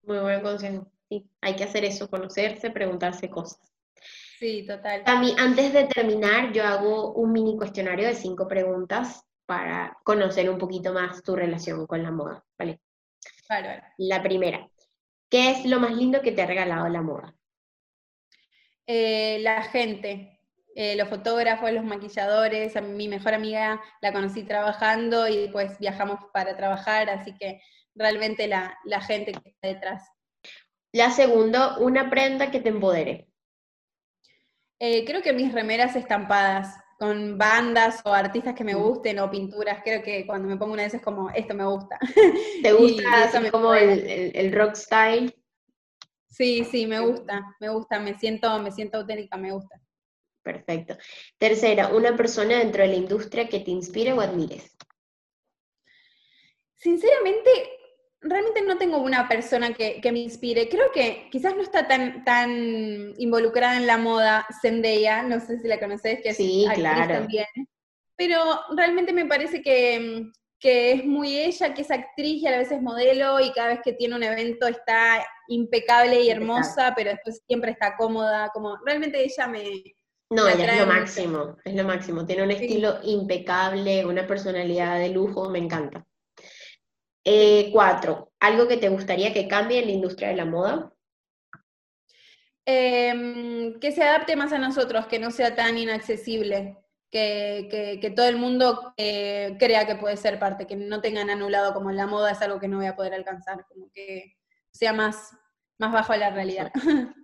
Muy 0.03 0.19
buen 0.19 0.41
consejo. 0.41 0.91
Sí, 1.09 1.27
hay 1.41 1.55
que 1.55 1.63
hacer 1.63 1.85
eso, 1.85 2.09
conocerse, 2.09 2.69
preguntarse 2.69 3.29
cosas. 3.29 3.73
Sí, 4.37 4.65
total. 4.67 5.03
A 5.05 5.19
mí, 5.19 5.33
antes 5.37 5.73
de 5.73 5.85
terminar, 5.85 6.51
yo 6.53 6.63
hago 6.63 7.13
un 7.13 7.31
mini 7.31 7.57
cuestionario 7.57 8.07
de 8.07 8.15
cinco 8.15 8.47
preguntas 8.47 9.25
para 9.45 9.97
conocer 10.03 10.49
un 10.49 10.57
poquito 10.57 10.93
más 10.93 11.23
tu 11.23 11.35
relación 11.35 11.87
con 11.87 12.03
la 12.03 12.11
moda, 12.11 12.45
¿vale? 12.57 12.81
Claro. 13.47 13.81
La 13.97 14.21
primera, 14.21 14.69
¿qué 15.29 15.51
es 15.51 15.65
lo 15.65 15.79
más 15.79 15.95
lindo 15.95 16.21
que 16.21 16.31
te 16.31 16.41
ha 16.41 16.45
regalado 16.45 16.87
la 16.89 17.01
moda? 17.01 17.35
Eh, 18.85 19.39
la 19.41 19.63
gente, 19.63 20.38
eh, 20.81 20.95
los 20.95 21.09
fotógrafos, 21.09 21.73
los 21.73 21.83
maquilladores, 21.83 22.77
a 22.77 22.79
mi 22.79 23.09
mejor 23.09 23.33
amiga 23.33 23.81
la 24.01 24.13
conocí 24.13 24.43
trabajando 24.43 25.27
y 25.27 25.35
después 25.35 25.77
viajamos 25.77 26.21
para 26.31 26.55
trabajar, 26.55 27.09
así 27.09 27.35
que 27.37 27.59
realmente 27.95 28.47
la, 28.47 28.77
gente 29.05 29.33
que 29.33 29.49
está 29.49 29.67
detrás. 29.67 30.09
La 30.93 31.11
segunda, 31.11 31.77
una 31.79 32.09
prenda 32.09 32.49
que 32.49 32.61
te 32.61 32.69
empodere. 32.69 33.27
Eh, 34.79 35.03
creo 35.03 35.21
que 35.21 35.33
mis 35.33 35.51
remeras 35.51 35.97
estampadas 35.97 36.73
con 36.97 37.37
bandas 37.37 38.01
o 38.05 38.13
artistas 38.13 38.55
que 38.55 38.63
me 38.63 38.73
mm. 38.73 38.81
gusten 38.81 39.19
o 39.19 39.29
pinturas, 39.29 39.81
creo 39.83 40.01
que 40.01 40.25
cuando 40.25 40.47
me 40.47 40.55
pongo 40.55 40.71
una 40.71 40.83
de 40.83 40.87
esas 40.87 41.01
es 41.01 41.05
como, 41.05 41.29
esto 41.31 41.55
me 41.55 41.65
gusta. 41.65 41.99
¿Te 42.63 42.71
gusta 42.71 43.51
como 43.51 43.73
el, 43.73 44.53
rock 44.53 44.75
style? 44.75 45.35
Sí, 46.29 46.63
sí, 46.63 46.87
me 46.87 47.01
gusta, 47.01 47.53
me 47.59 47.67
gusta, 47.67 47.99
me 47.99 48.17
siento, 48.17 48.57
me 48.59 48.71
siento 48.71 48.99
auténtica, 48.99 49.35
me 49.35 49.51
gusta. 49.51 49.77
Perfecto. 50.43 50.97
Tercera, 51.37 51.89
una 51.89 52.15
persona 52.15 52.59
dentro 52.59 52.81
de 52.81 52.89
la 52.89 52.95
industria 52.95 53.49
que 53.49 53.59
te 53.59 53.71
inspire 53.71 54.13
o 54.13 54.21
admires. 54.21 54.75
Sinceramente, 56.77 57.49
realmente 58.21 58.61
no 58.61 58.77
tengo 58.77 58.99
una 58.99 59.27
persona 59.27 59.73
que, 59.73 60.01
me 60.11 60.19
inspire. 60.19 60.69
Creo 60.69 60.91
que 60.91 61.27
quizás 61.29 61.55
no 61.55 61.61
está 61.61 61.87
tan, 61.87 62.23
tan 62.23 63.13
involucrada 63.17 63.77
en 63.77 63.87
la 63.87 63.97
moda 63.97 64.47
Zendaya, 64.61 65.23
no 65.23 65.39
sé 65.39 65.59
si 65.59 65.67
la 65.67 65.79
conoces, 65.79 66.21
que 66.21 66.29
es 66.29 66.37
sí, 66.37 66.65
claro. 66.73 67.15
también. 67.15 67.47
Pero 68.15 68.41
realmente 68.75 69.13
me 69.13 69.25
parece 69.25 69.61
que, 69.61 70.31
que 70.59 70.91
es 70.91 71.05
muy 71.05 71.37
ella, 71.37 71.73
que 71.73 71.81
es 71.81 71.91
actriz 71.91 72.41
y 72.41 72.47
a 72.47 72.57
veces 72.57 72.81
modelo 72.81 73.39
y 73.39 73.51
cada 73.51 73.69
vez 73.69 73.79
que 73.83 73.93
tiene 73.93 74.15
un 74.15 74.23
evento 74.23 74.67
está 74.67 75.25
impecable 75.47 76.21
y 76.21 76.29
hermosa, 76.29 76.93
pero 76.95 77.11
después 77.11 77.41
siempre 77.47 77.71
está 77.71 77.95
cómoda, 77.97 78.49
como 78.53 78.77
realmente 78.85 79.23
ella 79.23 79.47
me, 79.47 79.63
no, 80.29 80.47
ella 80.47 80.73
es 80.73 80.79
lo 80.79 80.85
máximo, 80.85 81.57
es 81.63 81.75
lo 81.75 81.83
máximo. 81.83 82.25
Tiene 82.25 82.43
un 82.43 82.51
estilo 82.51 82.99
impecable, 83.03 84.05
una 84.05 84.27
personalidad 84.27 84.99
de 84.99 85.09
lujo, 85.09 85.49
me 85.49 85.59
encanta. 85.59 86.05
Eh, 87.23 87.69
cuatro, 87.71 88.31
¿algo 88.39 88.67
que 88.67 88.77
te 88.77 88.89
gustaría 88.89 89.33
que 89.33 89.47
cambie 89.47 89.79
en 89.79 89.85
la 89.85 89.91
industria 89.91 90.29
de 90.29 90.35
la 90.35 90.45
moda? 90.45 90.93
Em, 92.65 93.79
que 93.79 93.91
se 93.91 94.03
adapte 94.03 94.35
más 94.35 94.53
a 94.53 94.59
nosotros, 94.59 95.07
que 95.07 95.17
no 95.17 95.31
sea 95.31 95.55
tan 95.55 95.77
inaccesible, 95.77 96.77
que, 97.09 98.13
todo 98.15 98.27
el 98.27 98.37
mundo 98.37 98.93
eh, 98.97 99.55
crea 99.59 99.87
que 99.87 99.95
puede 99.95 100.17
ser 100.17 100.37
parte, 100.39 100.67
que 100.67 100.75
no 100.75 101.01
tengan 101.01 101.31
anulado 101.31 101.73
como 101.73 101.91
la 101.91 102.05
moda 102.05 102.31
es 102.31 102.41
algo 102.41 102.59
que 102.59 102.67
no 102.67 102.77
voy 102.77 102.85
a 102.85 102.95
poder 102.95 103.15
alcanzar, 103.15 103.65
como 103.67 103.89
que 103.91 104.37
sea 104.71 104.93
más, 104.93 105.31
más 105.79 105.91
bajo 105.91 106.13
de 106.13 106.19
la 106.19 106.29
realidad. 106.29 106.71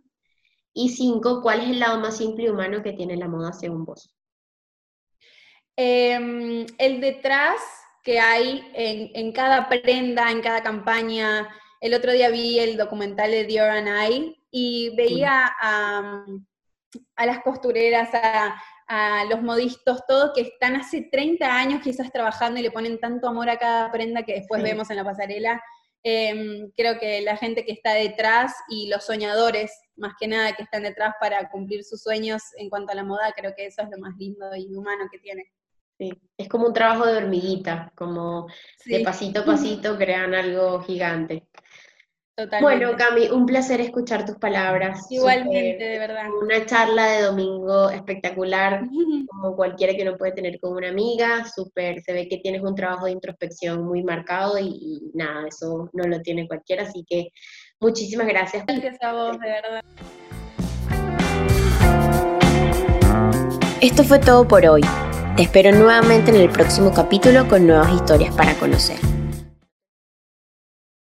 Y 0.78 0.90
cinco, 0.90 1.42
¿cuál 1.42 1.62
es 1.62 1.70
el 1.70 1.80
lado 1.80 2.00
más 2.02 2.18
simple 2.18 2.46
y 2.46 2.50
humano 2.50 2.84
que 2.84 2.92
tiene 2.92 3.16
la 3.16 3.30
moda 3.30 3.54
según 3.54 3.86
vos? 3.86 4.14
Em, 5.78 6.66
el 6.78 7.00
detrás 7.00 7.62
que 8.04 8.20
hay 8.20 8.70
en, 8.74 9.32
cada 9.32 9.70
prenda, 9.70 10.30
en 10.30 10.42
cada 10.42 10.62
campaña. 10.62 11.48
El 11.80 11.94
otro 11.94 12.12
día 12.12 12.30
vi 12.30 12.60
el 12.60 12.76
documental 12.76 13.32
de 13.32 13.46
Dior 13.46 13.70
and 13.70 13.88
I 13.88 14.38
y 14.52 14.94
veía 14.98 15.50
a, 15.60 16.26
las 17.26 17.40
costureras, 17.40 18.10
a, 18.14 18.62
a, 18.88 19.26
los 19.26 19.42
modistas, 19.42 20.06
todos 20.06 20.34
que 20.36 20.42
están 20.42 20.76
hace 20.76 21.08
30 21.10 21.58
años 21.58 21.82
quizás 21.82 22.12
trabajando 22.12 22.60
y 22.60 22.64
le 22.64 22.72
ponen 22.72 23.00
tanto 23.00 23.30
amor 23.30 23.50
a 23.50 23.58
cada 23.58 23.92
prenda 23.94 24.24
que 24.24 24.34
después 24.34 24.62
vemos 24.62 24.90
en 24.90 24.98
la 24.98 25.06
pasarela. 25.06 25.64
Em, 26.08 26.70
creo 26.78 27.00
que 27.00 27.20
la 27.22 27.36
gente 27.36 27.66
que 27.66 27.72
está 27.72 27.96
detrás 27.96 28.54
y 28.70 28.90
los 28.90 29.04
soñadores, 29.04 29.72
más 29.96 30.14
que 30.20 30.28
nada, 30.28 30.56
que 30.56 30.62
están 30.62 30.84
detrás 30.84 31.16
para 31.20 31.50
cumplir 31.50 31.84
sus 31.84 32.04
sueños 32.04 32.44
en 32.58 32.70
cuanto 32.70 32.92
a 32.92 32.96
la 32.96 33.04
moda, 33.04 33.34
creo 33.36 33.56
que 33.58 33.66
eso 33.66 33.82
es 33.82 33.90
lo 33.90 33.98
más 33.98 34.16
lindo 34.16 34.46
y 34.56 34.72
humano 34.76 35.06
que 35.12 35.18
tiene. 35.18 35.52
Sí, 35.98 36.12
es 36.38 36.48
como 36.48 36.68
un 36.68 36.74
trabajo 36.74 37.08
de 37.08 37.18
hormiguita, 37.18 37.92
como 37.96 38.46
de 38.86 39.00
pasito 39.00 39.40
a 39.40 39.46
pasito 39.46 39.98
crean 39.98 40.36
algo 40.36 40.80
gigante. 40.82 41.48
Bueno, 42.60 42.98
Cami, 42.98 43.30
un 43.30 43.46
placer 43.46 43.80
escuchar 43.80 44.26
tus 44.26 44.36
palabras. 44.36 45.10
Igualmente, 45.10 45.82
de 45.82 46.00
verdad. 46.00 46.26
Una 46.42 46.66
charla 46.66 47.06
de 47.12 47.22
domingo 47.22 47.90
espectacular, 47.90 48.82
como 49.30 49.56
cualquiera 49.56 49.94
que 49.96 50.02
uno 50.02 50.18
puede 50.18 50.34
tener 50.34 50.60
con 50.60 50.74
una 50.74 50.90
amiga. 50.90 51.46
Súper, 51.46 52.02
se 52.02 52.12
ve 52.12 52.28
que 52.28 52.40
tienes 52.40 52.62
un 52.62 52.76
trabajo 52.76 53.06
de 53.06 53.14
introspección 53.14 53.86
muy 53.86 54.04
marcado 54.04 54.60
y, 54.60 55.12
nada, 55.14 55.48
eso 55.48 55.90
no 55.94 56.04
lo 56.04 56.22
tiene 56.22 56.46
cualquiera. 56.46 56.84
Así 56.84 57.06
que 57.08 57.30
muchísimas 57.80 58.28
gracias. 58.28 58.66
Gracias 58.66 59.02
a 59.02 59.14
vos, 59.14 59.40
de 59.40 59.48
verdad. 59.48 59.82
Esto 63.80 64.04
fue 64.04 64.20
todo 64.20 64.46
por 64.46 64.66
hoy. 64.66 64.82
Te 65.38 65.44
espero 65.44 65.72
nuevamente 65.72 66.32
en 66.32 66.38
el 66.38 66.50
próximo 66.50 66.94
capítulo 66.94 67.48
con 67.48 67.66
nuevas 67.66 67.94
historias 67.94 68.36
para 68.36 68.54
conocer. 68.56 68.98